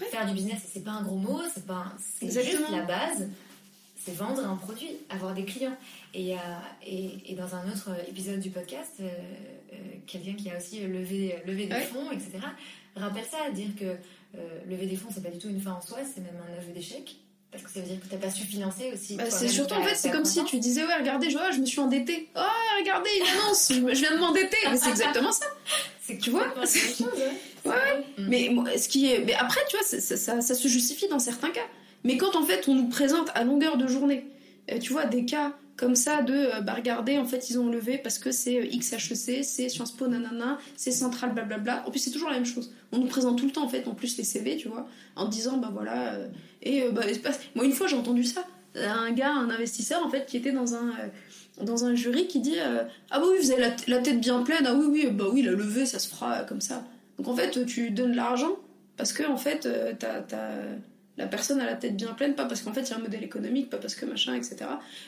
[0.09, 3.30] faire du business, c'est pas un gros mot, c'est pas c'est juste la base,
[3.95, 5.78] c'est vendre un produit, avoir des clients.
[6.15, 6.36] Et,
[6.86, 9.01] et, et, dans un autre épisode du podcast,
[10.07, 12.39] quelqu'un qui a aussi levé, levé des fonds, etc.,
[12.95, 13.95] rappelle ça, dire que
[14.69, 16.71] lever des fonds, c'est pas du tout une fin en soi, c'est même un aveu
[16.74, 17.15] d'échec.
[17.53, 19.15] Parce que ça veut dire que t'as pas su financer aussi.
[19.15, 21.65] Bah, c'est surtout en fait, c'est comme si tu disais ouais, regardez, je, je me
[21.67, 22.28] suis endettée.
[22.36, 22.39] Oh,
[22.80, 24.57] regardez, une annonce, je, viens de m'endetter.
[24.71, 25.45] Mais c'est exactement ça.
[26.01, 26.47] C'est que tu vois.
[27.65, 27.74] ouais.
[28.17, 28.28] Mm.
[28.28, 31.49] Mais ce qui est, mais après, tu vois, ça, ça, ça, se justifie dans certains
[31.49, 31.65] cas.
[32.03, 34.26] Mais quand en fait on nous présente à longueur de journée,
[34.69, 37.69] euh, tu vois, des cas comme ça de euh, bah regardez en fait ils ont
[37.69, 41.84] levé parce que c'est euh, XHEC, c'est Sciences Po nanana, c'est Central blablabla.
[41.88, 42.74] En plus c'est toujours la même chose.
[42.91, 45.28] On nous présente tout le temps en fait en plus les CV, tu vois, en
[45.28, 46.28] disant bah voilà euh,
[46.61, 47.01] et bah
[47.55, 48.45] moi une fois j'ai entendu ça,
[48.76, 50.93] un gars, un investisseur en fait qui était dans un
[51.61, 54.65] dans un jury qui dit ah bah oui vous avez la, la, tête bien pleine,
[54.65, 56.84] ah oui oui bah oui la levée ça se fera comme ça.
[57.17, 58.55] Donc en fait tu donnes l'argent
[58.95, 59.67] parce que en fait
[59.99, 60.21] t'as
[61.18, 63.01] la personne a la tête bien pleine, pas parce qu'en fait il y a un
[63.01, 64.57] modèle économique, pas parce que machin, etc.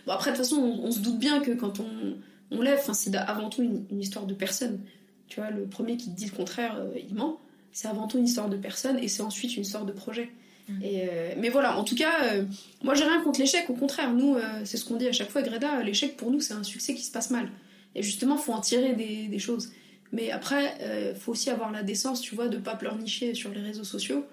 [0.05, 2.17] Bon, après, de toute façon, on, se doute bien que quand on,
[2.51, 4.79] on lève, c'est avant tout une, histoire de personne.
[5.27, 7.39] Tu vois, le premier qui te dit le contraire, euh, il ment.
[7.71, 10.29] C'est avant tout une histoire de personne et c'est ensuite une histoire de projet.
[10.69, 10.81] Mmh.
[10.83, 12.45] Et euh, mais voilà, en tout cas, euh,
[12.83, 15.41] moi j'ai rien contre l'échec, au contraire, nous, c'est ce qu'on dit à chaque fois,
[15.41, 17.49] Greta, l'échec pour nous c'est un succès qui se passe mal.
[17.95, 19.71] Et justement, faut en tirer des, des choses.
[20.11, 20.77] Mais après,
[21.11, 24.25] il faut aussi avoir la décence, tu vois, de pas pleurnicher sur les réseaux sociaux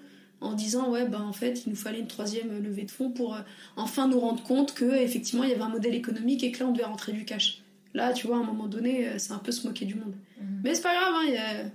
[0.43, 3.35] en disant ouais ben en fait il nous fallait une troisième levée de fonds pour
[3.35, 3.39] euh,
[3.75, 6.65] enfin nous rendre compte que effectivement il y avait un modèle économique et que là
[6.67, 7.61] on devait rentrer du cash.
[7.93, 10.13] Là tu vois à un moment donné euh, c'est un peu se moquer du monde.
[10.39, 10.61] Mhm.
[10.63, 11.71] Mais c'est pas grave, hein,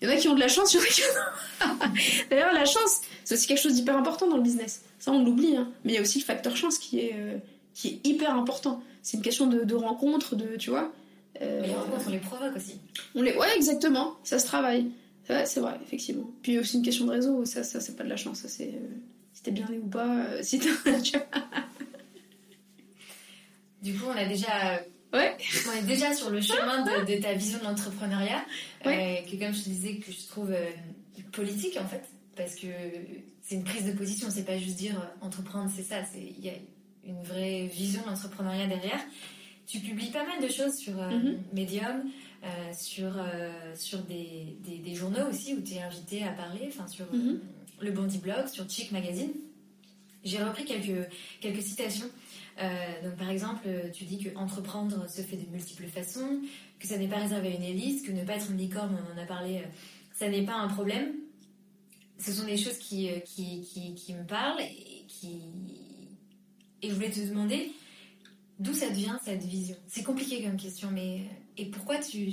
[0.00, 1.02] il y, en a qui ont de la chance, il y en a qui
[2.30, 4.82] D'ailleurs la chance c'est aussi quelque chose d'hyper important dans le business.
[4.98, 5.70] Ça on l'oublie, hein.
[5.84, 7.38] mais il y a aussi le facteur chance qui est euh,
[7.74, 8.82] qui est hyper important.
[9.02, 10.92] C'est une question de, de rencontre, de tu vois.
[11.40, 12.78] mais les rencontres on les provoque aussi.
[13.14, 14.90] On les ouais exactement, ça se travaille.
[15.28, 16.30] Ouais, c'est vrai, effectivement.
[16.42, 18.68] Puis aussi une question de réseau, ça, ça c'est pas de la chance, ça c'est
[18.68, 18.88] euh,
[19.32, 20.58] si t'es bien né ou pas, euh, si
[23.82, 24.82] Du coup, on a déjà.
[25.12, 25.36] Ouais.
[25.68, 28.44] On est déjà sur le chemin de, ta vision de l'entrepreneuriat,
[28.86, 30.54] euh, que comme je te disais, que je trouve
[31.32, 32.02] politique en fait,
[32.36, 32.68] parce que
[33.42, 36.54] c'est une prise de position, c'est pas juste dire entreprendre, c'est ça, il y a
[37.04, 39.00] une vraie vision de l'entrepreneuriat derrière.
[39.66, 41.36] Tu publies pas mal de choses sur mm-hmm.
[41.52, 42.04] Medium,
[42.44, 46.88] euh, sur, euh, sur des, des, journaux aussi où tu es invité à parler, enfin
[46.88, 47.28] sur mhm.
[47.28, 47.38] euh,
[47.80, 49.30] le Bondi Blog, sur Chic Magazine.
[50.24, 51.08] J'ai repris quelques,
[51.40, 52.08] quelques citations
[53.02, 56.42] donc par exemple, tu dis que entreprendre se fait de multiples façons,
[56.78, 59.18] que ça n'est pas réservé à une élite, que ne pas être une licorne, on
[59.18, 59.62] en a parlé,
[60.12, 61.12] ça n'est pas un problème.
[62.18, 65.40] Ce sont des choses qui, qui, qui, qui me parlent et qui...
[66.82, 67.72] Et je voulais te demander,
[68.62, 69.74] D'où ça devient cette vision?
[69.88, 71.22] C'est compliqué comme question, mais
[71.56, 72.32] et pourquoi tu,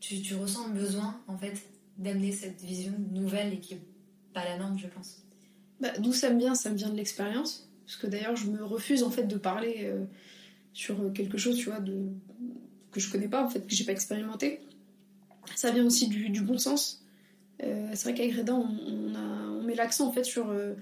[0.00, 1.54] tu, ressens le besoin en fait
[1.98, 3.82] d'amener cette vision nouvelle et qui est
[4.32, 5.22] pas la norme, je pense?
[5.80, 8.64] Bah, D'où ça me vient Ça me vient de l'expérience, parce que d'ailleurs je me
[8.64, 10.04] refuse en fait de parler euh,
[10.72, 12.08] sur quelque chose, tu vois, de
[12.90, 14.60] que je connais pas en fait, que j'ai pas expérimenté.
[15.56, 17.04] Ça vient aussi du, bon sens.
[17.62, 20.74] Euh, c'est vrai qu'avec Reda, on, on, met l'accent en fait sur euh,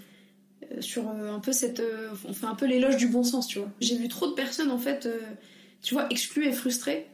[0.81, 1.83] sur un peu cette.
[2.25, 3.71] On fait un peu l'éloge du bon sens, tu vois.
[3.81, 5.09] J'ai vu trop de personnes, en fait,
[5.83, 7.09] tu vois, exclues et frustrées.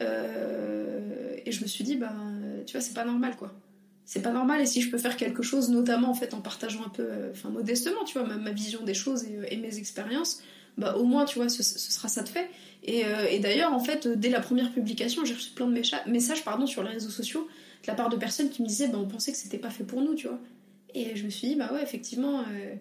[0.00, 2.14] Et je me suis dit, bah,
[2.66, 3.52] tu vois, c'est pas normal, quoi.
[4.06, 6.84] C'est pas normal, et si je peux faire quelque chose, notamment en fait en partageant
[6.84, 10.42] un peu, enfin modestement, tu vois, ma, vision des choses et, mes expériences,
[10.76, 12.50] bah au moins, tu vois, ce, sera ça de fait.
[12.82, 16.82] Et, d'ailleurs, en fait, dès la première publication, j'ai reçu plein de messages pardon, sur
[16.82, 17.48] les réseaux sociaux
[17.82, 19.84] de la part de personnes qui me disaient, bah, on pensait que c'était pas fait
[19.84, 20.38] pour nous, tu vois.
[20.94, 22.74] Et je me suis dit, bah ouais, effectivement, euh,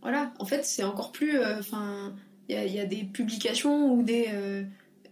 [0.00, 1.38] voilà, en fait, c'est encore plus.
[1.38, 2.14] Euh, enfin,
[2.48, 4.26] il y, a des publications ou des.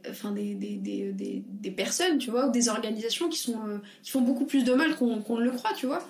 [0.08, 3.58] Euh, enfin, des, des, des, des, personnes, tu vois, ou des organisations qui, sont,
[4.02, 6.06] qui font beaucoup plus de mal qu'on ne le croit, tu vois.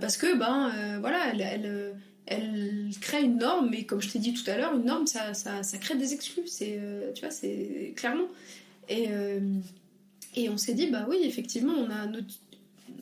[0.00, 1.94] parce que, ben, voilà, elles, elles,
[2.26, 5.34] elles, créent une norme, mais comme je t'ai dit tout à l'heure, une norme, ça,
[5.34, 6.80] ça, crée des exclus, c'est,
[7.14, 8.28] tu vois, c'est clairement.
[8.88, 9.08] Et,
[10.34, 12.06] et on s'est dit, bah oui, effectivement, on a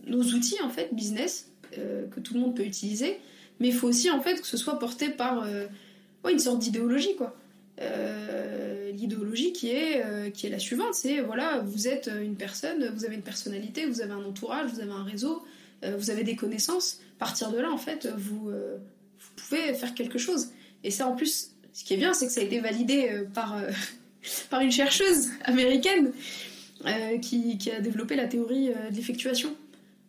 [0.07, 3.19] nos outils, en fait, business, euh, que tout le monde peut utiliser,
[3.59, 5.67] mais il faut aussi en fait que ce soit porté par euh,
[6.31, 7.35] une sorte d'idéologie quoi.
[7.81, 8.64] Euh,
[9.05, 10.03] l'idéologie qui est
[10.33, 14.01] qui est la suivante, c'est voilà, vous êtes une personne, vous avez une personnalité, vous
[14.01, 15.43] avez un entourage, vous avez un réseau,
[15.83, 17.01] vous avez des connaissances.
[17.17, 20.49] À partir de là, en fait, vous, vous pouvez faire quelque chose.
[20.83, 23.57] Et ça, en plus, ce qui est bien, c'est que ça a été validé par
[24.51, 26.13] par une chercheuse américaine
[27.23, 29.55] qui, qui, a développé la théorie de l'effectuation.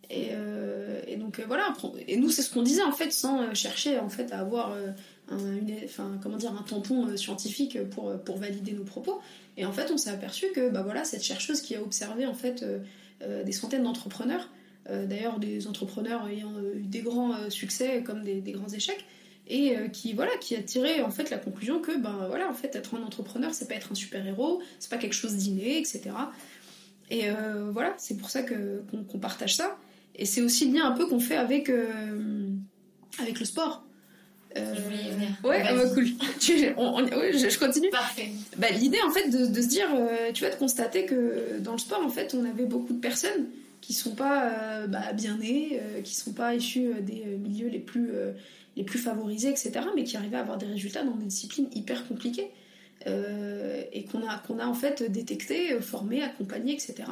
[0.09, 1.73] Et, euh, donc euh, voilà,
[2.07, 4.75] et nous c'est ce qu'on disait en fait, sans euh, chercher en fait à avoir
[5.29, 9.19] un, enfin, comment dire, un tampon scientifique pour, pour valider nos propos.
[9.57, 12.33] Et en fait, on s'est aperçu que bah voilà, cette chercheuse qui a observé en
[12.33, 12.65] fait
[13.21, 14.49] des centaines d'entrepreneurs,
[14.89, 19.05] d'ailleurs des entrepreneurs ayant eu des grands succès comme des, grands échecs,
[19.47, 22.75] et qui voilà, qui a tiré en fait la conclusion que ben voilà, en fait,
[22.75, 26.11] être un entrepreneur, c'est pas être un super héros, c'est pas quelque chose d'inné, etc.
[27.09, 27.29] Et
[27.71, 29.77] voilà, c'est pour ça que qu'on partage ça.
[30.17, 32.49] Et c'est aussi le lien un peu qu'on fait avec, euh,
[33.19, 33.83] avec le sport.
[34.57, 35.29] Euh, je voulais y venir.
[35.43, 36.05] Ouais, ah bah, cool.
[36.39, 37.89] je, continue.
[37.89, 38.29] Parfait.
[38.57, 41.73] Bah, L'idée, en fait, de, de, se dire, euh, tu vois, de constater que dans
[41.73, 43.47] le sport, en fait, on avait beaucoup de personnes
[43.81, 48.09] qui sont pas bah, bien nées, qui sont pas issues des milieux les plus,
[48.75, 52.07] les plus favorisés, etc., mais qui arrivaient à avoir des résultats dans des disciplines hyper
[52.07, 52.49] compliquées.
[53.05, 57.03] et qu'on a, qu'on a en fait détecté, formé, accompagné, etc.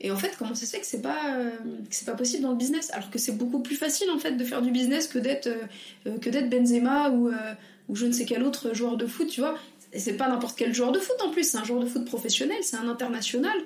[0.00, 1.50] Et en fait, comment ça se fait que c'est pas euh,
[1.90, 2.90] c'est pas possible dans le business?
[2.92, 6.18] Alors que c'est beaucoup plus facile en fait de faire du business que d'être euh,
[6.18, 7.54] que d'être Benzema ou euh,
[7.88, 9.56] ou je ne sais quel autre joueur de foot, tu vois.
[9.92, 12.04] Et c'est pas n'importe quel joueur de foot en plus, c'est un joueur de foot
[12.04, 13.56] professionnel, c'est un international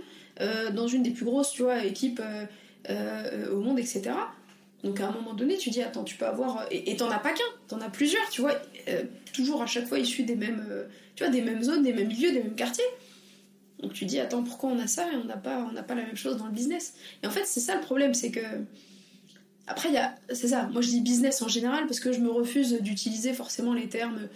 [0.73, 2.23] dans une des plus grosses, tu vois, équipes
[2.89, 4.13] au monde, etc.
[4.83, 7.33] Donc à un moment donné, tu dis attends, tu peux avoir et t'en as pas
[7.33, 8.55] qu'un, t'en as plusieurs, tu vois,
[9.33, 10.65] toujours à chaque fois issus des mêmes,
[11.17, 12.85] tu vois, des mêmes zones, des mêmes milieux, des mêmes quartiers.
[13.83, 16.07] Donc tu dis, attends, pourquoi on a ça et on n'a pas, on pas la
[16.07, 16.95] même chose dans le business?
[17.23, 18.41] Et en fait, c'est ça le problème, c'est que.
[19.67, 20.15] Après, il y a.
[20.33, 23.75] C'est ça, moi je dis business en général parce que je me refuse d'utiliser forcément
[23.75, 24.29] les termes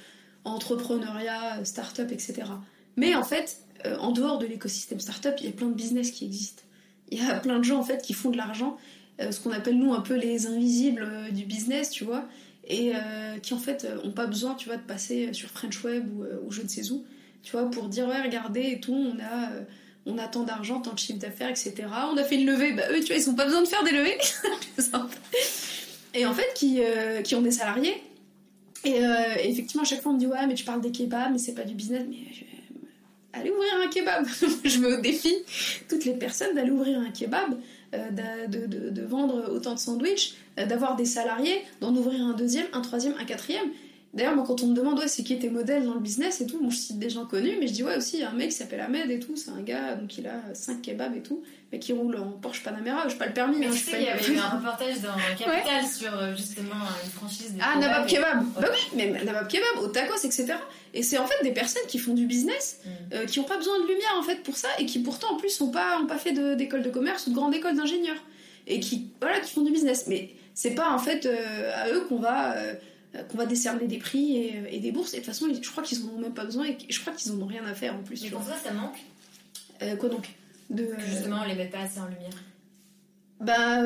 [0.44, 2.44] entrepreneuriat, start-up, etc.
[2.96, 6.10] Mais en fait, euh, en dehors de l'écosystème start-up, il y a plein de business
[6.10, 6.62] qui existent.
[7.10, 8.76] Il y a plein de gens en fait qui font de l'argent,
[9.20, 12.26] euh, ce qu'on appelle nous un peu les invisibles euh, du business, tu vois,
[12.68, 12.94] et
[13.44, 16.50] qui en fait n'ont pas besoin, tu vois, de passer sur French Web ou, ou
[16.50, 17.04] je ne sais où
[17.46, 19.60] tu vois, pour dire ouais, regardez et tout, on a, euh,
[20.04, 21.74] on a tant d'argent, tant de chiffre d'affaires, etc.
[22.12, 23.84] On a fait une levée, bah eux, tu vois, ils n'ont pas besoin de faire
[23.84, 24.18] des levées.
[26.14, 28.02] et en fait, qui, euh, qui ont des salariés.
[28.82, 31.30] Et, euh, effectivement, à chaque fois, on me dit ouais, mais tu parles des kebabs,
[31.30, 32.02] mais c'est pas du business.
[32.10, 32.16] Mais
[33.32, 34.26] allez ouvrir un kebab.
[34.64, 35.36] je me défie
[35.88, 37.56] toutes les personnes d'aller ouvrir un kebab.
[37.92, 42.82] De, de, de, vendre autant de sandwichs, d'avoir des salariés, d'en ouvrir un deuxième, un
[42.82, 43.70] troisième, un quatrième.
[44.16, 46.46] D'ailleurs, moi, quand on me demande ouais, c'est qui tes modèles dans le business et
[46.46, 48.30] tout, moi je cite des gens connus, mais je dis ouais aussi, il y a
[48.30, 51.14] un mec qui s'appelle Ahmed et tout, c'est un gars, donc il a 5 kebabs
[51.14, 53.58] et tout, mais qui roule en Porsche Panamera, je pas le permis.
[53.58, 57.10] Mais hein, sais, il y avait eu un reportage dans Capital sur euh, justement une
[57.10, 57.60] franchise de.
[57.60, 60.54] Ah, Nabab Kebab Bah oui, mais Nabab Kebab, au tacos, etc.
[60.94, 62.88] Et c'est en fait des personnes qui font du business, mm.
[63.12, 65.36] euh, qui n'ont pas besoin de lumière en fait pour ça, et qui pourtant en
[65.36, 68.16] plus n'ont pas, ont pas fait d'école de, commerce ou de grande école d'ingénieur.
[68.66, 70.06] Et qui, voilà, qui font du business.
[70.06, 72.54] Mais c'est pas en fait euh, à eux qu'on va
[73.28, 74.36] qu'on va décerner des prix
[74.70, 75.14] et, des bourses.
[75.14, 77.12] Et de toute façon, je crois qu'ils en ont même pas besoin et je crois
[77.12, 78.22] qu'ils en ont rien à faire en plus.
[78.22, 78.98] Mais pour toi, ça manque
[79.98, 80.28] Quoi donc?
[80.70, 82.32] De, Que justement, on les met pas assez en lumière.
[83.40, 83.82] Bah,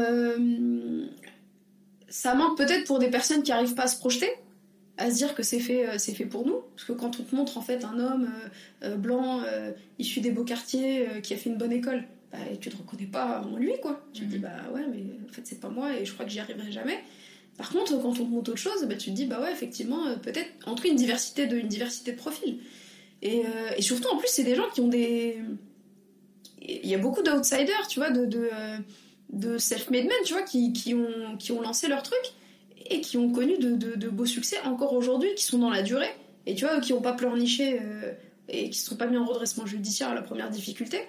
[2.09, 4.31] ça manque peut-être pour des personnes qui arrivent pas à se projeter
[4.97, 6.61] à se dire que c'est fait, c'est fait pour nous.
[6.77, 8.31] Parce que quand on te montre en fait un homme
[8.99, 9.43] blanc
[9.99, 13.43] issu des beaux quartiers qui a fait une bonne école, bah, tu te reconnais pas
[13.43, 14.01] en lui, quoi.
[14.13, 14.43] Tu te dis, mhm.
[14.43, 17.03] bah ouais, mais en fait, c'est pas moi et je crois que j'y arriverai jamais.
[17.61, 20.07] Par contre, quand on te montre autre chose, bah, tu te dis, bah ouais, effectivement,
[20.07, 22.57] euh, peut-être entre une diversité de, une diversité de profils.
[23.21, 25.39] Et, euh, et surtout, en plus, c'est des gens qui ont des.
[26.63, 28.79] Il y a beaucoup d'outsiders, tu vois, de, de, euh,
[29.29, 32.19] de self-made men, tu vois, qui, ont, lancé leur truc
[32.89, 36.15] et qui ont connu de, beaux succès encore aujourd'hui, qui sont dans la durée,
[36.47, 37.79] et tu vois, qui n'ont pas pleurniché
[38.49, 41.01] et qui ne sont pas mis en redressement judiciaire à la première difficulté.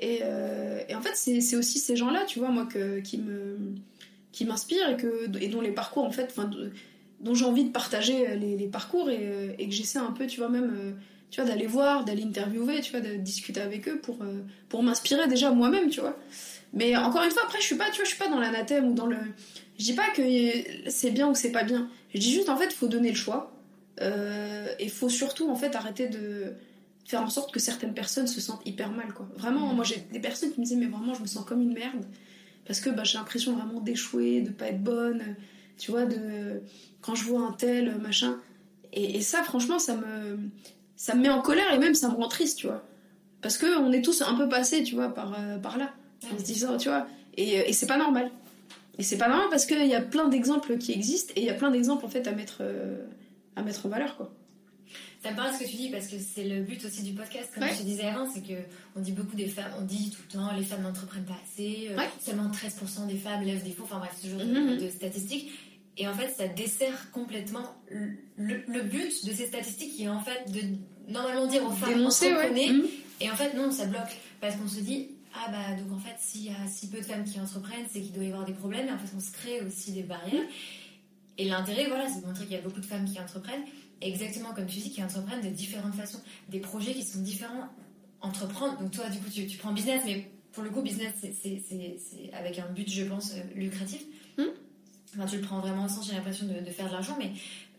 [0.00, 2.66] Et, en fait, c'est aussi ces gens-là, tu vois, moi,
[3.04, 3.76] qui me
[4.36, 6.38] qui m'inspirent et, que, et dont les parcours, en fait,
[7.20, 10.40] dont j'ai envie de partager les, parcours et, euh, et que j'essaie un peu, tu
[10.40, 10.92] vois, même, euh,
[11.30, 14.18] tu vois, d'aller voir, d'aller interviewer, tu vois, de discuter avec eux pour,
[14.68, 16.18] pour m'inspirer déjà moi-même, tu vois.
[16.74, 18.90] Mais encore une fois, après, je suis pas, tu vois, je suis pas dans l'anathème
[18.90, 19.16] ou dans le.
[19.78, 20.22] Je dis pas que
[20.90, 21.88] c'est bien ou que c'est pas bien.
[22.12, 23.56] Je dis juste, en fait, faut donner le choix.
[24.02, 26.52] et il faut surtout, en fait, arrêter de
[27.06, 29.28] faire en sorte que certaines personnes se sentent hyper mal quoi.
[29.36, 31.72] Vraiment, moi j'ai des personnes qui me disaient mais vraiment je me sens comme une
[31.72, 32.04] merde
[32.66, 35.36] parce que bah, j'ai l'impression vraiment d'échouer, de pas être bonne,
[35.78, 36.62] tu vois, de
[37.00, 38.38] quand je vois un tel machin.
[38.92, 40.38] Et, ça franchement ça me
[40.96, 42.82] ça me met en colère et même ça me rend triste, tu vois.
[43.42, 45.92] Parce que on est tous un peu passés, tu vois, par, euh, par là,
[46.32, 47.06] en se disant, tu vois,
[47.36, 48.30] et, et c'est pas normal.
[48.98, 51.50] Et c'est pas normal parce qu'il y a plein d'exemples qui existent et il y
[51.50, 53.04] a plein d'exemples en fait à mettre, euh,
[53.54, 54.32] à mettre en valeur, quoi.
[55.26, 57.50] Ça me parle ce que tu dis parce que c'est le but aussi du podcast,
[57.52, 58.54] comme je disais avant, c'est que
[58.94, 61.88] on dit beaucoup des femmes, on dit tout le temps les femmes n'entreprennent pas assez,
[61.90, 64.90] euh, seulement 13% des femmes lèvent des fonds, enfin bref, ce genre de, mhm.
[64.90, 65.50] statistiques.
[65.98, 67.74] Et en fait, ça dessert complètement
[68.36, 70.60] le, but de ces statistiques qui est en fait de
[71.12, 72.86] normalement dire aux femmes Dénoncer, mhm.
[73.20, 76.14] Et en fait, non, ça bloque parce qu'on se dit ah bah donc en fait
[76.18, 78.52] s'il y a si peu de femmes qui entreprennent, c'est qu'il doit y avoir des
[78.52, 78.86] problèmes.
[78.86, 80.44] Et en fait, on se crée aussi des barrières.
[81.38, 83.64] Et l'intérêt, voilà, c'est de montrer qu'il y a beaucoup de femmes qui entreprennent
[84.00, 87.68] exactement comme tu dis, qui entreprennent de différentes façons, des projets qui sont différents.
[88.22, 92.58] Entreprendre, donc toi, du coup, tu, prends business, mais pour le coup, business, c'est avec
[92.58, 94.02] un but, je pense, euh, lucratif.
[94.38, 94.44] Hmm.
[95.14, 97.30] Enfin, tu le prends vraiment au sens, j'ai l'impression de, faire de l'argent, mais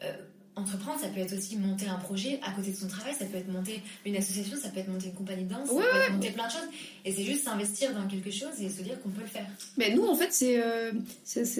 [0.03, 0.13] euh,
[0.55, 3.37] entreprendre, ça peut être aussi monter un projet à côté de son travail, ça peut
[3.37, 6.13] être monter une association, ça peut être monter une compagnie de danse, ça peut être
[6.13, 6.69] monter plein de choses.
[7.05, 9.45] Et c'est juste s'investir dans quelque chose et se dire qu'on peut le faire.
[9.77, 10.91] Mais nous, en fait, c'est euh,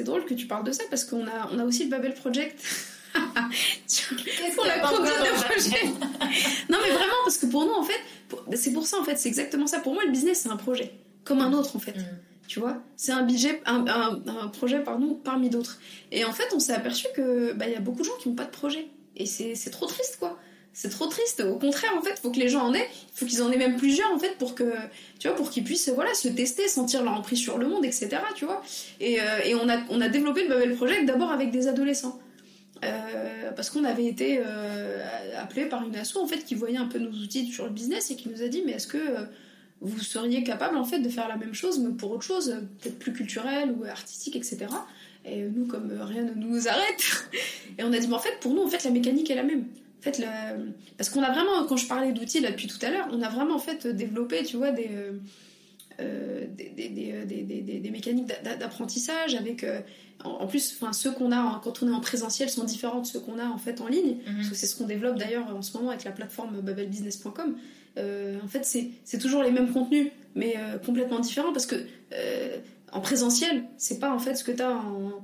[0.03, 2.63] drôle que tu parles de ça parce qu'on a, on a aussi le Babel Project.
[4.55, 5.85] Pour la projet.
[6.69, 7.99] non mais vraiment parce que pour nous en fait,
[8.55, 9.79] c'est pour ça en fait, c'est exactement ça.
[9.79, 10.91] Pour moi le business c'est un projet
[11.23, 11.95] comme un autre en fait.
[11.97, 12.05] Mm.
[12.47, 15.79] Tu vois, c'est un budget, un, un, projet pardon parmi d'autres.
[16.11, 18.35] Et en fait on s'est aperçu que bah y a beaucoup de gens qui n'ont
[18.35, 20.37] pas de projet et c'est trop triste quoi.
[20.79, 21.41] C'est trop triste.
[21.41, 22.87] Au contraire, en fait, faut que les gens en aient.
[22.87, 24.75] Il faut qu'ils en aient même plusieurs, en fait, pour que,
[25.17, 28.09] tu vois, pour qu'ils puissent, voilà, se tester, sentir leur emprise sur le monde, etc.
[28.35, 28.61] Tu vois.
[28.99, 32.19] Et, euh, et on a, on a développé le Babel Project d'abord avec des adolescents.
[32.83, 35.03] Euh, parce qu'on avait été euh,
[35.37, 38.11] appelé par une asso en fait qui voyait un peu nos outils sur le business
[38.11, 39.25] et qui nous a dit mais est-ce que euh,
[39.81, 42.99] vous seriez capable en fait de faire la même chose mais pour autre chose peut-être
[42.99, 44.67] plus culturelle ou artistique etc
[45.25, 47.29] et nous comme rien ne nous arrête
[47.79, 49.43] et on a dit mais en fait pour nous en fait la mécanique est la
[49.43, 49.65] même.
[49.99, 50.23] En fait
[50.97, 53.29] parce qu'on a vraiment quand je parlais d'outils là depuis tout à l'heure on a
[53.29, 54.89] vraiment en fait développé tu vois des
[55.99, 59.65] des, des, des, mécaniques d'apprentissage avec
[60.23, 63.19] en plus, enfin, ceux qu'on a quand on est en présentiel sont différents de ceux
[63.19, 65.77] qu'on a en fait en ligne, parce que c'est ce qu'on développe d'ailleurs en ce
[65.77, 67.55] moment avec la plateforme babelbusiness.com.
[67.97, 71.75] Euh, en fait, c'est toujours les mêmes contenus, mais euh, complètement différents, parce que
[72.13, 72.57] euh,
[72.91, 75.23] en présentiel, c'est pas en fait ce que tu as en,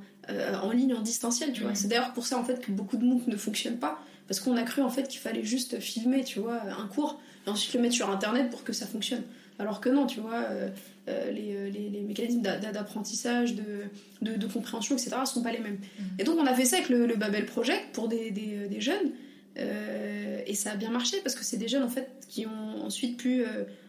[0.64, 1.72] en, ligne, en distanciel, tu vois.
[1.72, 1.76] Mhm.
[1.76, 4.58] C'est d'ailleurs pour ça en fait que beaucoup de MOOC ne fonctionnent pas, parce qu'on
[4.58, 7.82] a cru en fait qu'il fallait juste filmer, tu vois, un cours, et ensuite le
[7.82, 9.24] mettre sur Internet pour que ça fonctionne.
[9.60, 10.70] Alors que non, tu vois, euh,
[11.08, 15.80] euh, euh, les, les, mécanismes d'apprentissage, de, de, compréhension, etc., ne sont pas les mêmes.
[16.00, 16.04] Mm.
[16.20, 19.12] Et donc on a fait ça avec le, Babel Project pour des, des, jeunes,
[19.56, 23.18] et ça a bien marché parce que c'est des jeunes en fait qui ont ensuite
[23.18, 23.44] pu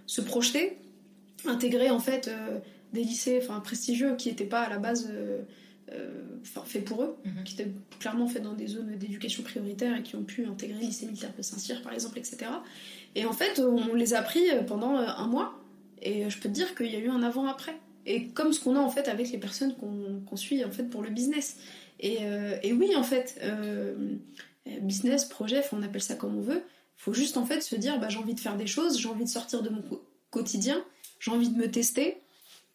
[0.06, 0.76] se projeter,
[1.46, 2.30] intégrer en fait
[2.92, 5.10] des lycées enfin, prestigieux qui n'étaient pas à la base
[6.64, 7.42] faits pour eux, mm-hmm.
[7.44, 7.70] qui étaient
[8.00, 11.32] clairement faits dans des zones d'éducation prioritaire et qui ont pu intégrer le lycée militaire
[11.36, 12.46] de Saint-Cyr par exemple, etc.
[13.14, 15.58] Et en fait, on les a pris pendant un mois.
[16.02, 17.76] Et je peux te dire qu'il y a eu un avant-après.
[18.06, 21.02] Et comme ce qu'on a en fait avec les personnes qu'on suit en fait pour
[21.02, 21.56] le business.
[22.00, 23.94] Et, euh, et oui, en fait, euh,
[24.80, 26.62] business, projet, on appelle ça comme on veut.
[26.98, 29.08] Il faut juste en fait se dire bah, j'ai envie de faire des choses, j'ai
[29.08, 29.82] envie de sortir de mon
[30.30, 30.84] quotidien,
[31.18, 32.18] j'ai envie de me tester,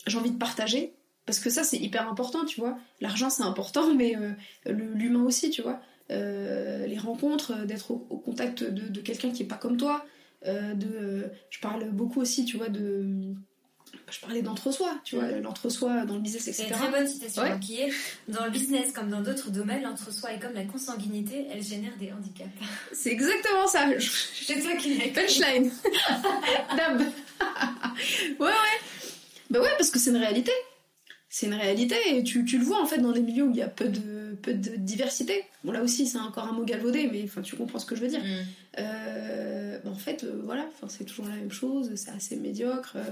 [0.07, 0.93] j'ai envie de partager.
[1.29, 2.77] Parce que ça, c'est hyper important, tu vois.
[3.01, 4.31] L'argent, c'est important, mais euh,
[4.65, 5.79] l'humain aussi, tu vois.
[6.09, 10.05] les rencontres, d'être au, contact de, quelqu'un qui est pas comme toi.
[10.45, 13.35] de, je parle beaucoup aussi, tu vois, de
[14.11, 15.41] je parlais d'entre-soi, tu vois, mm.
[15.41, 16.63] l'entre-soi dans le business, etc.
[16.67, 17.91] C'est une très bonne citation qui est
[18.27, 22.11] dans le business comme dans d'autres domaines, l'entre-soi est comme la consanguinité, elle génère des
[22.11, 22.49] handicaps.
[22.93, 23.87] C'est exactement ça.
[23.99, 25.71] C'est toi qui Punchline.
[26.75, 26.99] Dab.
[28.39, 28.79] ouais, ouais.
[29.49, 30.51] Bah ouais, parce que c'est une réalité.
[31.31, 33.57] C'est une réalité et tu, tu, le vois en fait dans des milieux où il
[33.57, 35.43] y a peu de, peu de diversité.
[35.63, 38.01] Bon, là aussi, c'est encore un mot galvaudé, mais enfin, tu comprends ce que je
[38.01, 38.23] veux dire.
[38.23, 38.45] Mm.
[38.79, 42.93] Euh, bah, en fait, euh, voilà, c'est toujours la même chose, c'est assez médiocre.
[42.95, 43.03] Euh,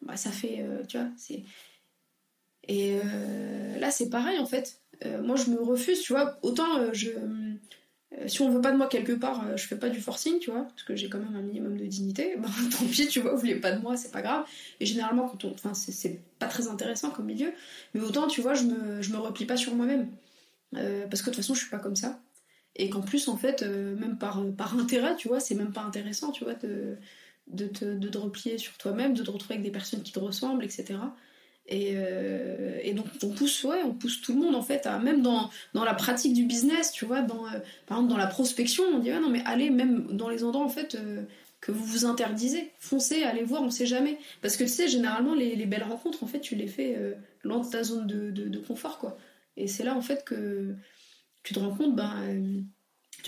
[0.00, 1.42] bah, ça fait, tu vois, c'est...
[2.66, 2.98] Et
[3.78, 4.80] là, c'est pareil, en fait.
[5.22, 7.10] Moi, je me refuse, tu vois, autant je...
[8.26, 10.64] si on veut pas de moi quelque part, je fais pas du forcing, tu vois,
[10.64, 12.36] parce que j'ai quand même un minimum de dignité.
[12.38, 14.46] Bah, tant pis, tu vois, vous voulez pas de moi, c'est pas grave.
[14.80, 17.52] Et généralement, quand on, enfin, c'est pas très intéressant comme milieu.
[17.94, 20.08] Mais autant, tu vois, je me, je me replie pas sur moi-même,
[20.72, 22.20] parce que de toute façon, je suis pas comme ça.
[22.76, 26.30] Et qu'en plus, en fait, même par, par intérêt, tu vois, c'est même pas intéressant,
[26.32, 26.96] tu vois, de,
[27.48, 30.64] de de te replier sur toi-même, de te retrouver avec des personnes qui te ressemblent,
[30.64, 30.98] etc.
[31.70, 35.20] Et, euh, et, donc on pousse, ouais, on pousse tout le monde en fait, même
[35.20, 38.98] dans, dans la pratique du business, tu vois, euh, par exemple dans la prospection, on
[38.98, 41.24] dit non mais allez même dans les endroits en fait euh,
[41.60, 45.34] que vous vous interdisez, foncez, allez voir, on sait jamais, parce que tu sais généralement
[45.34, 46.96] les, les belles rencontres en fait tu les fais
[47.42, 49.18] loin de ta zone de, de, confort quoi,
[49.58, 50.74] et c'est là en fait que
[51.42, 52.64] tu te rends compte, ben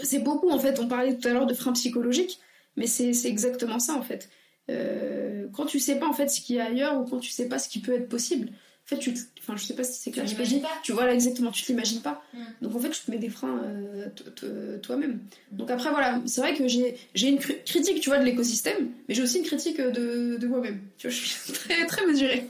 [0.03, 2.39] c'est beaucoup en fait, on parlait tout à l'heure de freins psychologiques,
[2.77, 4.31] mais c'est exactement ça en fait.
[4.71, 7.31] Euh, quand tu sais pas en fait ce qu'il y a ailleurs ou quand tu
[7.31, 10.01] sais pas ce qui peut être possible, en fait, tu, enfin, je sais pas si
[10.01, 10.27] c'est clair.
[10.27, 10.69] Tu pas.
[10.83, 12.23] Tu vois là exactement, tu t'imagines pas.
[12.35, 12.39] Mm.
[12.63, 15.21] Donc en fait, tu te mets des freins euh, toi-même.
[15.53, 15.57] Mm.
[15.57, 19.23] Donc après voilà, c'est vrai que j'ai une critique, tu vois, de l'écosystème, mais j'ai
[19.23, 20.81] aussi une critique de, de moi-même.
[20.99, 22.49] Tu vois, je suis très très mesurée.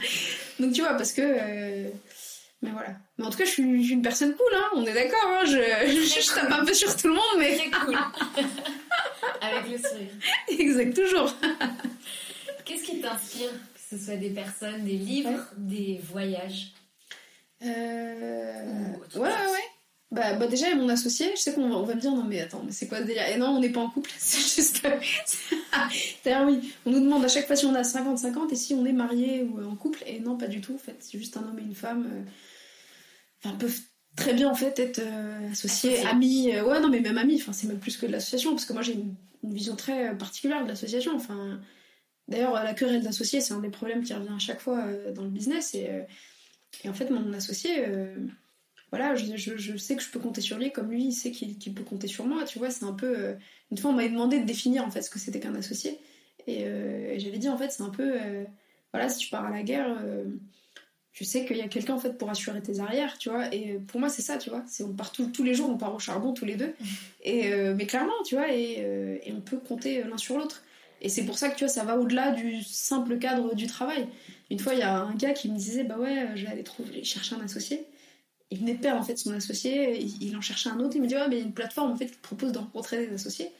[0.60, 1.88] Donc tu vois, parce que euh,
[2.62, 2.96] mais voilà.
[3.16, 4.64] Mais en tout cas, je suis, une personne cool, hein.
[4.74, 5.42] On est d'accord, hein.
[5.46, 7.56] Je, je, tape un peu sur tout le monde, mais.
[7.56, 7.96] Très cool.
[9.40, 10.10] Avec le sourire.
[10.48, 11.34] Exact, toujours.
[12.64, 16.72] Qu'est-ce qui t'inspire Que ce soit des personnes, des livres, des voyages
[17.62, 18.92] euh...
[19.14, 19.68] Ouais, ouais, ouais.
[20.10, 22.40] Bah, bah déjà, mon associé, je sais qu'on va, on va me dire non mais
[22.40, 23.28] attends, mais c'est quoi ce délire?
[23.28, 24.82] Et non, on n'est pas en couple, c'est juste...
[26.24, 28.86] D'ailleurs oui, on nous demande à chaque fois si on a 50-50 et si on
[28.86, 31.40] est marié ou en couple, et non, pas du tout, en fait, c'est juste un
[31.40, 32.08] homme et une femme.
[32.10, 32.22] Euh,
[33.44, 33.80] enfin, peuvent
[34.16, 37.52] très bien en fait être euh, associés, amis, euh, ouais non mais même amis, enfin
[37.52, 40.68] c'est même plus que de l'association parce que moi j'ai une, vision très particulière de
[40.68, 41.14] l'association.
[41.14, 41.60] Enfin
[42.28, 45.22] d'ailleurs la querelle d'associés c'est un des problèmes qui revient à chaque fois euh, dans
[45.22, 45.74] le business.
[45.74, 45.88] Et,
[46.84, 47.84] et, en fait mon associé
[48.90, 51.74] voilà je, je, sais que je peux compter sur lui comme lui il sait qu'il
[51.74, 52.44] peut compter sur moi.
[52.44, 53.36] Tu vois c'est un peu
[53.70, 55.98] une fois on m'avait demandé de définir en fait ce que c'était qu'un associé.
[56.46, 58.14] Et, et j'avais dit en fait c'est un peu
[58.92, 59.98] voilà si tu pars à la guerre
[61.18, 63.52] tu sais qu'il y a quelqu'un en fait pour assurer tes arrières, tu vois.
[63.52, 64.62] Et pour moi, c'est ça, tu vois.
[64.68, 66.76] C'est on part tous les jours, on part au charbon tous les deux.
[67.24, 70.62] Et euh, mais clairement, tu vois, et, euh, et on peut compter l'un sur l'autre.
[71.00, 74.06] Et c'est pour ça que tu vois, ça va au-delà du simple cadre du travail.
[74.48, 76.62] Une fois, il y a un gars qui me disait, bah ouais, je vais aller
[76.62, 77.84] trouver, chercher un associé.
[78.52, 80.94] Il venait de perdre en fait son associé, il, en cherchait un autre.
[80.94, 82.58] Il me dit, ouais, mais il y a une plateforme en fait qui propose de
[82.58, 83.50] rencontrer des associés.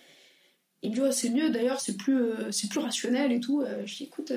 [0.83, 3.65] Il me dit, ouais, c'est mieux d'ailleurs, c'est plus, euh, c'est plus rationnel et tout.
[3.85, 4.33] je dis, écoute.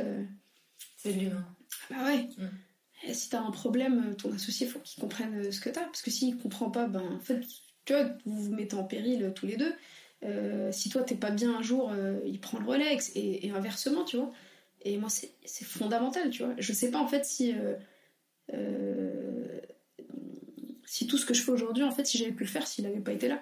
[0.97, 1.45] c'est l'humain.
[1.91, 2.27] Bah ouais.
[2.39, 2.49] Mm.
[3.09, 5.85] Si t'as un problème, ton associé, faut qu'il comprenne euh, ce que t'as.
[5.85, 7.41] Parce que s'il comprend pas, ben, en fait,
[7.85, 7.93] tu
[8.25, 9.73] vous vous mettez en péril euh, tous les deux.
[10.23, 11.91] Euh, si toi, t'es pas bien un jour,
[12.25, 14.31] il prend le relais, et, inversement, tu vois.
[14.83, 16.53] Et moi, c'est fondamental, tu vois.
[16.59, 17.55] Je sais pas, en fait, si.
[20.85, 22.83] si tout ce que je fais aujourd'hui, en fait, si j'avais pu le faire s'il
[22.83, 23.41] n'avait pas été là.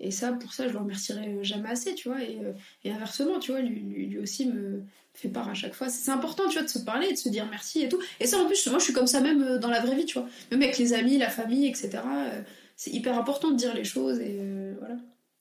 [0.00, 2.22] Et ça, pour ça, je le remercierai jamais assez, tu vois.
[2.22, 2.38] Et,
[2.84, 4.84] et inversement, tu vois, lui, lui, aussi me
[5.18, 5.88] fait part à chaque fois.
[5.88, 7.98] C'est important, tu vois, de se parler, de se dire merci et tout.
[8.20, 10.04] Et ça, en plus, moi, je suis comme ça même euh, dans la vraie vie,
[10.04, 10.28] tu vois.
[10.50, 11.90] Même avec les amis, la famille, etc.
[11.94, 12.40] Euh,
[12.76, 14.94] c'est hyper important de dire les choses et euh, voilà.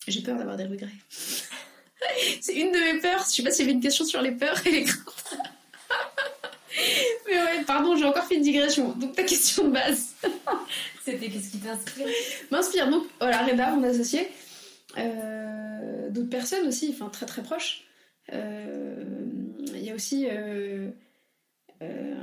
[0.07, 0.87] J'ai peur d'avoir des regrets.
[2.41, 3.23] c'est une de mes peurs.
[3.27, 5.37] Je sais pas s'il y avait une question sur les peurs et les craintes.
[7.27, 8.93] Mais ouais, pardon, j'ai encore fait une digression.
[8.93, 10.15] Donc ta question de base.
[11.03, 12.07] C'était qu'est-ce qui t'inspire?
[12.51, 12.89] M'inspire.
[12.89, 14.29] Donc voilà, Reda, mon associé.
[14.95, 17.87] D'autres personnes aussi, enfin très très proches.
[18.33, 19.03] Euh,
[19.73, 20.89] il y a aussi euh,
[21.81, 22.15] euh,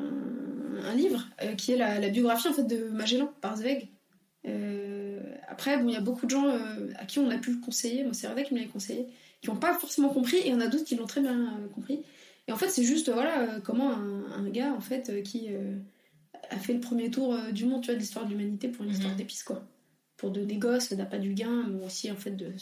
[0.82, 3.88] un, livre qui est la, biographie en fait de Magellan par Zweig.
[5.48, 6.46] après, bon, il y a beaucoup de gens
[6.96, 8.04] à qui on a pu le conseiller.
[8.04, 9.06] Moi, c'est Reda qui me l'a conseillé,
[9.40, 11.58] qui n'ont pas forcément compris, et il y en a d'autres qui l'ont très bien
[11.74, 12.02] compris.
[12.46, 15.48] Et en fait, c'est juste voilà comment un, gars en fait qui
[16.50, 18.90] a fait le premier tour du monde, tu vois, de l'histoire de l'humanité pour une
[18.90, 19.18] histoire mhm.
[19.18, 19.64] d'épices quoi,
[20.16, 22.52] pour de négoces, d'appât du gain, mais aussi en fait de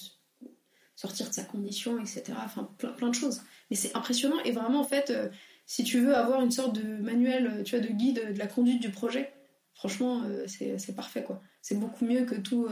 [0.96, 2.24] sortir de sa condition, etc.
[2.44, 3.42] Enfin, plein, plein de choses.
[3.70, 5.28] Mais c'est impressionnant et vraiment, en fait, euh,
[5.66, 8.46] si tu veux avoir une sorte de manuel, euh, tu vois, de guide de la
[8.46, 9.32] conduite du projet,
[9.74, 11.42] franchement, euh, c'est parfait, quoi.
[11.61, 12.66] C'est beaucoup mieux que tout,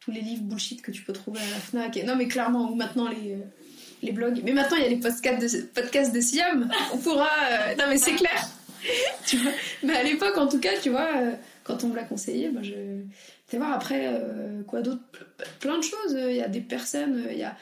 [0.00, 1.96] tous les livres bullshit que tu peux trouver à la Fnac.
[1.96, 3.38] Et, non, mais clairement, ou maintenant les,
[4.02, 4.42] les blogs.
[4.44, 6.70] Mais maintenant, il y a les podcasts de, podcasts de Siam.
[6.92, 7.30] On pourra.
[7.78, 8.48] non, mais c'est clair.
[9.26, 9.52] tu vois
[9.82, 11.08] mais à l'époque, en tout cas, tu vois,
[11.64, 12.74] quand on me l'a conseillé, ben je.
[13.48, 15.00] Tu vois, après, euh, quoi d'autre?
[15.60, 16.12] Plein de choses.
[16.18, 17.56] Il y a des personnes, il y a.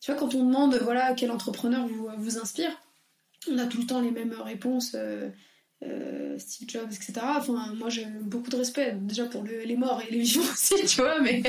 [0.00, 2.70] Tu vois, quand on demande, voilà, quel entrepreneur vous, vous inspire,
[3.50, 4.92] on a tout le temps les mêmes réponses.
[4.94, 5.28] euh,
[5.84, 7.36] euh, Steve Jobs, etc.
[7.38, 10.74] Enfin, moi j'ai beaucoup de respect déjà pour le- les morts et les vivants aussi,
[10.86, 11.40] tu vois, mais,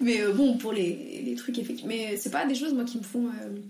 [0.00, 1.92] mais euh, bon, pour les, les trucs effectivement.
[1.94, 3.60] Mais c'est pas des choses, moi, qui me font, euh,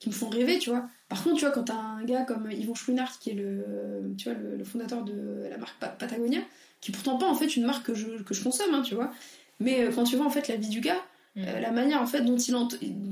[0.00, 0.88] qui me font rêver, tu vois.
[1.08, 4.28] Par contre, tu vois, quand t'as un gars comme Yvon Chouinard, qui est le, tu
[4.28, 6.40] vois, le, fondateur de la marque Pa- Patagonia,
[6.80, 8.94] qui est pourtant pas en fait une marque que je, que je consomme, hein, tu
[8.94, 9.10] vois.
[9.60, 11.02] Mais euh, quand tu vois en fait la vie du gars,
[11.36, 11.44] Mm.
[11.46, 12.54] euh, la manière en fait dont il,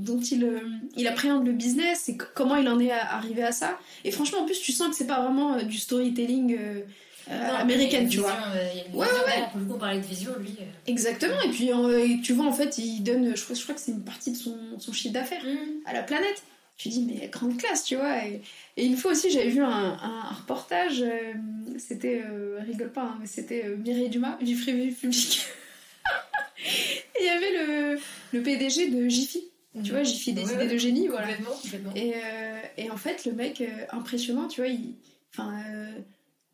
[0.02, 0.60] dont il, euh,
[0.96, 3.78] il appréhende le business et comment il en est à- arrivé à ça.
[4.04, 6.56] Et franchement, en plus, tu sens que c'est pas vraiment du storytelling
[7.30, 8.32] Non, américaine, tu vois.
[8.32, 8.44] vision,
[8.92, 10.54] une Ouais, vision, ouais, là, Pour le coup, on parlait de visio, lui.
[10.86, 11.40] Exactement.
[11.44, 11.70] Et puis
[12.22, 14.36] tu vois en fait, il donne, je crois, je crois que c'est une partie de
[14.36, 15.42] son, son chiffre d'affaires
[15.84, 16.42] à la planète.
[16.76, 18.24] Tu dis mais grande classe, tu vois.
[18.26, 18.42] Et,
[18.76, 19.68] et une fois aussi, j'avais vu un,
[19.98, 21.00] un reportage.
[21.02, 21.32] euh,
[21.78, 25.46] c'était euh, rigole pas, hein, mais c'était euh, Mireille Dumas du privé public.
[27.18, 27.98] Et il y avait le,
[28.32, 29.44] le PDG de Jiffy.
[29.84, 30.72] Tu vois, Jiffy des Ouais, idées ouais.
[30.72, 31.28] de génie, voilà.
[31.28, 31.92] Complètement, complètement.
[31.94, 32.14] Et,
[32.78, 34.94] et en fait, le mec, impressionnant, tu vois, il.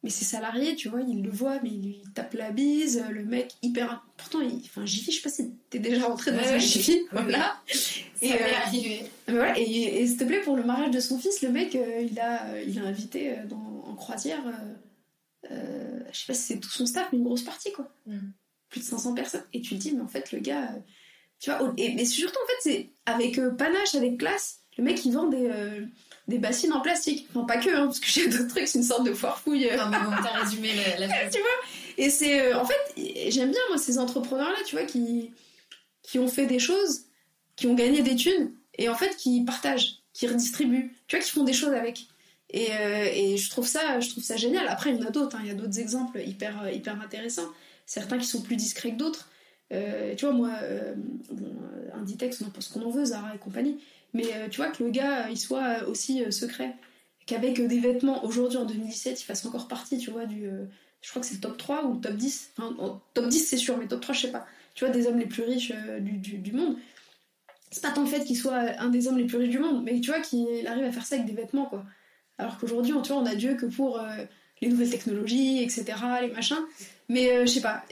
[0.02, 3.04] Euh, mais ses salariés, tu vois, il le voit, mais il lui tape la bise.
[3.10, 4.04] Le mec, hyper.
[4.16, 4.56] Pourtant, il...
[4.64, 7.02] enfin, Jiffy, je sais pas si t'es déjà rentré dans Ouais, un ouais, Jiffy.
[7.12, 7.56] Voilà.
[7.66, 9.04] Ça Et, euh, arrivé.
[9.28, 9.62] Mais voilà, et,
[10.02, 12.46] et s'il te plaît, pour le mariage de son fils, le mec, euh, il, a,
[12.46, 16.60] euh, il a invité euh, dans, en croisière, euh, euh, je sais pas si c'est
[16.60, 17.88] tout son staff, mais une grosse partie, quoi.
[18.06, 18.18] Mm.
[18.68, 19.44] Plus de 500 personnes.
[19.52, 20.78] Et tu te dis, mais en fait, le gars, euh,
[21.38, 25.04] tu vois, et, mais surtout, en fait, c'est avec euh, panache, avec classe, le mec,
[25.04, 25.84] il vend des, euh,
[26.28, 27.28] des bassines en plastique.
[27.30, 29.68] Enfin, pas que, hein, parce que j'ai d'autres trucs, c'est une sorte de foire fouille.
[29.76, 31.48] Non, mais bon, t'as résumé la, la tu vois
[31.98, 35.32] Et c'est, euh, en fait, j'aime bien, moi, ces entrepreneurs-là, tu vois, qui,
[36.02, 37.02] qui ont fait des choses,
[37.56, 41.30] qui ont gagné des thunes, et en fait, qui partagent, qui redistribuent, tu vois, qui
[41.30, 42.06] font des choses avec.
[42.50, 44.68] Et, euh, et je trouve ça, je trouve ça génial.
[44.68, 47.00] Après, il y en a d'autres, hein, il y a d'autres exemples hyper, euh, hyper
[47.00, 47.48] intéressants.
[47.86, 49.30] Certains qui sont plus discrets que d'autres.
[49.72, 50.50] Euh, tu vois, moi,
[51.30, 51.50] bon,
[51.94, 53.78] Inditex, on en pense qu'on en veut, Zara et compagnie.
[54.14, 56.74] Mais euh, tu vois, que le gars, euh, il soit aussi euh, secret.
[57.26, 60.48] Qu'avec des vêtements, aujourd'hui, en 2017, il fasse encore partie, tu vois, du.
[61.00, 62.50] je crois que c'est le top 3 ou le top 10.
[62.58, 64.46] Enfin, en- top 10, c'est sûr, mais top 3, je sais pas.
[64.74, 66.76] Tu vois, des hommes les plus riches du, du, du monde.
[67.70, 69.82] C'est pas tant le fait qu'il soit un des hommes les plus riches du monde,
[69.84, 71.84] mais tu vois, qu'il arrive à faire ça avec des vêtements, quoi.
[72.38, 74.00] Alors qu'aujourd'hui, on, tu vois, on a Dieu que pour
[74.60, 75.84] les nouvelles technologies, etc.,
[76.22, 76.56] les machins.
[77.08, 77.84] Mais euh, je sais pas.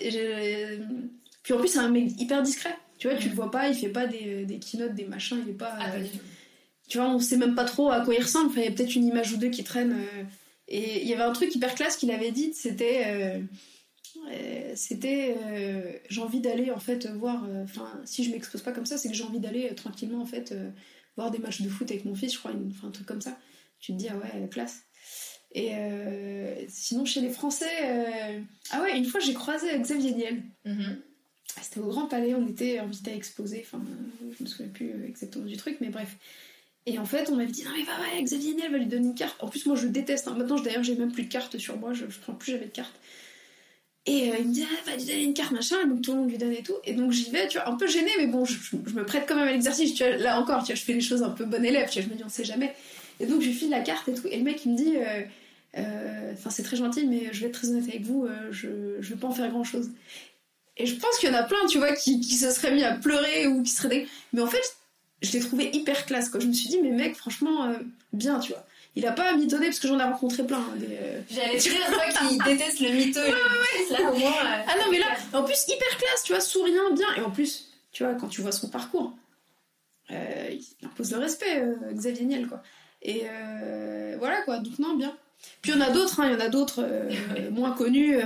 [1.43, 2.77] Puis en plus, c'est un mec hyper discret.
[3.01, 5.51] Tu vois, tu le vois pas, il fait pas des, des keynotes, des machins, il
[5.51, 5.75] est pas.
[5.81, 6.05] Ah, euh,
[6.89, 8.51] tu vois, on sait même pas trop à quoi il ressemble.
[8.51, 9.93] Enfin, il y a peut-être une image ou deux qui traîne.
[9.93, 10.25] euh,
[10.69, 13.03] Et il y avait un truc hyper classe qu'il avait dit, c'était.
[13.07, 13.41] euh,
[14.31, 15.35] euh, c'était.
[15.47, 17.45] euh, j'ai envie d'aller, en fait, voir.
[17.49, 20.21] euh, Enfin, si je m'expose pas comme ça, c'est que j'ai envie d'aller euh, tranquillement,
[20.21, 20.71] en fait, euh,
[21.17, 23.21] voir des matchs de foot avec mon fils, je crois, une- enfin, un truc comme
[23.23, 23.39] ça.
[23.81, 24.83] Tu te dis, ah ouais, classe.
[25.53, 27.65] Et euh, sinon, chez les Français.
[27.85, 28.41] euh,
[28.73, 30.43] Ah ouais, une fois, j'ai croisé Xavier Niel.
[30.67, 31.01] Mhm.
[31.63, 34.91] C'était au Grand Palais, on était invité à exposer, enfin, euh, je me souviens plus
[34.91, 36.17] euh, exactement du truc, mais bref.
[36.87, 39.09] Et en fait, on m'avait dit, non mais va, ouais, Xavier Niel va lui donner
[39.09, 39.37] une carte.
[39.43, 40.29] En plus, moi, je déteste.
[40.29, 40.35] hein.
[40.37, 42.71] Maintenant, d'ailleurs, j'ai même plus de carte sur moi, je, je prends plus jamais de
[42.71, 42.95] carte.
[44.07, 46.13] Et euh, il me dit, ah, va lui donner une carte, machin, et donc tout
[46.13, 46.77] le monde lui donne et tout.
[46.85, 49.37] Et donc j'y vais, tu vois, un peu gênée, mais bon, je, me prête quand
[49.37, 49.99] même à l'exercice.
[50.01, 52.13] Là encore, tu vois, je fais les choses un peu bon élève, tu vois, je
[52.13, 52.75] me dis, on sait jamais.
[53.21, 54.27] Et donc, je lui file la carte et tout.
[54.29, 54.95] Et le mec, il me dit,
[55.75, 58.69] enfin, c'est très gentil, mais je vais être très honnête avec vous, je,
[59.01, 59.91] je vais pas en faire grand chose.
[60.81, 62.85] Et je pense qu'il y en a plein, tu vois, qui, qui se seraient mis
[62.85, 64.07] à pleurer ou qui seraient.
[64.33, 64.63] Mais en fait,
[65.23, 66.41] je l'ai trouvé hyper classe, quoi.
[66.41, 67.75] Je me suis dit, mais mec, franchement, euh,
[68.13, 68.65] bien, tu vois.
[68.97, 70.59] Il a pas mitonné parce que j'en ai rencontré plein.
[70.59, 74.31] hein, des, euh, J'allais dire, toi qui déteste le mytho là au moins.
[74.31, 77.07] euh, Ah non, mais là, en plus, hyper classe, tu vois, souriant, bien.
[77.17, 79.13] Et en plus, tu vois, quand tu vois son parcours,
[80.11, 81.63] euh, il impose le respect,
[81.93, 82.63] Xavier Niel, quoi.
[83.03, 83.23] Et
[84.19, 84.59] voilà, quoi.
[84.59, 85.15] Donc, non, bien.
[85.63, 86.85] Puis il y en a d'autres, hein, il y en a d'autres
[87.51, 88.17] moins connus,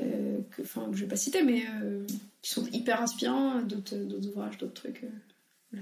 [0.00, 2.06] euh, que, enfin, que je vais pas citer, mais euh,
[2.42, 5.04] qui sont hyper inspirants, d'autres d'autres ouvrages, d'autres trucs.
[5.74, 5.78] euh.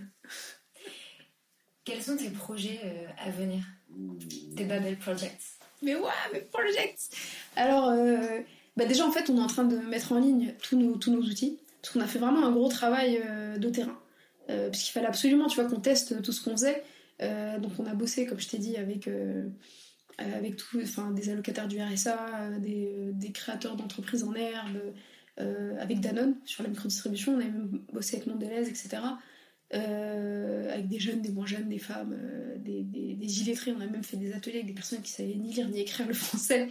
[1.85, 2.81] Quels sont tes projets
[3.19, 3.65] à venir?
[4.57, 5.59] Tes Babel Projects?
[5.83, 7.11] Mais ouais, mais project
[7.57, 7.91] Alors,
[8.77, 11.11] bah déjà, en fait, on est en train de mettre en ligne tous nos, tous
[11.11, 11.59] nos outils.
[11.81, 13.21] Parce qu'on a fait vraiment un gros travail
[13.59, 13.99] de terrain.
[14.51, 16.83] Euh, parce qu'il fallait absolument, tu vois, qu'on teste tout ce qu'on faisait.
[17.21, 19.49] Euh, donc, on a bossé, comme je t'ai dit, avec, euh,
[20.19, 24.79] avec tout, enfin, des allocataires du RSA, euh, des, euh, des créateurs d'entreprises en herbe,
[25.41, 27.35] euh, avec Danone sur la microdistribution.
[27.35, 29.03] On a même bossé avec Mondelez, etc.
[29.71, 32.15] avec des jeunes, des moins jeunes, des femmes,
[32.59, 33.73] des, des, illettrés.
[33.73, 36.07] On a même fait des ateliers avec des personnes qui savaient ni lire ni écrire
[36.07, 36.69] le français.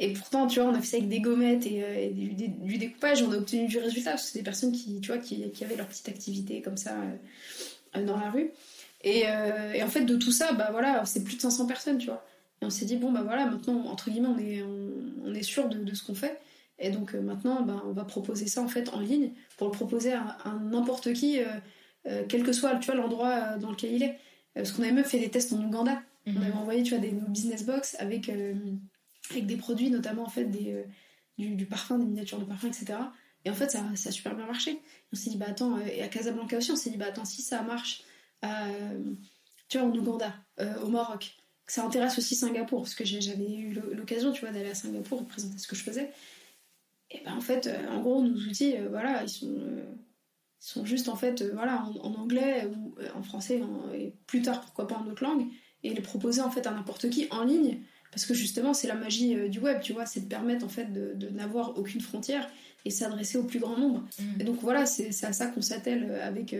[0.00, 3.22] Et pourtant, tu vois, on a fait ça avec des gommettes et, du, découpage.
[3.22, 5.76] On a obtenu du résultat parce que c'est des personnes qui, tu vois, qui, avaient
[5.76, 6.96] leur petite activité comme ça
[7.94, 8.50] dans la rue.
[9.04, 9.20] Et,
[9.74, 12.26] et, en fait, de tout ça, bah voilà, c'est plus de 500 personnes, tu vois.
[12.62, 15.68] Et on s'est dit, bon, bah voilà, maintenant, entre guillemets, on est, on, est sûr
[15.68, 16.40] de, ce qu'on fait.
[16.80, 19.72] Et donc euh, maintenant, bah, on va proposer ça en fait en ligne pour le
[19.72, 21.44] proposer à, n'importe qui, euh,
[22.06, 24.18] euh, quel que soit tu vois, l'endroit dans lequel il est.
[24.54, 26.02] parce qu'on avait même fait des tests en Ouganda.
[26.26, 26.42] On mhm.
[26.42, 28.30] avait envoyé tu vois, des business box avec,
[29.30, 30.84] avec des produits, notamment en fait des,
[31.38, 32.98] du, parfum, des miniatures de parfum, etc.
[33.44, 34.78] Et en fait, ça, ça a super bien marché.
[35.12, 37.40] On s'est dit, bah attends, et à Casablanca aussi, on s'est dit, bah attends, si
[37.40, 38.02] ça marche,
[39.68, 40.34] tu vois, en Ouganda,
[40.82, 41.39] au Maroc,
[41.70, 45.24] ça intéresse aussi Singapour, parce que j'avais eu l'occasion, tu vois, d'aller à Singapour et
[45.24, 46.10] présenter ce que je faisais.
[47.12, 49.84] Et ben en fait, euh, en gros, nos outils, euh, voilà, ils sont, euh,
[50.58, 53.62] sont juste en fait, voilà, en, anglais ou en français,
[53.94, 55.46] et plus tard, pourquoi pas en autre langue,
[55.84, 57.78] et les proposer en fait à n'importe qui en ligne,
[58.10, 60.92] parce que justement, c'est la magie du web, tu vois, c'est de permettre en fait
[60.92, 62.50] de, n'avoir aucune frontière
[62.84, 64.04] et s'adresser au plus grand nombre.
[64.18, 64.40] Mmh.
[64.40, 66.52] Et donc voilà, c'est à ça qu'on s'attelle avec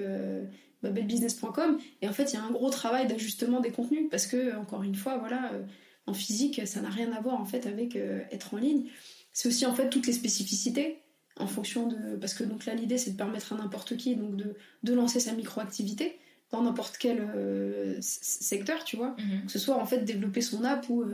[0.82, 4.08] babelbusiness.com et en fait il y a un gros travail d'ajustement des contenus.
[4.10, 5.62] Parce que encore une fois voilà euh,
[6.06, 8.84] en physique ça n'a rien à voir en fait avec euh, être en ligne.
[9.32, 10.98] C'est aussi en fait toutes les spécificités
[11.36, 14.36] en fonction de parce que donc là l'idée c'est de permettre à n'importe qui donc
[14.36, 16.18] de, de lancer sa micro-activité
[16.50, 19.14] dans n'importe quel euh, secteur tu vois.
[19.18, 19.46] Mm-hmm.
[19.46, 21.04] que ce soit en fait développer son app ou,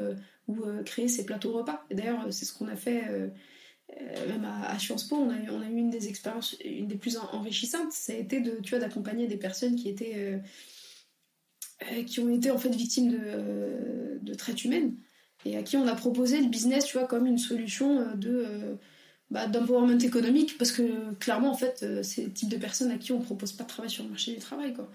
[0.48, 1.84] ou créer ses plateaux repas.
[1.90, 3.04] Et d'ailleurs c'est ce qu'on a fait
[3.92, 7.92] euh, même à, Sciences Po, on a, eu une des expériences, une des plus enrichissantes,
[7.92, 10.38] ça a été de, tu vois, d'accompagner des personnes qui étaient, euh,
[11.92, 14.96] euh, qui ont été en fait victimes de, de traite humaine
[15.44, 18.76] et à qui on a proposé le business, tu vois, comme une solution de
[19.30, 23.12] bah, d'empowerment économique, parce que clairement, en fait, c'est le type de personnes à qui
[23.12, 24.90] on propose pas de travail sur le marché du travail, quoi.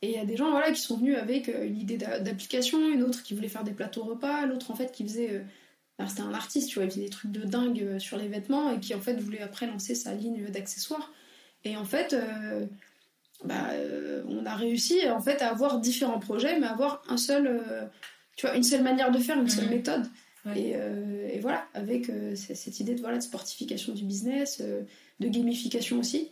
[0.00, 3.04] Et il y a des gens, voilà, qui sont venus avec une idée d'application, une
[3.04, 5.44] autre qui voulait faire des plateaux repas, l'autre en fait qui faisait
[6.08, 8.70] c'était un artiste, tu vois, il faisait des trucs de dingue euh, sur les vêtements
[8.70, 11.12] et qui en fait voulait après lancer sa ligne d'accessoires.
[11.64, 12.66] Et en fait, euh,
[13.44, 17.16] bah, euh, on a réussi en fait à avoir différents projets, mais à avoir un
[17.16, 17.62] seul,
[18.36, 20.06] tu vois, une seule manière de faire, une seule méthode.
[20.56, 20.74] Et,
[21.40, 26.30] voilà, avec cette idée de, voilà, de sportification du business, de gamification aussi.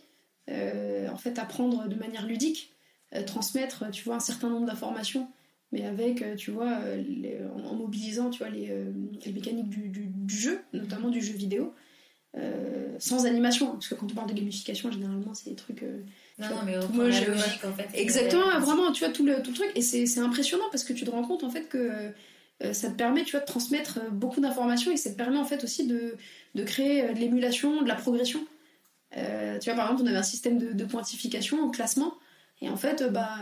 [0.49, 2.73] en fait, apprendre de manière ludique,
[3.27, 5.29] transmettre, tu vois, un certain nombre d'informations
[5.73, 8.91] mais avec, euh, tu vois, euh, en, mobilisant, tu vois, les, euh,
[9.25, 11.75] les mécaniques du, du, jeu, notamment du jeu vidéo,
[12.99, 15.83] sans animation, parce que quand on parle de gamification, généralement, c'est des trucs...
[16.39, 17.89] non, non, mais moi, logique, en fait.
[17.95, 21.05] Exactement, vraiment, tu vois, tout le, tout le truc, et c'est impressionnant, parce que tu
[21.05, 22.12] te rends compte, en fait, que
[22.73, 25.64] ça te permet, tu vois, de transmettre beaucoup d'informations, et ça te permet, en fait,
[25.64, 26.16] aussi de,
[26.55, 28.41] de créer de l'émulation, de la progression.
[29.12, 29.18] tu
[29.64, 32.14] vois, par exemple, on avait un système de, de pointification, au classement,
[32.62, 33.35] et en fait, bah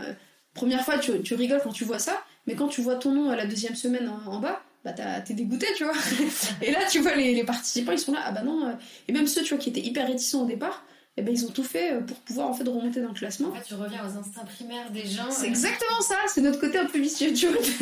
[0.59, 3.29] première fois, tu, tu, rigoles quand tu vois ça, mais quand tu vois ton nom
[3.29, 5.93] à la deuxième semaine en, bas, bah t'es dégoûté, tu vois.
[6.61, 8.67] et là, tu vois les, participants, ils sont là, ah bah non.
[8.67, 8.73] Euh,
[9.07, 10.83] et même ceux, tu vois, qui étaient hyper réticents au départ,
[11.15, 13.49] eh ben, ils ont tout fait euh, pour pouvoir en fait remonter dans le classement.
[13.49, 15.31] En fait, tu reviens aux instincts primaires des gens.
[15.31, 17.61] C'est exactement ça, c'est notre côté un peu vicieux, tu vois.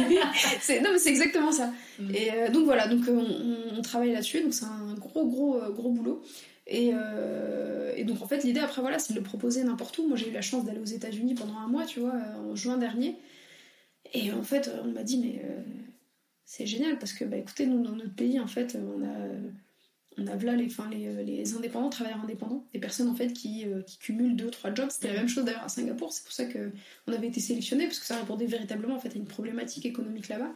[0.81, 1.71] non, mais c'est exactement ça.
[1.99, 2.15] Mm.
[2.15, 5.89] Et euh, donc voilà, donc on, on travaille là-dessus, donc c'est un gros, gros, gros
[5.89, 6.23] boulot.
[6.73, 10.07] Euh, et, donc en fait l'idée après voilà c'est de le proposer n'importe où.
[10.07, 12.77] Moi j'ai eu la chance d'aller aux États-Unis pendant un mois, tu vois, en juin
[12.77, 13.15] dernier.
[14.13, 15.61] Et en fait on m'a dit mais euh,
[16.45, 19.27] c'est génial parce que bah écoutez nous dans notre pays en fait on a
[20.19, 24.49] on a là les, indépendants, travailleurs indépendants, des personnes en fait qui, euh, cumulent deux
[24.49, 24.89] trois jobs.
[24.89, 26.11] C'était la même chose d'ailleurs à Singapour.
[26.11, 26.71] C'est pour ça que
[27.05, 30.27] on avait été sélectionné parce que ça répondait véritablement en fait à une problématique économique
[30.27, 30.51] là-bas.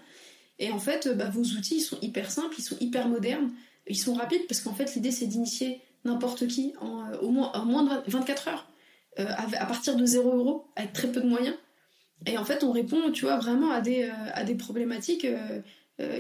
[0.57, 3.51] Et en fait bah, vos outils ils sont hyper simples, ils sont hyper modernes,
[3.87, 7.51] ils sont rapides parce qu'en fait l'idée c'est d'initier n'importe qui en, euh, au moins,
[7.53, 8.67] en moins de 24 heures,
[9.19, 11.55] euh, à, partir de 0 euros, avec très peu de moyens.
[12.25, 15.27] Et en fait, on répond, tu vois, vraiment à des, euh, à des problématiques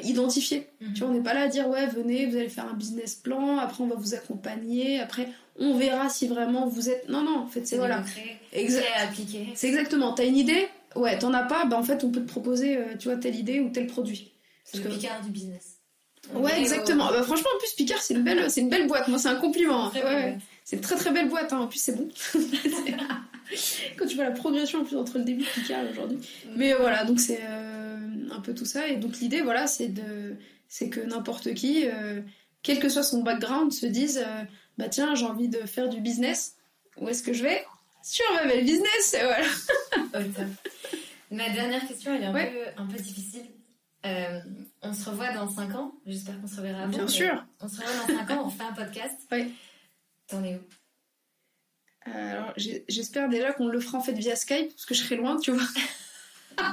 [0.03, 0.67] identifiées.
[0.79, 0.93] Mhm.
[0.93, 3.15] Tu vois, on n'est pas là à dire, ouais, venez, vous allez faire un business
[3.15, 5.27] plan, après on va vous accompagner, après
[5.57, 7.09] on verra si vraiment vous êtes.
[7.09, 8.03] Non, non, en fait, c'est voilà.
[8.53, 8.85] Exact.
[9.01, 9.47] appliquer.
[9.55, 10.13] C'est exactement.
[10.13, 10.67] T'as une idée?
[10.95, 13.59] Ouais, t'en as pas, bah en fait, on peut te proposer, tu vois, telle idée
[13.59, 14.31] ou tel produit.
[14.63, 15.70] C'est le picard du business.
[16.33, 17.09] Ouais, exactement.
[17.09, 19.07] Bah, franchement, en plus, Picard, c'est une belle, c'est une belle boîte.
[19.07, 19.87] Moi, c'est un compliment.
[19.87, 19.91] Hein.
[19.95, 21.51] Ouais, C'est une très très belle boîte.
[21.51, 21.59] Hein.
[21.59, 22.07] En plus, c'est bon.
[23.97, 26.17] Quand tu vois la progression en plus entre le début de Picard aujourd'hui.
[26.17, 26.49] Mm.
[26.55, 27.97] Mais euh, voilà, donc c'est euh,
[28.31, 28.87] un peu tout ça.
[28.87, 30.35] Et donc l'idée, voilà, c'est de,
[30.67, 32.21] c'est que n'importe qui, euh,
[32.63, 34.23] quel que soit son background, se dise,
[34.77, 36.55] bah tiens, j'ai envie de faire du business.
[36.97, 37.65] Où est-ce que je vais?
[38.03, 39.15] Sur ma belle business.
[39.15, 40.27] Et voilà.
[41.31, 43.45] Ma dernière question, elle est un, peu, un peu difficile.
[44.05, 44.39] Euh,
[44.81, 45.93] on se revoit dans 5 ans.
[46.05, 47.45] J'espère qu'on se reverra Bien sûr.
[47.59, 49.19] On se revoit dans 5 ans, on fait un podcast.
[49.31, 49.53] Oui.
[50.27, 50.61] T'en es où?
[52.03, 55.37] Alors j'espère déjà qu'on le fera en fait via Skype parce que je serai loin,
[55.37, 55.67] tu vois.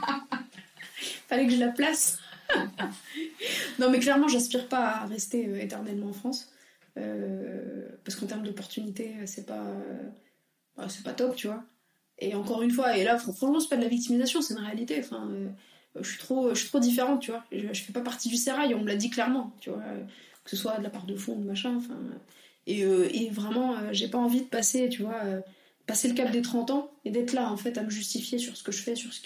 [1.29, 2.19] Fallait que je la place.
[3.79, 6.51] non, mais clairement, j'aspire pas à rester euh, éternellement en France.
[6.97, 9.67] Euh, parce qu'en termes d'opportunités, c'est pas,
[10.77, 11.63] bah, c'est pas top, tu vois.
[12.19, 14.99] Et encore une fois, et là, franchement, c'est pas de la victimisation, c'est une réalité.
[14.99, 15.49] Enfin, euh,
[16.01, 17.45] je, suis trop, je suis trop différente, tu vois.
[17.53, 19.83] Je, je fais pas partie du sérail, on me l'a dit clairement, tu vois.
[20.45, 21.77] Que ce soit de la part de fond ou de machin.
[21.77, 21.99] Enfin,
[22.67, 25.21] et, vraiment, j'ai pas envie de passer, tu vois,
[25.87, 28.57] passer le cap des 30 ans et d'être là, en fait, à me justifier sur
[28.57, 29.21] ce que je fais, sur ce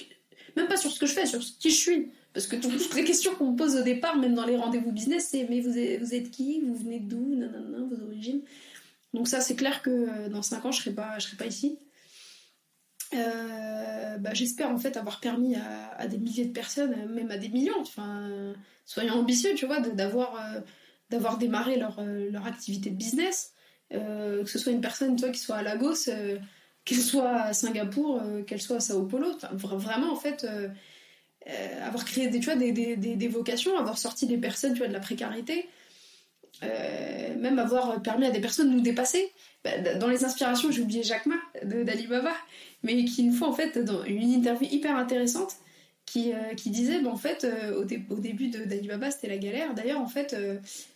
[0.56, 2.08] même pas sur ce que je fais, sur qui je suis.
[2.32, 5.28] Parce que toutes les questions qu'on me pose au départ, même dans les rendez-vous business,
[5.30, 6.60] c'est mais vous êtes, vous êtes qui?
[6.60, 7.34] Vous venez d'où?
[7.34, 8.40] Nanana, vos origines?
[9.12, 11.46] Donc ça, c'est clair que euh, dans 5 ans, je serai pas, je serai pas
[11.46, 11.78] ici.
[13.14, 17.48] Euh, bah, j'espère en fait avoir permis à, des milliers de personnes, même à des
[17.48, 18.54] millions, enfin,
[18.86, 20.60] soyons ambitieux, tu vois, d'avoir euh,
[21.10, 23.52] d'avoir démarré leur, leur activité de business,
[23.90, 26.08] que ce soit une personne, toi, qui soit à Lagos,
[26.86, 30.46] qu'elle soit à Singapour, qu'elle soit à Sao Paulo, vraiment en fait
[31.48, 34.78] euh, avoir créé des, tu vois, des, des, des, vocations, avoir sorti des personnes tu
[34.78, 35.68] vois, de la précarité,
[36.62, 39.32] euh, même avoir permis à des personnes de nous dépasser.
[39.64, 42.32] Bah, dans les inspirations, j'ai oublié Jacques Ma d'Alibaba,
[42.82, 45.56] mais qui une fois en fait dans une interview hyper intéressante
[46.04, 49.74] qui, euh, qui disait bah, en fait au, au, début d'Alibaba c'était la galère.
[49.74, 50.36] D'ailleurs en fait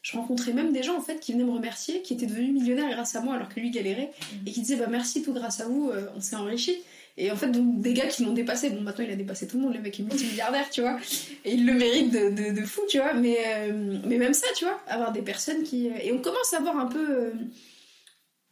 [0.03, 2.91] je rencontrais même des gens en fait qui venaient me remercier, qui étaient devenus millionnaires
[2.91, 4.11] grâce à moi alors que lui galérait
[4.47, 6.77] et qui disaient bah merci tout grâce à vous on s'est enrichi.
[7.19, 9.63] Et en fait, des gars qui l'ont dépassé, bon, maintenant il a dépassé tout le
[9.63, 10.99] monde, le mec est multimilliardaire, tu vois,
[11.47, 14.65] et il le mérite de, de, fou, tu vois, mais, euh, mais même ça, tu
[14.65, 15.87] vois, avoir des personnes qui.
[15.87, 17.33] Et on commence à voir un peu.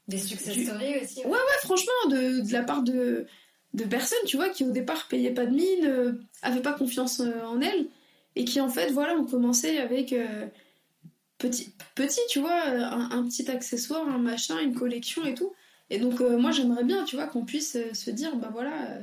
[0.09, 1.20] Euh, des success stories aussi.
[1.20, 3.26] Ouais, ouais, franchement, de, de, la part de,
[3.74, 7.20] de personnes, tu vois, qui au départ payaient pas de mine, euh, avaient pas confiance
[7.20, 7.86] en elles,
[8.36, 10.14] et qui en fait, voilà, ont commencé avec.
[11.38, 15.52] petit, petit, tu vois, un, un petit accessoire, un machin, une collection et tout.
[15.90, 18.72] Et donc, euh, moi, j'aimerais bien, tu vois, qu'on puisse euh, se dire, bah voilà,
[18.90, 19.00] euh,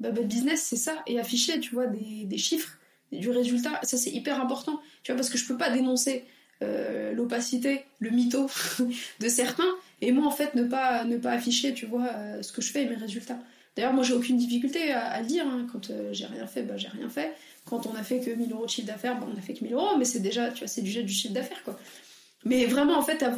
[0.00, 2.78] bah, bah, business, c'est ça, et afficher, tu vois, des, des chiffres,
[3.10, 3.80] du résultat.
[3.82, 6.24] Ça, c'est hyper important, tu vois, parce que je peux pas dénoncer
[7.14, 8.50] l'opacité, le mytho
[9.20, 12.08] de certains, et moi, en fait, ne pas, ne pas afficher, tu vois,
[12.42, 13.38] ce que je fais et mes résultats.
[13.76, 15.46] D'ailleurs, moi, j'ai aucune difficulté à, le dire.
[15.46, 15.66] Hein.
[15.72, 17.34] Quand j'ai rien fait, bah, j'ai rien fait.
[17.64, 19.64] Quand on a fait que 1000 euros de chiffre d'affaires, bah, on a fait que
[19.64, 21.78] 1000 euros, mais c'est déjà, tu vois, c'est déjà du chiffre d'affaires, quoi.
[22.44, 23.30] Mais vraiment, en fait, euh,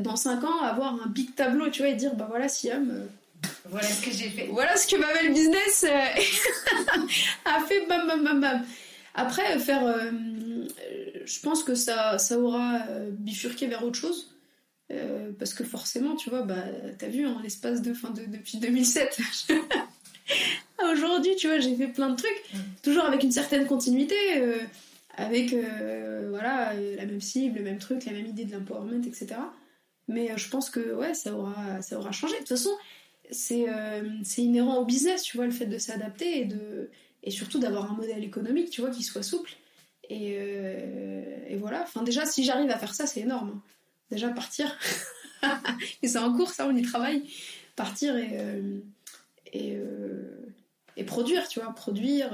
[0.00, 2.90] dans 5 ans, avoir un big tableau, tu vois, et dire, bah voilà, Siam.
[2.90, 4.46] Euh, voilà ce que j'ai fait.
[4.46, 7.00] Voilà ce que ma belle business euh,
[7.44, 8.64] a fait, bam, bam, bam, bam.
[9.14, 10.10] Après, faire.
[11.24, 12.80] je pense que ça, ça aura
[13.12, 14.35] bifurqué vers autre chose.
[15.38, 16.62] Parce que forcément, tu vois, bah,
[16.98, 19.18] t'as vu, en l'espace de, fin de, depuis 2007,
[20.92, 22.58] aujourd'hui, tu vois, j'ai fait plein de trucs, mm.
[22.82, 24.14] toujours avec une certaine continuité
[25.16, 29.36] avec euh, voilà, la même cible, le même truc, la même idée de l'empowerment, etc.
[30.08, 32.34] Mais euh, je pense que ouais, ça aura, ça aura changé.
[32.34, 32.70] De toute façon,
[33.30, 36.90] c'est euh, c'est inhérent au business, tu vois, le fait de s'adapter et, de,
[37.22, 39.52] et surtout d'avoir un modèle économique, tu vois, qui soit souple.
[40.08, 40.36] Et,
[41.48, 43.54] et voilà, enfin déjà, si j'arrive à faire ça, c'est énorme.
[43.56, 43.62] Hein.
[44.10, 44.76] Déjà, partir,
[46.02, 47.22] et c'est en cours, ça, on y travaille.
[47.74, 48.38] Partir et,
[49.52, 49.76] et,
[50.96, 52.30] et produire, tu vois, produire,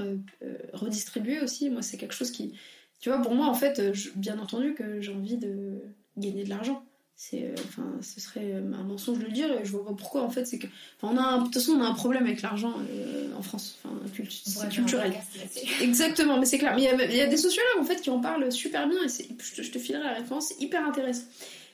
[0.72, 1.70] redistribuer aussi.
[1.70, 2.54] Moi, c'est quelque chose qui,
[3.02, 5.82] tu vois, pour moi, en fait, euh, bien entendu que j'ai envie de
[6.16, 6.84] gagner de l'argent.
[7.16, 9.52] C'est, euh, enfin, ce serait un mensonge de le dire.
[9.52, 10.22] Et je vois pas pourquoi.
[10.22, 10.68] En fait, c'est que,
[11.02, 13.76] on a, de toute façon, on a un problème avec l'argent euh, en France.
[13.84, 15.14] Enfin, c'est culturel.
[15.80, 16.76] Exactement, mais c'est clair.
[16.76, 18.98] Mais il y, a des sociologues en fait qui en parlent super bien.
[19.04, 20.50] Et je te, je te filerai la référence.
[20.50, 21.24] C'est hyper intéressant.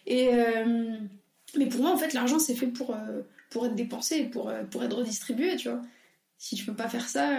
[0.07, 0.30] Et
[1.57, 2.96] mais pour moi, en fait, l'argent c'est fait pour
[3.51, 5.82] pour être dépensé, pour pour être redistribué, tu vois.
[6.38, 7.30] Si tu peux pas faire ça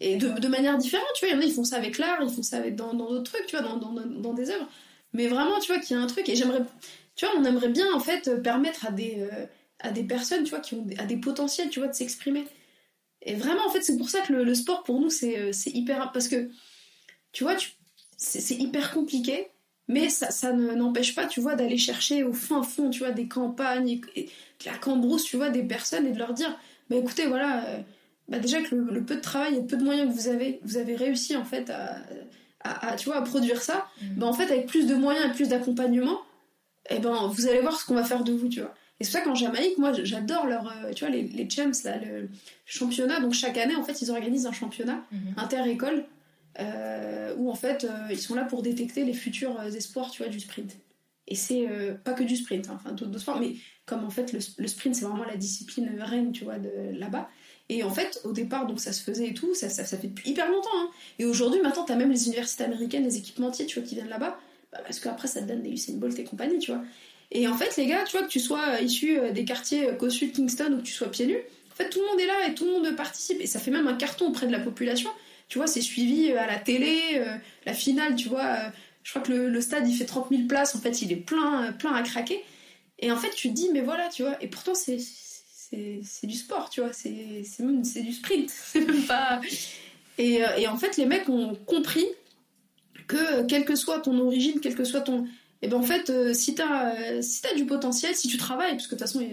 [0.00, 1.34] et de, de, manière différente, tu vois.
[1.34, 3.32] Il y en a, ils font ça avec l'art, ils font ça avec, dans d'autres
[3.32, 4.68] trucs, tu vois, dans, dans, dans, des œuvres.
[5.12, 6.62] Mais vraiment, tu vois, qu'il y a un truc, et j'aimerais,
[7.14, 9.46] tu vois, on aimerait bien, en fait, permettre à des, euh,
[9.78, 12.44] à des personnes, tu vois, qui ont à des potentiels, tu vois, de s'exprimer.
[13.22, 15.52] Et vraiment, en fait, c'est pour ça que le, le sport, pour nous, c'est euh,
[15.66, 16.10] hyper.
[16.12, 16.50] Parce que,
[17.32, 17.56] tu vois,
[18.16, 19.48] c'est hyper compliqué,
[19.88, 23.28] mais ça, ça n'empêche pas, tu vois, d'aller chercher au fin fond, tu vois, des
[23.28, 26.56] campagnes, et, de la cambrousse, tu vois, des personnes, et de leur dire,
[26.88, 27.64] bah écoutez, voilà.
[27.66, 27.78] Euh,
[28.28, 30.78] bah déjà que le, peu de travail et peu de moyens que vous avez, vous
[30.78, 31.98] avez réussi en fait à,
[32.60, 34.06] à, tu vois, à produire ça, mm.
[34.16, 36.20] bah en fait avec plus de moyens et plus d'accompagnement,
[36.88, 38.74] et eh ben vous allez voir ce qu'on va faire de vous, tu vois.
[39.00, 41.70] Et c'est pour ça qu'en Jamaïque, moi j'adore leur, euh, tu vois, les, les champs,
[41.84, 42.30] là, le
[42.64, 43.20] championnat.
[43.20, 45.42] Donc chaque année, en fait, ils organisent un championnat mm-hmm.
[45.42, 46.04] inter-école
[46.60, 50.30] euh, où en fait euh, ils sont là pour détecter les futurs espoirs, tu vois,
[50.30, 50.76] du sprint.
[51.26, 51.66] Et c'est
[52.04, 53.54] pas que du sprint, hein, enfin d'autres sports, mais
[53.86, 57.30] comme en fait le, le sprint c'est vraiment la discipline reine, tu vois, de là-bas.
[57.70, 60.30] Et en fait, au départ, donc ça se faisait et tout, ça, ça, fait depuis
[60.30, 60.68] hyper longtemps.
[60.76, 60.90] Hein.
[61.18, 64.38] Et aujourd'hui, maintenant, t'as même les universités américaines, les équipementiers, tu vois, qui viennent là-bas,
[64.70, 66.82] bah, parce qu'après, ça te donne des Usain Bolt et compagnie, tu vois.
[67.30, 70.32] Et en fait, les gars, tu vois, que tu sois issu des quartiers cossus de
[70.32, 71.38] Kingston ou que tu sois pieds nus,
[71.72, 73.40] en fait, tout le monde est là et tout le monde participe.
[73.40, 75.10] Et ça fait même un carton auprès de la population.
[75.48, 77.22] Tu vois, c'est suivi à la télé,
[77.66, 78.56] la finale, tu vois.
[79.02, 80.74] je crois que le, stade, il fait 30 000 places.
[80.74, 82.42] En fait, il est plein, plein à craquer.
[82.98, 84.42] Et en fait, tu te dis, mais voilà, tu vois.
[84.42, 84.98] Et pourtant, c'est
[86.02, 89.40] c'est du sport, tu vois, c'est du sprint, c'est même pas.
[90.18, 92.06] Et, euh, et, en fait, les mecs ont compris
[93.06, 95.24] que quelle que soit ton origine, quel que soit ton.
[95.24, 98.36] Et eh ben en fait, euh, si t'as euh, si as du potentiel, si tu
[98.36, 99.26] travailles, parce que de toute façon,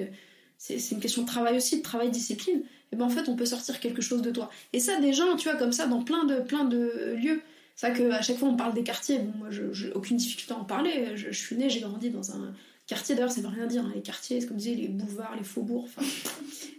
[0.62, 2.62] c'est une question de travail aussi, de travail discipline,
[2.92, 4.50] et ben en fait, on peut sortir quelque chose de toi.
[4.74, 7.42] Et ça, des gens, tu vois, comme ça, dans plein de, plein de lieux.
[7.76, 9.20] C'est vrai qu'à chaque fois, on parle des quartiers.
[9.20, 11.16] Bon, moi, je, aucune difficulté à en parler.
[11.16, 12.54] Je, suis née, j'ai grandi dans un
[12.88, 13.86] Quartier, d'ailleurs, ça veut rien dire.
[13.86, 13.92] Hein.
[13.96, 16.06] Les quartiers, c'est comme disait, les boulevards, les faubourgs, enfin,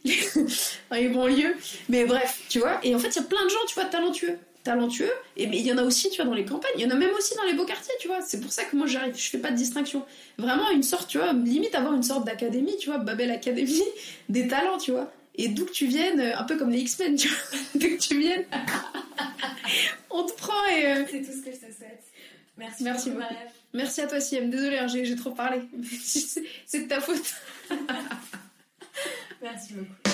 [0.92, 1.08] les...
[1.08, 1.56] banlieues.
[1.88, 2.84] Mais bref, tu vois.
[2.84, 4.36] Et en fait, il y a plein de gens, tu vois, talentueux.
[4.64, 5.10] Talentueux.
[5.36, 6.72] Et mais il y en a aussi, tu vois, dans les campagnes.
[6.76, 8.20] Il y en a même aussi dans les beaux quartiers, tu vois.
[8.22, 10.04] C'est pour ça que moi, j'arrive, je fais pas de distinction.
[10.38, 13.82] Vraiment, une sorte, tu vois, limite avoir une sorte d'académie, tu vois, Babel Academy,
[14.28, 15.12] des talents, tu vois.
[15.34, 17.58] Et d'où que tu viennes, un peu comme les X-Men, tu vois.
[17.74, 18.44] d'où que tu viennes,
[20.10, 20.86] on te prend et.
[20.86, 22.02] Euh, c'est tout ce que je te souhaite.
[22.56, 23.24] Merci, Merci beaucoup.
[23.72, 24.50] Merci à toi, Siem.
[24.50, 25.62] Désolée, hein, j'ai trop parlé.
[26.66, 27.34] C'est de ta faute.
[29.42, 30.11] Merci beaucoup.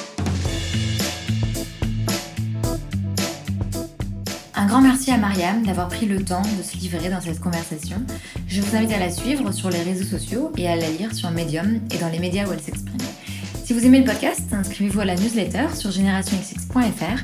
[4.68, 7.96] Grand merci à Mariam d'avoir pris le temps de se livrer dans cette conversation.
[8.46, 11.30] Je vous invite à la suivre sur les réseaux sociaux et à la lire sur
[11.30, 12.98] Medium et dans les médias où elle s'exprime.
[13.64, 17.22] Si vous aimez le podcast, inscrivez-vous à la newsletter sur generationxx.fr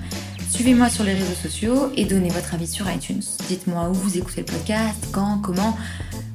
[0.49, 3.23] Suivez-moi sur les réseaux sociaux et donnez votre avis sur iTunes.
[3.49, 5.77] Dites-moi où vous écoutez le podcast, quand, comment.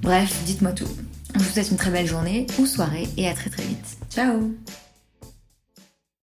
[0.04, 0.90] Bref, dites-moi tout.
[1.34, 3.98] Je vous souhaite une très belle journée ou soirée et à très très vite.
[4.12, 4.52] Ciao